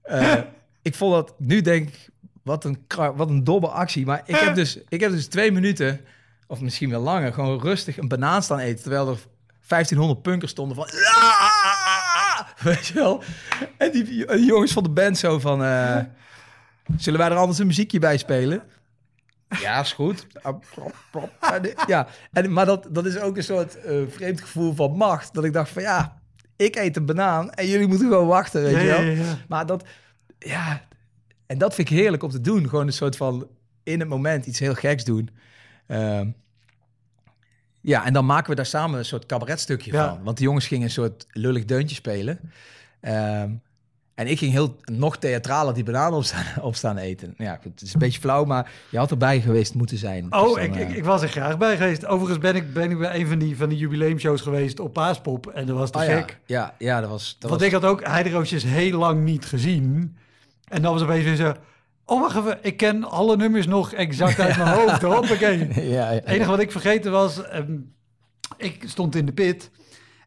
eh, 0.02 0.34
ik 0.82 0.94
vond 0.94 1.12
dat, 1.12 1.34
nu 1.38 1.60
denk 1.60 1.88
ik, 1.88 2.08
wat 2.42 2.64
een, 2.64 2.84
wat 3.16 3.30
een 3.30 3.44
domme 3.44 3.68
actie. 3.68 4.06
Maar 4.06 4.22
ik 4.24 4.36
heb, 4.36 4.54
dus, 4.62 4.78
ik 4.88 5.00
heb 5.00 5.10
dus 5.10 5.26
twee 5.26 5.52
minuten, 5.52 6.00
of 6.46 6.60
misschien 6.60 6.90
wel 6.90 7.00
langer, 7.00 7.32
gewoon 7.32 7.60
rustig 7.60 7.96
een 7.96 8.08
banaan 8.08 8.42
staan 8.42 8.58
eten. 8.58 8.82
Terwijl 8.82 9.08
er 9.08 9.18
1500 9.68 10.22
punkers 10.22 10.50
stonden 10.50 10.76
van... 10.76 10.86
Weet 12.62 12.86
je 12.86 12.94
wel? 12.94 13.22
En 13.76 13.90
die, 13.92 14.04
die 14.04 14.44
jongens 14.44 14.72
van 14.72 14.82
de 14.82 14.88
band 14.88 15.18
zo 15.18 15.38
van... 15.38 15.64
eh, 15.64 15.98
zullen 16.96 17.18
wij 17.18 17.28
er 17.28 17.36
anders 17.36 17.58
een 17.58 17.66
muziekje 17.66 17.98
bij 17.98 18.16
spelen? 18.16 18.62
Ja, 19.60 19.80
is 19.80 19.92
goed. 19.92 20.26
En, 21.40 21.72
Ja, 21.86 22.06
en, 22.32 22.52
maar 22.52 22.66
dat, 22.66 22.86
dat 22.90 23.06
is 23.06 23.18
ook 23.18 23.36
een 23.36 23.42
soort 23.44 23.80
eh, 23.80 23.96
vreemd 24.08 24.40
gevoel 24.40 24.74
van 24.74 24.92
macht. 24.96 25.34
Dat 25.34 25.44
ik 25.44 25.52
dacht 25.52 25.70
van 25.70 25.82
ja, 25.82 26.20
ik 26.56 26.76
eet 26.76 26.96
een 26.96 27.06
banaan 27.06 27.50
en 27.50 27.66
jullie 27.66 27.86
moeten 27.86 28.08
gewoon 28.08 28.26
wachten, 28.26 28.62
weet 28.62 28.72
Ja, 28.72 28.80
je 28.80 28.86
wel. 28.86 29.00
ja, 29.00 29.10
ja. 29.24 29.36
Maar 29.48 29.66
dat, 29.66 29.84
ja, 30.38 30.86
en 31.46 31.58
dat 31.58 31.74
vind 31.74 31.90
ik 31.90 31.96
heerlijk 31.96 32.22
om 32.22 32.30
te 32.30 32.40
doen. 32.40 32.68
Gewoon 32.68 32.86
een 32.86 32.92
soort 32.92 33.16
van 33.16 33.48
in 33.82 34.00
het 34.00 34.08
moment 34.08 34.46
iets 34.46 34.58
heel 34.58 34.74
geks 34.74 35.04
doen. 35.04 35.30
Ehm, 35.86 36.30
ja, 37.80 38.04
en 38.04 38.12
dan 38.12 38.26
maken 38.26 38.50
we 38.50 38.56
daar 38.56 38.66
samen 38.66 38.98
een 38.98 39.04
soort 39.04 39.26
cabaretstukje 39.26 39.92
Ja. 39.92 40.08
van. 40.08 40.22
Want 40.22 40.36
de 40.36 40.42
jongens 40.42 40.66
gingen 40.66 40.84
een 40.84 40.90
soort 40.90 41.26
lullig 41.30 41.64
deuntje 41.64 41.94
spelen. 41.96 42.52
Ehm, 43.00 43.50
en 44.18 44.26
ik 44.26 44.38
ging 44.38 44.52
heel 44.52 44.76
nog 44.92 45.18
theatraler 45.18 45.74
die 45.74 45.84
banaan 45.84 46.12
opstaan, 46.14 46.44
opstaan 46.70 46.96
eten. 46.96 47.34
Ja, 47.36 47.54
goed, 47.62 47.72
het 47.72 47.82
is 47.82 47.92
een 47.92 47.98
beetje 47.98 48.20
flauw, 48.20 48.44
maar 48.44 48.70
je 48.90 48.98
had 48.98 49.10
erbij 49.10 49.40
geweest 49.40 49.74
moeten 49.74 49.96
zijn. 49.98 50.28
Dus 50.30 50.40
Oh, 50.40 50.54
dan, 50.54 50.64
ik, 50.64 50.74
ik, 50.74 50.88
eh, 50.88 50.96
ik 50.96 51.04
was 51.04 51.22
er 51.22 51.28
graag 51.28 51.58
bij 51.58 51.76
geweest. 51.76 52.06
Overigens 52.06 52.38
ben 52.38 52.56
ik, 52.56 52.72
ben 52.72 52.90
ik 52.90 52.98
bij 52.98 53.14
een 53.20 53.26
van 53.26 53.38
die, 53.38 53.56
van 53.56 53.68
die 53.68 53.78
jubileumshows 53.78 54.40
geweest 54.40 54.80
op 54.80 54.92
Paaspop. 54.92 55.46
En 55.46 55.66
dat 55.66 55.76
was 55.76 55.90
te 55.90 55.98
oh 55.98 56.04
ja, 56.04 56.16
gek. 56.16 56.38
ja, 56.46 56.74
ja, 56.78 57.00
dat 57.00 57.10
was... 57.10 57.36
Dat 57.38 57.48
Want 57.50 57.60
was 57.62 57.70
ik 57.70 57.74
had 57.74 57.84
ook 57.90 58.06
Heideroosjes 58.06 58.62
heel 58.62 58.98
lang 58.98 59.24
niet 59.24 59.44
gezien. 59.44 60.16
En 60.64 60.82
dan 60.82 60.92
was 60.92 61.02
opeens 61.02 61.24
weer 61.24 61.36
zo... 61.36 61.54
Oh, 62.04 62.20
wacht 62.20 62.36
even. 62.36 62.58
Ik 62.62 62.76
ken 62.76 63.04
alle 63.04 63.36
nummers 63.36 63.66
nog 63.66 63.92
exact 63.92 64.40
uit 64.40 64.56
mijn 64.56 64.68
hoofd. 64.78 65.02
Hoppakee. 65.02 65.68
ja, 65.74 66.10
ja, 66.10 66.14
Het 66.14 66.24
enige 66.24 66.50
wat 66.50 66.60
ik 66.60 66.70
vergeten 66.72 67.12
was... 67.12 67.42
ehm, 67.44 67.76
ik 68.56 68.84
stond 68.86 69.14
in 69.14 69.26
de 69.26 69.32
pit. 69.32 69.70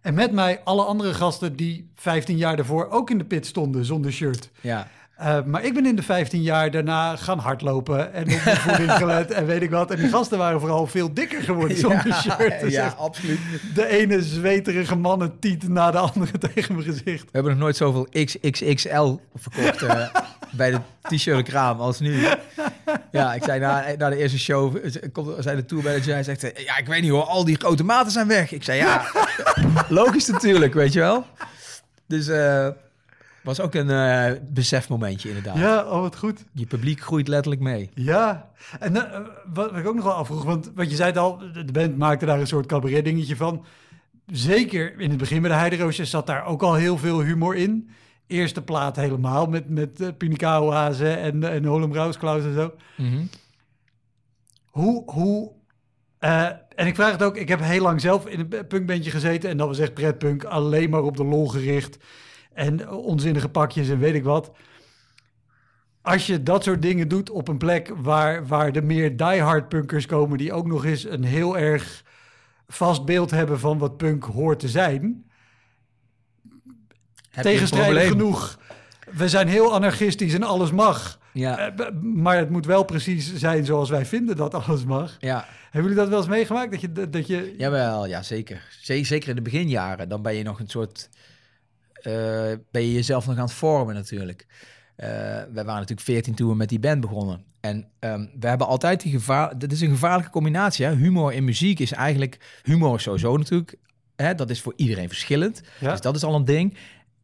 En 0.01 0.13
met 0.13 0.31
mij 0.31 0.61
alle 0.63 0.83
andere 0.83 1.13
gasten 1.13 1.55
die 1.55 1.89
15 1.95 2.37
jaar 2.37 2.55
daarvoor 2.55 2.89
ook 2.89 3.09
in 3.09 3.17
de 3.17 3.23
pit 3.25 3.45
stonden 3.45 3.85
zonder 3.85 4.11
shirt. 4.11 4.49
ja. 4.61 4.87
Uh, 5.21 5.43
maar 5.43 5.63
ik 5.63 5.73
ben 5.73 5.85
in 5.85 5.95
de 5.95 6.03
15 6.03 6.41
jaar 6.41 6.71
daarna 6.71 7.15
gaan 7.15 7.39
hardlopen 7.39 8.13
en 8.13 8.23
op 8.23 8.43
mijn 8.43 8.57
voeding 8.57 8.91
gelet 8.91 9.31
en 9.31 9.45
weet 9.45 9.61
ik 9.61 9.69
wat. 9.69 9.91
En 9.91 9.97
die 9.97 10.09
gasten 10.09 10.37
waren 10.37 10.59
vooral 10.59 10.87
veel 10.87 11.13
dikker 11.13 11.41
geworden 11.41 11.77
zonder 11.87 12.07
ja, 12.07 12.21
shirt. 12.21 12.59
Dus 12.59 12.73
ja, 12.73 12.95
absoluut. 12.97 13.39
De 13.73 13.87
ene 13.87 14.21
zweterige 14.21 14.95
mannen 14.95 15.39
tiet 15.39 15.67
na 15.67 15.91
de 15.91 15.97
andere 15.97 16.37
tegen 16.53 16.75
mijn 16.75 16.85
gezicht. 16.85 17.23
We 17.23 17.29
hebben 17.31 17.51
nog 17.51 17.61
nooit 17.61 17.75
zoveel 17.75 18.07
XXXL 18.25 19.15
verkocht 19.35 19.81
eh, 19.81 20.07
bij 20.57 20.71
de 20.71 20.79
t-shirt 21.01 21.43
kraam 21.43 21.79
als 21.79 21.99
nu. 21.99 22.25
Ja, 23.11 23.33
ik 23.33 23.43
zei 23.43 23.59
na, 23.59 23.85
na 23.97 24.09
de 24.09 24.17
eerste 24.17 24.39
show, 24.39 24.75
eh, 24.75 25.11
komt, 25.11 25.43
zei 25.43 25.55
de 25.55 25.65
tourmanager, 25.65 26.13
hij 26.13 26.23
zegt, 26.23 26.43
eh, 26.43 26.65
ja, 26.65 26.77
ik 26.77 26.87
weet 26.87 27.01
niet 27.01 27.11
hoor, 27.11 27.23
al 27.23 27.45
die 27.45 27.57
grote 27.57 27.83
maten 27.83 28.11
zijn 28.11 28.27
weg. 28.27 28.51
Ik 28.51 28.63
zei, 28.63 28.79
ja, 28.79 29.05
logisch 29.89 30.27
natuurlijk, 30.27 30.73
weet 30.73 30.93
je 30.93 30.99
wel. 30.99 31.25
Dus 32.07 32.27
eh 32.27 32.67
was 33.43 33.59
ook 33.59 33.73
een 33.73 33.89
eh, 33.89 34.31
besefmomentje 34.49 35.27
inderdaad. 35.27 35.57
Ja, 35.57 35.83
oh 35.83 36.01
wat 36.01 36.17
goed. 36.17 36.45
Je 36.53 36.65
publiek 36.65 37.01
groeit 37.01 37.27
letterlijk 37.27 37.61
mee. 37.61 37.89
Ja, 37.95 38.49
en 38.79 38.95
uh, 38.95 39.03
wat, 39.53 39.75
ik 39.75 39.87
ook 39.87 39.95
nog 39.95 40.03
wel 40.03 40.13
afvroeg, 40.13 40.43
want 40.43 40.71
wat 40.75 40.89
je 40.89 40.95
zei 40.95 41.09
het 41.09 41.17
al, 41.17 41.37
de 41.37 41.71
band 41.71 41.97
maakte 41.97 42.25
daar 42.25 42.39
een 42.39 42.47
soort 42.47 42.65
cabaret 42.65 43.05
dingetje 43.05 43.35
van. 43.35 43.65
Zeker 44.25 44.99
in 44.99 45.09
het 45.09 45.19
begin 45.19 45.41
met 45.41 45.51
de 45.51 45.57
Heideroosjes 45.57 46.09
zat 46.09 46.27
daar 46.27 46.45
ook 46.45 46.61
al 46.61 46.73
heel 46.73 46.97
veel 46.97 47.21
humor 47.21 47.55
in. 47.55 47.89
Eerste 48.27 48.61
plaat 48.61 48.95
helemaal 48.95 49.45
met, 49.45 49.69
met 49.69 50.01
uh, 50.01 51.25
en, 51.25 51.43
en 51.43 51.93
Rausklaus 51.93 52.43
en 52.43 52.53
zo. 52.53 52.73
Mm 52.97 53.09
-hmm. 53.09 53.29
Hoe, 54.65 55.11
hoe 55.11 55.51
uh, 56.19 56.45
en 56.75 56.87
ik 56.87 56.95
vraag 56.95 57.11
het 57.11 57.23
ook, 57.23 57.37
ik 57.37 57.47
heb 57.47 57.59
heel 57.61 57.81
lang 57.81 58.01
zelf 58.01 58.27
in 58.27 58.39
een 58.39 58.67
punkbandje 58.67 59.11
gezeten 59.11 59.49
en 59.49 59.57
dat 59.57 59.67
was 59.67 59.79
echt 59.79 59.93
pretpunk, 59.93 60.43
alleen 60.43 60.89
maar 60.89 61.03
op 61.03 61.17
de 61.17 61.23
lol 61.23 61.47
gericht 61.47 61.97
en 62.53 62.89
onzinnige 62.89 63.49
pakjes 63.49 63.89
en 63.89 63.99
weet 63.99 64.15
ik 64.15 64.23
wat. 64.23 64.51
Als 66.01 66.27
je 66.27 66.43
dat 66.43 66.63
soort 66.63 66.81
dingen 66.81 67.07
doet 67.07 67.29
op 67.29 67.47
een 67.47 67.57
plek 67.57 67.91
waar, 67.95 68.47
waar 68.47 68.71
de 68.71 68.81
meer 68.81 69.17
diehard 69.17 69.69
punkers 69.69 70.05
komen, 70.05 70.37
die 70.37 70.53
ook 70.53 70.67
nog 70.67 70.85
eens 70.85 71.03
een 71.03 71.23
heel 71.23 71.57
erg 71.57 72.03
vast 72.67 73.05
beeld 73.05 73.31
hebben 73.31 73.59
van 73.59 73.77
wat 73.77 73.97
punk 73.97 74.23
hoort 74.23 74.59
te 74.59 74.69
zijn. 74.69 75.25
Heb 77.29 77.43
Tegenstrijdig 77.43 78.07
genoeg. 78.07 78.59
We 79.11 79.29
zijn 79.29 79.47
heel 79.47 79.73
anarchistisch 79.73 80.33
en 80.33 80.43
alles 80.43 80.71
mag. 80.71 81.19
Ja. 81.33 81.73
Uh, 81.79 81.85
maar 82.01 82.37
het 82.37 82.49
moet 82.49 82.65
wel 82.65 82.83
precies 82.83 83.35
zijn 83.35 83.65
zoals 83.65 83.89
wij 83.89 84.05
vinden 84.05 84.35
dat 84.35 84.53
alles 84.53 84.83
mag. 84.83 85.17
Ja. 85.19 85.45
Hebben 85.63 85.81
jullie 85.81 85.97
dat 85.97 86.07
wel 86.07 86.17
eens 86.17 86.27
meegemaakt? 86.27 86.71
Dat 86.71 86.81
je, 86.81 87.09
dat 87.09 87.27
je... 87.27 87.53
Jawel, 87.57 88.05
ja 88.05 88.21
zeker. 88.21 88.67
Zeker 88.81 89.29
in 89.29 89.35
de 89.35 89.41
beginjaren. 89.41 90.09
Dan 90.09 90.21
ben 90.21 90.35
je 90.35 90.43
nog 90.43 90.59
een 90.59 90.69
soort... 90.69 91.09
Uh, 92.07 92.13
ben 92.71 92.81
je 92.81 92.93
jezelf 92.93 93.27
nog 93.27 93.37
aan 93.37 93.43
het 93.43 93.53
vormen 93.53 93.95
natuurlijk. 93.95 94.45
Uh, 94.97 95.07
we 95.51 95.51
waren 95.53 95.65
natuurlijk 95.65 96.01
14 96.01 96.35
toen 96.35 96.49
we 96.49 96.55
met 96.55 96.69
die 96.69 96.79
band 96.79 97.01
begonnen. 97.01 97.43
En 97.59 97.87
um, 97.99 98.31
we 98.39 98.47
hebben 98.47 98.67
altijd 98.67 99.01
die 99.01 99.11
gevaar... 99.11 99.57
Dat 99.57 99.71
is 99.71 99.81
een 99.81 99.89
gevaarlijke 99.89 100.31
combinatie. 100.31 100.85
Hè? 100.85 100.95
Humor 100.95 101.33
in 101.33 101.43
muziek 101.43 101.79
is 101.79 101.91
eigenlijk... 101.91 102.59
Humor 102.63 102.99
sowieso 102.99 103.37
natuurlijk. 103.37 103.75
Hè? 104.15 104.35
Dat 104.35 104.49
is 104.49 104.61
voor 104.61 104.73
iedereen 104.75 105.07
verschillend. 105.07 105.61
Ja. 105.79 105.91
Dus 105.91 106.01
dat 106.01 106.15
is 106.15 106.23
al 106.23 106.35
een 106.35 106.45
ding. 106.45 106.73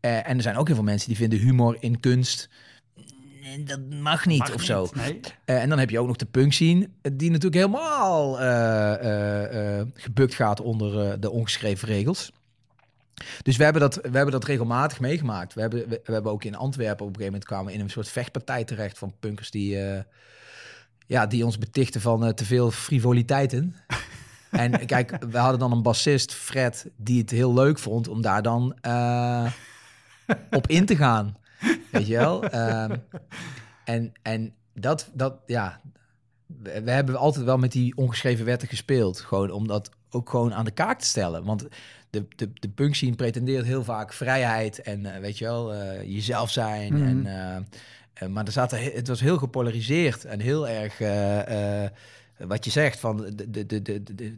Uh, 0.02 0.30
en 0.30 0.36
er 0.36 0.42
zijn 0.42 0.58
ook 0.58 0.68
heel 0.68 0.76
veel 0.76 0.86
mensen 0.86 1.08
die 1.08 1.18
vinden 1.18 1.40
humor 1.40 1.78
in 1.80 2.00
kunst 2.00 2.50
dat 3.66 3.80
mag 3.90 4.26
niet 4.26 4.40
mag 4.40 4.54
of 4.54 4.58
niet, 4.58 4.66
zo. 4.66 4.90
Nee. 4.94 5.20
Uh, 5.46 5.62
en 5.62 5.70
dan 5.70 5.80
heb 5.80 5.90
je 5.90 6.00
ook 6.00 6.08
nog 6.08 6.16
de 6.16 6.26
punk 6.26 6.54
scene, 6.54 6.90
die 7.02 7.32
natuurlijk 7.32 7.56
helemaal 7.56 8.34
gebukt 9.94 10.34
gaat 10.34 10.62
onder 10.62 11.20
de 11.20 11.32
ongeschreven 11.32 11.88
regels. 11.88 12.32
Dus 13.42 13.58
we 13.58 13.64
hebben, 13.64 13.82
dat, 13.82 13.96
we 13.96 14.02
hebben 14.02 14.32
dat 14.32 14.44
regelmatig 14.44 15.00
meegemaakt. 15.00 15.54
We 15.54 15.62
hebben, 15.62 15.90
we, 15.90 16.02
we, 16.04 16.14
hebben 16.14 16.32
ook 16.32 16.44
in 16.44 16.56
Antwerpen 16.56 17.06
op 17.06 17.12
een 17.12 17.16
gegeven 17.16 17.32
moment 17.32 17.46
kwamen 17.46 17.74
in 17.74 17.80
een 17.80 17.90
soort 17.90 18.10
vechtpartij 18.10 18.64
terecht 18.64 18.98
van 18.98 19.14
punkers 19.20 19.52
die, 19.52 19.78
ja, 21.06 21.28
die 21.28 21.46
ons 21.46 21.58
betichten 21.58 22.02
van 22.02 22.34
te 22.34 22.46
veel 22.46 22.72
frivoliteiten. 22.72 23.76
en 24.52 24.86
kijk, 24.86 25.18
we 25.30 25.38
hadden 25.38 25.60
dan 25.60 25.72
een 25.72 25.82
bassist, 25.82 26.34
Fred, 26.34 26.90
die 26.96 27.22
het 27.22 27.30
heel 27.30 27.54
leuk 27.54 27.80
vond 27.80 28.08
om 28.08 28.22
daar 28.22 28.42
dan 28.42 28.76
op 30.52 30.68
in 30.68 30.86
te 30.86 30.96
gaan. 30.96 31.38
Weet 31.92 32.08
je 32.08 32.18
wel? 32.18 32.44
Um, 32.44 33.04
en, 33.86 34.12
en 34.22 34.54
dat, 34.74 35.10
dat, 35.14 35.36
ja, 35.46 35.82
we, 36.46 36.82
we, 36.82 36.92
hebben 36.92 37.16
altijd 37.16 37.46
wel 37.46 37.58
met 37.58 37.72
die 37.72 37.98
ongeschreven 37.98 38.46
wetten 38.46 38.68
gespeeld. 38.68 39.20
Gewoon 39.20 39.52
om 39.52 39.68
dat 39.68 39.90
ook 40.10 40.30
gewoon 40.30 40.54
aan 40.54 40.66
de 40.66 40.72
kaak 40.72 41.00
te 41.00 41.06
stellen. 41.06 41.44
Want 41.44 41.68
de, 42.10 42.26
de, 42.36 42.50
de 42.54 42.70
punk 42.70 42.96
scene 42.96 43.16
pretendeert 43.16 43.66
heel 43.66 43.84
vaak 43.84 44.14
vrijheid 44.14 44.82
en, 44.82 45.00
uh, 45.00 45.18
weet 45.18 45.38
je 45.38 45.46
wel, 45.46 45.74
uh, 45.74 46.04
jezelf 46.04 46.52
zijn. 46.52 46.94
Mhm. 46.94 47.04
Mm 47.04 47.26
-hmm. 47.26 47.26
en, 47.26 47.68
uh, 48.24 48.30
maar 48.30 48.46
er 48.46 48.52
zaten, 48.52 48.84
het 48.84 49.08
was 49.08 49.20
heel 49.20 49.38
gepolariseerd 49.38 50.26
en 50.26 50.40
heel 50.40 50.68
erg, 50.68 50.98
wat 52.38 52.66
je 52.66 52.72
zegt, 52.72 53.00
van 53.00 53.18
de, 53.18 53.50
de, 53.50 53.66
de, 53.66 53.82
de, 53.82 54.04
de, 54.04 54.38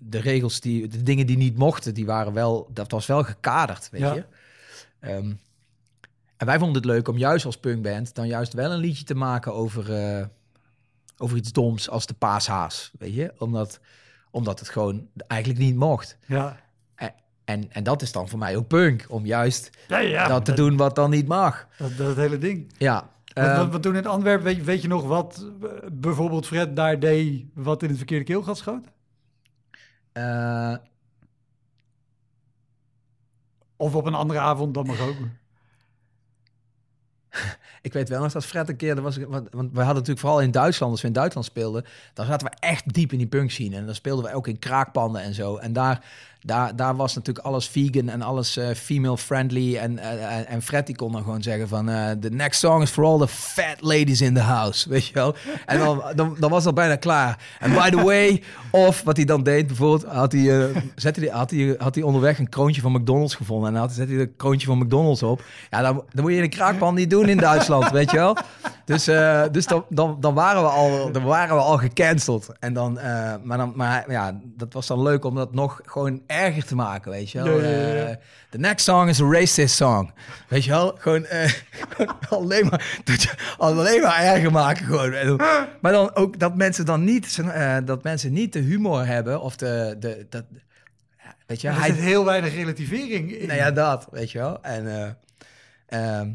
de 0.00 0.18
regels, 0.18 0.60
die, 0.60 0.88
de 0.88 1.02
dingen 1.02 1.26
die 1.26 1.36
niet 1.36 1.56
mochten, 1.56 1.94
die 1.94 2.06
waren 2.06 2.32
wel, 2.32 2.70
dat 2.72 2.90
was 2.90 3.06
wel 3.06 3.22
gekaderd, 3.22 3.88
weet 3.90 4.00
ja. 4.00 4.14
je. 4.14 4.24
Um, 5.12 5.40
en 6.36 6.46
wij 6.46 6.58
vonden 6.58 6.76
het 6.76 6.90
leuk 6.90 7.08
om 7.08 7.18
juist 7.18 7.46
als 7.46 7.58
punkband 7.58 8.14
dan 8.14 8.26
juist 8.26 8.52
wel 8.52 8.72
een 8.72 8.78
liedje 8.78 9.04
te 9.04 9.14
maken 9.14 9.54
over, 9.54 10.28
over 11.18 11.36
iets 11.36 11.52
doms 11.52 11.90
als 11.90 12.06
de 12.06 12.14
paashaas, 12.14 12.90
weet 12.98 13.14
je? 13.14 13.32
Omdat, 13.38 13.80
omdat 14.30 14.58
het 14.58 14.68
gewoon 14.68 15.08
eigenlijk 15.26 15.60
niet 15.60 15.76
mocht. 15.76 16.16
Ja. 16.26 16.60
En, 17.50 17.72
en, 17.72 17.82
dat 17.82 18.02
is 18.02 18.12
dan 18.12 18.28
voor 18.28 18.38
mij 18.38 18.56
ook 18.56 18.66
punk, 18.66 19.04
om 19.08 19.26
juist 19.26 19.70
ja, 19.88 19.98
ja, 19.98 20.26
dat 20.26 20.44
te 20.44 20.50
dat, 20.50 20.60
doen 20.60 20.76
wat 20.76 20.94
dan 20.94 21.10
niet 21.10 21.28
mag. 21.28 21.66
Dat, 21.78 21.96
dat 21.96 22.16
hele 22.16 22.38
ding. 22.38 22.72
Ja. 22.78 23.10
Want, 23.34 23.70
want 23.70 23.82
toen 23.82 23.96
in 23.96 24.06
Antwerpen, 24.06 24.44
weet, 24.44 24.64
weet, 24.64 24.82
je 24.82 24.88
nog 24.88 25.04
wat 25.04 25.46
bijvoorbeeld 25.92 26.46
Fred 26.46 26.76
daar 26.76 26.98
deed 26.98 27.44
wat 27.54 27.82
in 27.82 27.88
het 27.88 27.96
verkeerde 27.96 28.24
keelgat 28.24 28.56
schoot? 28.56 28.84
Uh, 30.12 30.74
of 33.76 33.94
op 33.94 34.06
een 34.06 34.14
andere 34.14 34.40
avond, 34.40 34.74
dat 34.74 34.86
mag 34.86 35.00
ook. 35.00 35.16
ik 37.82 37.92
weet 37.92 38.08
wel 38.08 38.22
nog 38.22 38.32
dat 38.32 38.46
Fred 38.46 38.68
een 38.68 38.76
keer, 38.76 38.96
er 38.96 39.02
was, 39.02 39.16
want, 39.16 39.48
want 39.50 39.70
we 39.72 39.78
hadden 39.78 39.94
natuurlijk 39.94 40.20
vooral 40.20 40.40
in 40.40 40.50
Duitsland, 40.50 40.92
als 40.92 41.00
we 41.00 41.06
in 41.06 41.12
Duitsland 41.12 41.46
speelden, 41.46 41.84
dan 42.14 42.26
zaten 42.26 42.46
we 42.46 42.56
echt 42.58 42.94
diep 42.94 43.12
in 43.12 43.18
die 43.18 43.26
punk 43.26 43.50
scene. 43.50 43.76
En 43.76 43.86
dan 43.86 43.94
speelden 43.94 44.24
we 44.24 44.34
ook 44.34 44.46
in 44.46 44.58
kraakpanden 44.58 45.22
en 45.22 45.34
zo. 45.34 45.56
En 45.56 45.72
daar, 45.72 46.04
daar, 46.42 46.76
daar 46.76 46.96
was 46.96 47.14
natuurlijk 47.14 47.46
alles 47.46 47.68
vegan 47.68 48.08
en 48.08 48.22
alles 48.22 48.56
uh, 48.56 48.68
female 48.74 49.18
friendly. 49.18 49.76
En, 49.76 49.92
uh, 49.92 50.52
en 50.52 50.62
Fred 50.62 50.86
die 50.86 50.96
kon 50.96 51.12
dan 51.12 51.22
gewoon 51.22 51.42
zeggen 51.42 51.68
van, 51.68 51.88
uh, 51.88 52.10
the 52.10 52.30
next 52.30 52.60
song 52.60 52.82
is 52.82 52.90
for 52.90 53.04
all 53.04 53.18
the 53.18 53.28
fat 53.28 53.76
ladies 53.80 54.20
in 54.20 54.34
the 54.34 54.40
house, 54.40 54.88
weet 54.90 55.06
je 55.06 55.14
wel. 55.14 55.34
En 55.66 55.78
dan, 55.78 56.36
dan, 56.38 56.50
was 56.50 56.64
dat 56.64 56.74
bijna 56.74 56.96
klaar. 56.96 57.38
En 57.58 57.72
by 57.72 57.90
the 57.90 58.02
way, 58.02 58.42
of 58.70 59.02
wat 59.02 59.16
hij 59.16 59.24
dan 59.24 59.42
deed, 59.42 59.66
bijvoorbeeld, 59.66 60.12
had 60.12 60.32
hij, 60.32 60.72
zette 60.94 61.20
hij, 61.20 61.28
had, 61.28 61.50
hij, 61.50 61.74
had 61.78 61.94
hij 61.94 62.04
onderweg 62.04 62.38
een 62.38 62.48
kroontje 62.48 62.80
van 62.80 62.92
McDonald's 62.92 63.34
gevonden. 63.34 63.68
En 63.68 63.72
dan 63.72 63.82
had, 63.82 63.92
zette 63.92 64.12
hij 64.12 64.20
een 64.20 64.36
kroontje 64.36 64.66
van 64.66 64.78
McDonald's 64.78 65.22
op. 65.22 65.42
Ja, 65.70 65.82
dan, 65.82 66.04
dan 66.12 66.24
moet 66.24 66.32
je 66.32 66.42
een 66.42 66.50
kraakpan 66.50 66.94
niet 66.94 67.10
doen 67.10 67.28
in 67.28 67.36
Duitsland, 67.36 67.90
weet 68.00 68.10
je 68.10 68.16
wel. 68.16 68.36
Dus, 68.84 69.04
dus 69.52 69.66
dan, 69.88 70.16
dan, 70.20 70.34
waren 70.34 70.62
we 70.62 70.68
al, 70.68 71.12
dan 71.12 71.24
waren 71.24 71.56
we 71.56 71.62
al 71.62 71.76
gecanceld. 71.76 72.48
En 72.58 72.72
dan, 72.72 72.98
maar, 73.42 73.58
dan, 73.58 73.72
maar 73.76 74.10
ja, 74.10 74.40
dat 74.44 74.72
was 74.72 74.86
dan 74.86 75.02
leuk 75.02 75.24
om 75.24 75.34
dat 75.34 75.54
nog 75.54 75.80
gewoon 75.84 76.20
erger 76.30 76.64
te 76.64 76.74
maken, 76.74 77.10
weet 77.10 77.30
je 77.30 77.42
wel. 77.42 77.58
Uh, 77.58 78.16
the 78.50 78.58
next 78.58 78.84
song 78.84 79.08
is 79.08 79.20
a 79.20 79.24
racist 79.24 79.74
song. 79.74 80.12
Weet 80.48 80.64
je 80.64 80.70
wel? 80.70 80.96
Gewoon, 80.98 81.26
gewoon 81.90 82.16
alleen, 82.28 82.66
maar, 82.66 83.04
alleen 83.58 84.00
maar 84.00 84.22
erger 84.22 84.52
maken 84.52 84.86
gewoon. 84.86 85.40
Maar 85.80 85.92
dan 85.92 86.14
ook 86.14 86.38
dat 86.38 86.56
mensen 86.56 86.86
dan 86.86 87.04
niet, 87.04 87.38
dat 87.84 88.02
mensen 88.02 88.32
niet 88.32 88.52
de 88.52 88.58
humor 88.58 89.06
hebben 89.06 89.40
of 89.40 89.56
de, 89.56 89.96
de, 89.98 90.26
dat, 90.28 90.44
weet 91.46 91.60
je, 91.60 91.68
Er 91.68 91.78
hij, 91.78 91.88
zit 91.88 91.98
heel 91.98 92.24
weinig 92.24 92.54
relativering 92.54 93.32
in. 93.32 93.46
nou 93.46 93.58
ja, 93.58 93.70
dat, 93.70 94.06
weet 94.10 94.30
je 94.30 94.38
wel. 94.38 94.62
En, 94.62 94.86
eh, 94.86 96.18
ehm, 96.18 96.32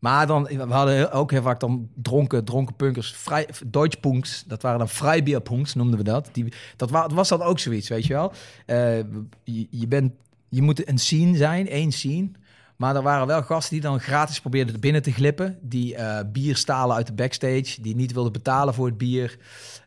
maar 0.00 0.26
dan, 0.26 0.42
we 0.44 0.56
hadden 0.72 1.12
ook 1.12 1.30
heel 1.30 1.42
vaak 1.42 1.60
dan 1.60 1.88
dronken, 1.94 2.44
dronken 2.44 2.74
punkers, 2.76 3.12
vrij, 3.16 3.48
Deutschpunks, 3.66 4.44
dat 4.46 4.62
waren 4.62 4.78
dan 4.78 4.88
Freibierpunks, 4.88 5.74
noemden 5.74 5.98
we 5.98 6.04
dat. 6.04 6.28
Die, 6.32 6.52
dat 6.76 6.90
wa- 6.90 7.08
was 7.08 7.28
dan 7.28 7.42
ook 7.42 7.58
zoiets, 7.58 7.88
weet 7.88 8.06
je 8.06 8.12
wel. 8.12 8.32
Eh, 8.66 8.96
je, 9.44 9.66
je, 9.70 9.86
bent, 9.88 10.12
je 10.48 10.62
moet 10.62 10.88
een 10.88 10.98
scene 10.98 11.36
zijn, 11.36 11.68
één 11.68 11.92
scene. 11.92 12.30
Maar 12.76 12.96
er 12.96 13.02
waren 13.02 13.26
wel 13.26 13.42
gasten 13.42 13.72
die 13.72 13.80
dan 13.80 14.00
gratis 14.00 14.40
probeerden 14.40 14.74
er 14.74 14.80
binnen 14.80 15.02
te 15.02 15.12
glippen. 15.12 15.58
Die 15.62 15.94
eh, 15.94 16.18
bier 16.32 16.56
stalen 16.56 16.96
uit 16.96 17.06
de 17.06 17.12
backstage. 17.12 17.80
Die 17.80 17.96
niet 17.96 18.12
wilden 18.12 18.32
betalen 18.32 18.74
voor 18.74 18.86
het 18.86 18.98
bier. 18.98 19.36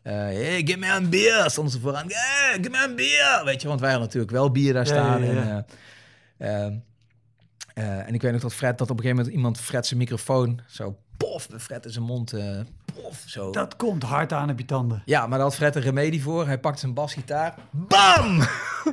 Eh 0.02 0.12
hey, 0.12 0.62
geef 0.64 0.76
me 0.78 0.94
een 0.96 1.08
bier. 1.08 1.44
Stonden 1.46 1.72
ze 1.72 1.80
vooraan. 1.80 2.06
Hey, 2.08 2.58
geef 2.62 2.70
me 2.70 2.84
een 2.88 2.96
bier. 2.96 3.42
Weet 3.44 3.62
je, 3.62 3.68
want 3.68 3.80
wij 3.80 3.90
hadden 3.90 4.06
natuurlijk 4.06 4.32
wel 4.32 4.50
bier 4.50 4.72
daar 4.72 4.86
Ja, 4.86 4.92
staan. 4.92 5.24
ja, 5.24 5.32
ja. 5.32 5.64
En, 6.36 6.84
eh, 7.74 8.08
en 8.08 8.14
ik 8.14 8.22
weet 8.22 8.32
nog 8.32 8.40
dat 8.40 8.54
Fred, 8.54 8.78
dat 8.78 8.90
op 8.90 8.96
een 8.96 9.02
gegeven 9.02 9.16
moment 9.16 9.36
iemand 9.36 9.60
Fred 9.60 9.86
zijn 9.86 9.98
microfoon 9.98 10.60
zo 10.66 10.96
pof, 11.16 11.48
Fred 11.58 11.84
in 11.84 11.92
zijn 11.92 12.04
mond, 12.04 12.32
eh, 12.32 12.60
pof, 12.94 13.22
zo. 13.26 13.50
Dat 13.50 13.76
komt 13.76 14.02
hard 14.02 14.32
aan 14.32 14.50
op 14.50 14.58
je 14.58 14.64
tanden. 14.64 15.02
Ja, 15.04 15.20
maar 15.20 15.38
daar 15.38 15.46
had 15.46 15.56
Fred 15.56 15.76
een 15.76 15.82
remedie 15.82 16.22
voor. 16.22 16.46
Hij 16.46 16.58
pakte 16.58 16.80
zijn 16.80 16.94
basgitaar. 16.94 17.54
Bam! 17.70 18.40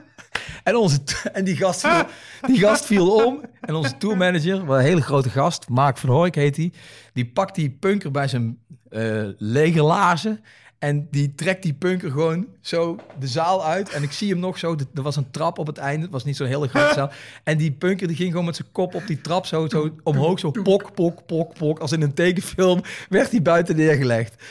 en, 0.63 0.75
onze, 0.75 0.99
en 1.33 1.43
die, 1.43 1.55
gast 1.55 1.81
viel, 1.81 2.05
die 2.51 2.59
gast 2.59 2.85
viel 2.85 3.25
om. 3.25 3.45
En 3.61 3.75
onze 3.75 3.97
tourmanager, 3.97 4.65
wel 4.65 4.77
een 4.77 4.83
hele 4.83 5.01
grote 5.01 5.29
gast, 5.29 5.69
Mark 5.69 5.97
van 5.97 6.09
Hoijk 6.09 6.35
heet 6.35 6.55
hij. 6.55 6.73
Die 7.13 7.31
pakt 7.31 7.55
die 7.55 7.69
punker 7.69 8.11
bij 8.11 8.27
zijn 8.27 8.59
eh 8.89 9.27
lege 9.37 9.81
laarzen. 9.81 10.43
En 10.81 11.07
die 11.11 11.35
trekt 11.35 11.63
die 11.63 11.73
punker 11.73 12.11
gewoon 12.11 12.45
zo 12.61 12.97
de 13.19 13.27
zaal 13.27 13.65
uit. 13.65 13.89
En 13.89 14.03
ik 14.03 14.11
zie 14.11 14.29
hem 14.29 14.39
nog 14.39 14.57
zo. 14.57 14.75
Er 14.95 15.01
was 15.01 15.15
een 15.15 15.31
trap 15.31 15.57
op 15.59 15.67
het 15.67 15.77
einde. 15.77 16.01
Het 16.01 16.11
was 16.11 16.23
niet 16.23 16.35
zo'n 16.35 16.47
hele 16.47 16.67
grote 16.67 16.93
zaal. 16.99 17.11
En 17.43 17.57
die 17.57 17.71
punker 17.71 18.07
die 18.07 18.15
ging 18.15 18.29
gewoon 18.31 18.45
met 18.45 18.55
zijn 18.55 18.67
kop 18.71 18.95
op 18.95 19.07
die 19.07 19.21
trap 19.21 19.45
zo, 19.45 19.67
zo 19.69 19.95
omhoog. 20.03 20.39
Zo 20.39 20.51
pok, 20.51 20.93
pok, 20.93 21.25
pok, 21.25 21.53
pok. 21.53 21.79
Als 21.79 21.91
in 21.91 22.01
een 22.01 22.13
tekenfilm 22.13 22.81
werd 23.09 23.31
hij 23.31 23.41
buiten 23.41 23.75
neergelegd. 23.75 24.43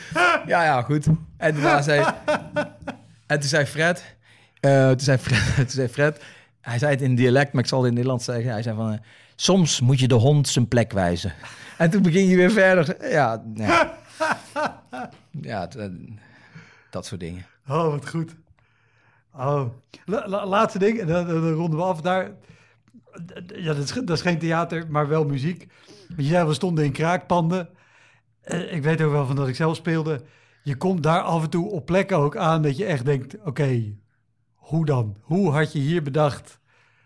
Ja, 0.47 0.63
ja, 0.63 0.81
goed. 0.81 1.05
En 1.37 1.53
daarna 1.53 1.81
zei... 1.81 2.05
En 3.27 3.39
toen 3.39 3.49
zei 3.49 3.65
Fred... 3.65 4.15
eh, 4.59 4.89
toen, 4.89 4.99
zei 4.99 5.17
Fred 5.17 5.55
toen 5.55 5.69
zei 5.69 5.87
Fred... 5.87 6.21
Hij 6.61 6.77
zei 6.79 6.91
het 6.91 7.01
in 7.01 7.15
dialect, 7.15 7.53
maar 7.53 7.63
ik 7.63 7.69
zal 7.69 7.79
het 7.79 7.87
in 7.87 7.93
Nederlands 7.93 8.25
zeggen. 8.25 8.51
Hij 8.51 8.61
zei 8.61 8.75
van... 8.75 8.91
eh, 8.91 8.99
Soms 9.35 9.79
moet 9.81 9.99
je 9.99 10.07
de 10.07 10.15
hond 10.15 10.47
zijn 10.47 10.67
plek 10.67 10.91
wijzen. 10.91 11.33
En 11.77 11.89
toen 11.89 12.01
begin 12.01 12.27
je 12.27 12.35
weer 12.35 12.51
verder. 12.51 13.09
Ja, 13.11 13.43
nee. 13.53 13.67
Ja 15.31 15.61
het, 15.61 15.75
eh, 15.75 15.89
dat 16.89 17.05
soort 17.05 17.19
dingen. 17.19 17.45
Oh, 17.67 17.89
wat 17.89 18.09
goed. 18.09 18.35
Oh. 19.35 19.65
La- 20.05 20.27
la- 20.27 20.45
laatste 20.45 20.79
ding, 20.79 20.99
en 20.99 21.07
dan, 21.07 21.27
dan 21.27 21.51
ronden 21.51 21.79
we 21.79 21.85
af 21.85 22.01
daar. 22.01 22.31
Ja, 23.47 23.73
dat 23.73 23.83
is, 23.83 23.91
dat 23.93 24.09
is 24.09 24.21
geen 24.21 24.39
theater, 24.39 24.85
maar 24.89 25.07
wel 25.07 25.25
muziek. 25.25 25.67
Want 26.07 26.21
je 26.21 26.27
zei, 26.27 26.47
we 26.47 26.53
stonden 26.53 26.85
in 26.85 26.91
kraakpanden. 26.91 27.69
Eh, 28.41 28.73
ik 28.73 28.83
weet 28.83 29.01
ook 29.01 29.11
wel 29.11 29.25
van 29.25 29.35
dat 29.35 29.47
ik 29.47 29.55
zelf 29.55 29.75
speelde. 29.75 30.21
Je 30.63 30.75
komt 30.75 31.03
daar 31.03 31.21
af 31.21 31.43
en 31.43 31.49
toe 31.49 31.69
op 31.69 31.85
plekken 31.85 32.17
ook 32.17 32.37
aan 32.37 32.61
dat 32.61 32.77
je 32.77 32.85
echt 32.85 33.05
denkt... 33.05 33.35
Oké, 33.43 33.95
hoe 34.55 34.85
dan? 34.85 35.17
Hoe 35.21 35.51
had 35.51 35.73
je 35.73 35.79
hier 35.79 36.03
bedacht 36.03 36.59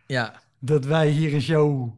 Ja, 0.06 0.42
dat 0.60 0.86
wij 0.86 1.10
hier 1.10 1.34
een 1.34 1.42
show... 1.42 1.94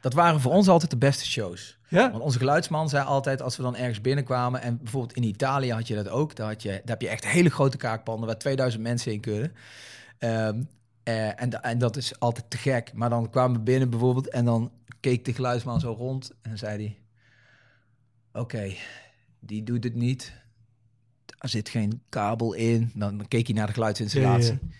dat 0.00 0.12
waren 0.12 0.40
voor 0.40 0.52
ons 0.52 0.68
altijd 0.68 0.90
de 0.90 0.96
beste 0.96 1.26
shows. 1.26 1.78
Ja? 1.88 2.10
Want 2.10 2.22
onze 2.22 2.38
geluidsman 2.38 2.88
zei 2.88 3.04
altijd, 3.04 3.42
als 3.42 3.56
we 3.56 3.62
dan 3.62 3.76
ergens 3.76 4.00
binnenkwamen... 4.00 4.62
en 4.62 4.78
bijvoorbeeld 4.78 5.16
in 5.16 5.22
Italië 5.22 5.72
had 5.72 5.88
je 5.88 5.94
dat 5.94 6.08
ook. 6.08 6.36
Daar, 6.36 6.46
had 6.46 6.62
je, 6.62 6.68
daar 6.68 6.80
heb 6.84 7.00
je 7.00 7.08
echt 7.08 7.26
hele 7.26 7.50
grote 7.50 7.76
kaakpanden... 7.76 8.26
waar 8.26 8.38
2000 8.38 8.82
mensen 8.82 9.12
in 9.12 9.20
kunnen. 9.20 9.52
Ehm, 10.18 10.62
eh, 11.02 11.42
en, 11.42 11.62
en 11.62 11.78
dat 11.78 11.96
is 11.96 12.20
altijd 12.20 12.50
te 12.50 12.58
gek. 12.58 12.92
Maar 12.94 13.10
dan 13.10 13.30
kwamen 13.30 13.56
we 13.56 13.62
binnen 13.62 13.90
bijvoorbeeld... 13.90 14.28
en 14.28 14.44
dan 14.44 14.72
keek 15.00 15.24
de 15.24 15.32
geluidsman 15.32 15.80
zo 15.80 15.92
rond... 15.92 16.30
en 16.30 16.50
dan 16.50 16.58
zei 16.58 16.76
hij... 16.76 16.98
Oké, 18.42 18.74
die 19.40 19.62
doet 19.62 19.84
het 19.84 19.94
niet. 19.94 20.32
Er 21.38 21.48
zit 21.48 21.68
geen 21.68 22.02
kabel 22.08 22.52
in. 22.52 22.90
Dan, 22.94 23.16
dan 23.18 23.28
keek 23.28 23.46
hij 23.46 23.56
naar 23.56 23.66
de 23.66 23.72
geluidsinstallatie. 23.72 24.52
Ja, 24.52 24.58
ja, 24.62 24.74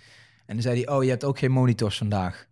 En 0.47 0.55
dan 0.55 0.63
zei 0.63 0.85
hij... 0.85 0.95
Oh, 0.95 1.05
je 1.05 1.11
hebt 1.11 1.25
ook 1.25 1.39
geen 1.39 1.53
monitors 1.53 1.99
vandaag. 1.99 2.47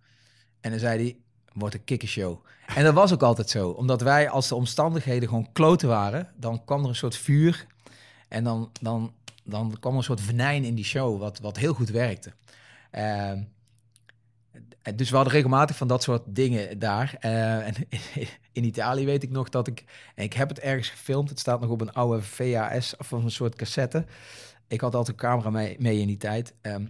En 0.61 0.71
dan 0.71 0.81
zei 0.81 1.03
hij... 1.03 1.17
Wordt 1.57 1.75
een 1.75 1.85
kikkershow. 1.85 2.45
En 2.75 2.85
dat 2.85 2.95
was 2.95 3.13
ook 3.13 3.23
altijd 3.23 3.51
zo. 3.51 3.69
Omdat 3.69 4.01
wij, 4.01 4.29
als 4.29 4.49
de 4.49 4.55
omstandigheden 4.55 5.29
gewoon 5.29 5.53
kloten 5.53 5.89
waren... 5.89 6.33
dan 6.37 6.65
kwam 6.65 6.83
er 6.83 6.89
een 6.89 6.95
soort 6.95 7.17
vuur. 7.17 7.67
En 8.29 8.45
dan, 8.45 8.71
dan, 8.81 9.13
dan 9.45 9.77
kwam 9.81 9.93
er 9.93 9.99
een 9.99 10.05
soort 10.05 10.21
venijn 10.21 10.65
in 10.65 10.75
die 10.75 10.85
show... 10.85 11.19
wat, 11.21 11.39
wat 11.39 11.57
heel 11.57 11.75
goed 11.75 11.89
werkte. 11.89 12.33
Ehm, 12.91 13.43
en 14.83 14.97
dus 14.97 15.11
we 15.11 15.17
hadden 15.17 15.35
regelmatig 15.35 15.77
van 15.77 15.89
dat 15.89 16.03
soort 16.03 16.23
dingen 16.27 16.79
daar. 16.79 17.17
Eh, 17.21 17.67
en 17.67 17.75
in 18.53 18.65
Italië 18.65 19.05
weet 19.05 19.23
ik 19.23 19.31
nog 19.31 19.49
dat 19.49 19.67
ik... 19.67 19.85
En 20.15 20.25
ik 20.25 20.33
heb 20.33 20.49
het 20.49 20.59
ergens 20.59 20.89
gefilmd. 20.89 21.29
Het 21.29 21.41
staat 21.41 21.61
nog 21.61 21.71
op 21.71 21.81
een 21.81 21.93
oude 21.93 22.23
VHS 22.23 22.97
of 22.97 23.11
een 23.11 23.31
soort 23.31 23.55
cassette. 23.55 24.05
Ik 24.69 24.81
had 24.81 24.95
altijd 24.95 25.17
een 25.17 25.29
camera 25.29 25.51
mee, 25.51 25.77
mee 25.79 26.01
in 26.01 26.07
die 26.07 26.17
tijd. 26.17 26.55
Ehm 26.61 26.87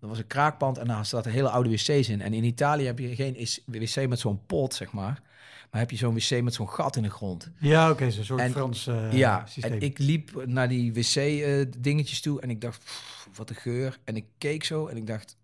er 0.00 0.08
was 0.08 0.18
een 0.18 0.26
kraakpand 0.26 0.78
en 0.78 0.86
daar 0.86 1.06
zaten 1.06 1.32
hele 1.32 1.48
oude 1.50 1.70
wc's 1.70 1.88
in. 2.08 2.20
En 2.20 2.32
in 2.34 2.44
Italië 2.44 2.84
heb 2.84 2.98
je 2.98 3.14
geen 3.14 3.36
is- 3.36 3.62
wc 3.66 4.08
met 4.08 4.18
zo'n 4.18 4.46
pot, 4.46 4.74
zeg 4.74 4.92
maar. 4.92 5.22
Maar 5.70 5.80
heb 5.80 5.90
je 5.90 5.96
zo'n 5.96 6.14
wc 6.14 6.42
met 6.42 6.54
zo'n 6.54 6.68
gat 6.68 6.96
in 6.96 7.02
de 7.02 7.10
grond. 7.10 7.50
Ja, 7.58 7.90
oké, 7.90 8.10
zo'n 8.10 8.24
soort 8.24 8.40
En- 8.40 8.50
Frans 8.50 8.86
eh, 8.86 9.12
ja, 9.12 9.46
systeem. 9.46 9.72
en 9.72 9.80
ik 9.80 9.98
liep 9.98 10.44
naar 10.46 10.68
die 10.68 10.92
wc-dingetjes 10.92 12.20
toe 12.20 12.40
en 12.40 12.50
ik 12.50 12.60
dacht, 12.60 12.78
"Pff, 12.84 13.28
wat 13.36 13.50
een 13.50 13.56
geur. 13.56 13.98
En 14.04 14.16
ik 14.16 14.24
keek 14.38 14.64
zo 14.64 14.86
en 14.86 14.96
ik 14.96 15.06
dacht, 15.06 15.36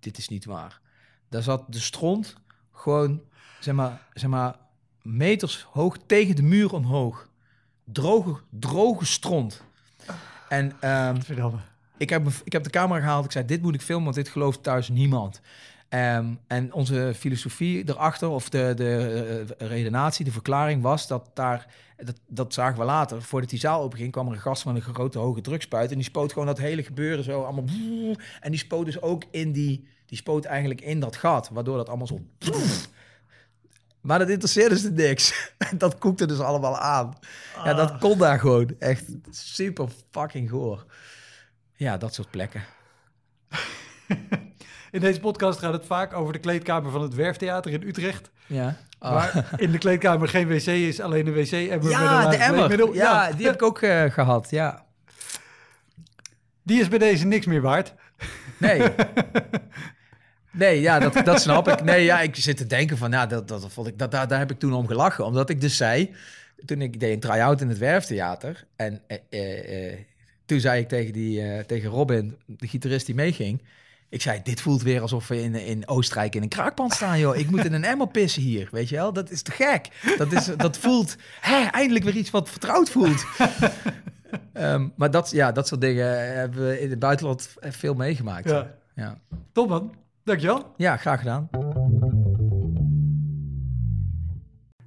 dit 0.00 0.18
is 0.18 0.28
niet 0.28 0.44
waar. 0.44 0.80
Daar 1.28 1.42
zat 1.42 1.64
de 1.68 1.80
stront 1.80 2.36
gewoon, 2.72 3.20
zeg 3.60 3.74
maar, 3.74 4.08
zeg 4.14 4.30
maar 4.30 4.56
meters 5.02 5.66
hoog 5.70 5.96
tegen 6.06 6.36
de 6.36 6.42
muur 6.42 6.72
omhoog. 6.72 7.28
Droge, 7.84 8.40
droge 8.50 9.04
stront. 9.06 9.62
En 10.48 10.72
Verdamme. 11.22 11.58
Ik 12.02 12.10
heb, 12.10 12.28
ik 12.44 12.52
heb 12.52 12.64
de 12.64 12.70
camera 12.70 13.00
gehaald. 13.00 13.24
Ik 13.24 13.32
zei, 13.32 13.44
dit 13.44 13.62
moet 13.62 13.74
ik 13.74 13.80
filmen, 13.80 14.04
want 14.04 14.16
dit 14.16 14.28
gelooft 14.28 14.62
thuis 14.62 14.88
niemand. 14.88 15.40
Ehm, 15.88 16.34
en 16.46 16.72
onze 16.72 17.12
filosofie 17.16 17.88
erachter, 17.88 18.28
of 18.28 18.48
de, 18.48 18.72
de 18.76 19.46
eh, 19.58 19.68
redenatie, 19.68 20.24
de 20.24 20.32
verklaring 20.32 20.82
was 20.82 21.06
dat 21.06 21.30
daar... 21.34 21.66
Dat, 21.96 22.20
dat 22.26 22.54
zagen 22.54 22.78
we 22.78 22.84
later. 22.84 23.22
Voordat 23.22 23.50
die 23.50 23.58
zaal 23.58 23.82
openging, 23.82 24.12
kwam 24.12 24.26
er 24.26 24.32
een 24.32 24.40
gast 24.40 24.64
met 24.64 24.74
een 24.74 24.94
grote 24.94 25.18
hoge 25.18 25.40
drukspuit. 25.40 25.90
En 25.90 25.96
die 25.96 26.04
spoot 26.04 26.32
gewoon 26.32 26.46
dat 26.46 26.58
hele 26.58 26.82
gebeuren 26.82 27.24
zo 27.24 27.42
allemaal... 27.42 27.64
En 28.40 28.50
die 28.50 28.58
spoot 28.58 28.84
dus 28.84 29.02
ook 29.02 29.24
in 29.30 29.52
die... 29.52 29.90
Die 30.06 30.20
spoot 30.20 30.44
eigenlijk 30.44 30.80
in 30.80 31.00
dat 31.00 31.16
gat, 31.16 31.48
waardoor 31.52 31.76
dat 31.76 31.88
allemaal 31.88 32.06
zo... 32.06 32.20
Maar 34.00 34.18
dat 34.18 34.28
interesseerde 34.28 34.78
ze 34.78 34.90
niks. 34.90 35.52
Dat 35.78 35.98
koekte 35.98 36.26
dus 36.26 36.38
allemaal 36.38 36.78
aan. 36.78 37.18
Ja, 37.64 37.74
dat 37.74 37.98
kon 37.98 38.18
daar 38.18 38.38
gewoon. 38.38 38.74
Echt 38.78 39.04
super 39.30 39.88
fucking 40.10 40.50
goor. 40.50 40.86
Ja, 41.82 41.96
dat 41.96 42.14
soort 42.14 42.30
plekken. 42.30 42.62
In 44.90 45.00
deze 45.00 45.20
podcast 45.20 45.58
gaat 45.58 45.72
het 45.72 45.86
vaak 45.86 46.12
over 46.12 46.32
de 46.32 46.38
kleedkamer 46.38 46.90
van 46.90 47.02
het 47.02 47.14
Werftheater 47.14 47.72
in 47.72 47.82
Utrecht. 47.82 48.30
Ja. 48.46 48.76
Waar 48.98 49.50
in 49.56 49.70
de 49.70 49.78
kleedkamer 49.78 50.28
geen 50.28 50.48
wc 50.48 50.66
is, 50.66 51.00
alleen 51.00 51.26
een 51.26 51.32
wc-emmer 51.32 51.78
met 51.78 51.84
een 51.84 51.90
Ja, 51.90 52.28
de 52.28 52.36
emmer. 52.36 52.66
bleekmiddel. 52.66 52.94
Ja, 52.94 53.32
die 53.32 53.46
heb 53.46 53.54
ik 53.54 53.62
ook 53.62 53.82
eh, 53.82 54.10
gehad. 54.10 54.50
Ja. 54.50 54.84
Die 56.62 56.80
is 56.80 56.88
bij 56.88 56.98
deze 56.98 57.26
niks 57.26 57.46
meer 57.46 57.60
waard. 57.60 57.94
Nee. 58.58 58.82
Nee, 60.54 60.80
ja, 60.80 60.98
dat, 60.98 61.24
dat 61.24 61.40
snap 61.40 61.68
ik. 61.68 61.82
Nee, 61.82 62.04
ja, 62.04 62.20
ik 62.20 62.36
zit 62.36 62.56
te 62.56 62.66
denken 62.66 62.96
van, 62.96 63.10
ja, 63.10 63.26
dat, 63.26 63.48
dat 63.48 63.72
vond 63.72 63.86
ik, 63.86 63.98
dat, 63.98 64.10
daar, 64.10 64.28
daar 64.28 64.38
heb 64.38 64.50
ik 64.50 64.58
toen 64.58 64.72
om 64.72 64.86
gelachen. 64.86 65.24
Omdat 65.24 65.50
ik 65.50 65.60
dus 65.60 65.76
zei, 65.76 66.14
toen 66.64 66.80
ik 66.80 67.00
deed 67.00 67.12
een 67.12 67.20
try-out 67.20 67.60
in 67.60 67.68
het 67.68 67.78
Werftheater. 67.78 68.64
En 68.76 69.02
eh, 69.06 69.18
eh, 69.30 69.92
eh, 69.92 69.98
toen 70.52 70.60
zei 70.60 70.80
ik 70.80 70.88
tegen, 70.88 71.12
die, 71.12 71.42
eh, 71.42 71.64
tegen 71.64 71.90
Robin, 71.90 72.36
de 72.46 72.68
gitarist 72.68 73.06
die 73.06 73.14
meeging. 73.14 73.62
Ik 74.08 74.22
zei, 74.22 74.40
dit 74.42 74.60
voelt 74.60 74.82
weer 74.82 75.00
alsof 75.00 75.28
we 75.28 75.42
in, 75.42 75.54
in 75.54 75.88
Oostenrijk 75.88 76.34
in 76.34 76.42
een 76.42 76.48
kraakpand 76.48 76.92
staan, 76.92 77.18
joh. 77.18 77.36
Ik 77.36 77.50
moet 77.50 77.64
in 77.64 77.72
een 77.72 77.84
emmer 77.84 78.08
pissen 78.08 78.42
hier, 78.42 78.68
weet 78.70 78.88
je 78.88 78.96
wel? 78.96 79.12
Dat 79.12 79.30
is 79.30 79.42
te 79.42 79.50
gek. 79.50 79.88
Dat, 80.18 80.32
is, 80.32 80.50
dat 80.56 80.78
voelt, 80.78 81.16
hè, 81.40 81.64
eindelijk 81.64 82.04
weer 82.04 82.16
iets 82.16 82.30
wat 82.30 82.50
vertrouwd 82.50 82.90
voelt. 82.90 83.24
Ehm, 84.52 84.88
maar 84.96 85.10
dat, 85.10 85.30
ja, 85.30 85.52
dat 85.52 85.68
soort 85.68 85.80
dingen 85.80 86.34
hebben 86.36 86.68
we 86.68 86.80
in 86.80 86.90
het 86.90 86.98
buitenland 86.98 87.54
veel 87.60 87.94
meegemaakt. 87.94 88.48
Ja. 88.48 88.74
ja. 88.94 89.18
Top 89.52 89.68
man, 89.68 89.94
dankjewel. 90.24 90.74
Ja, 90.76 90.96
graag 90.96 91.18
gedaan. 91.18 91.48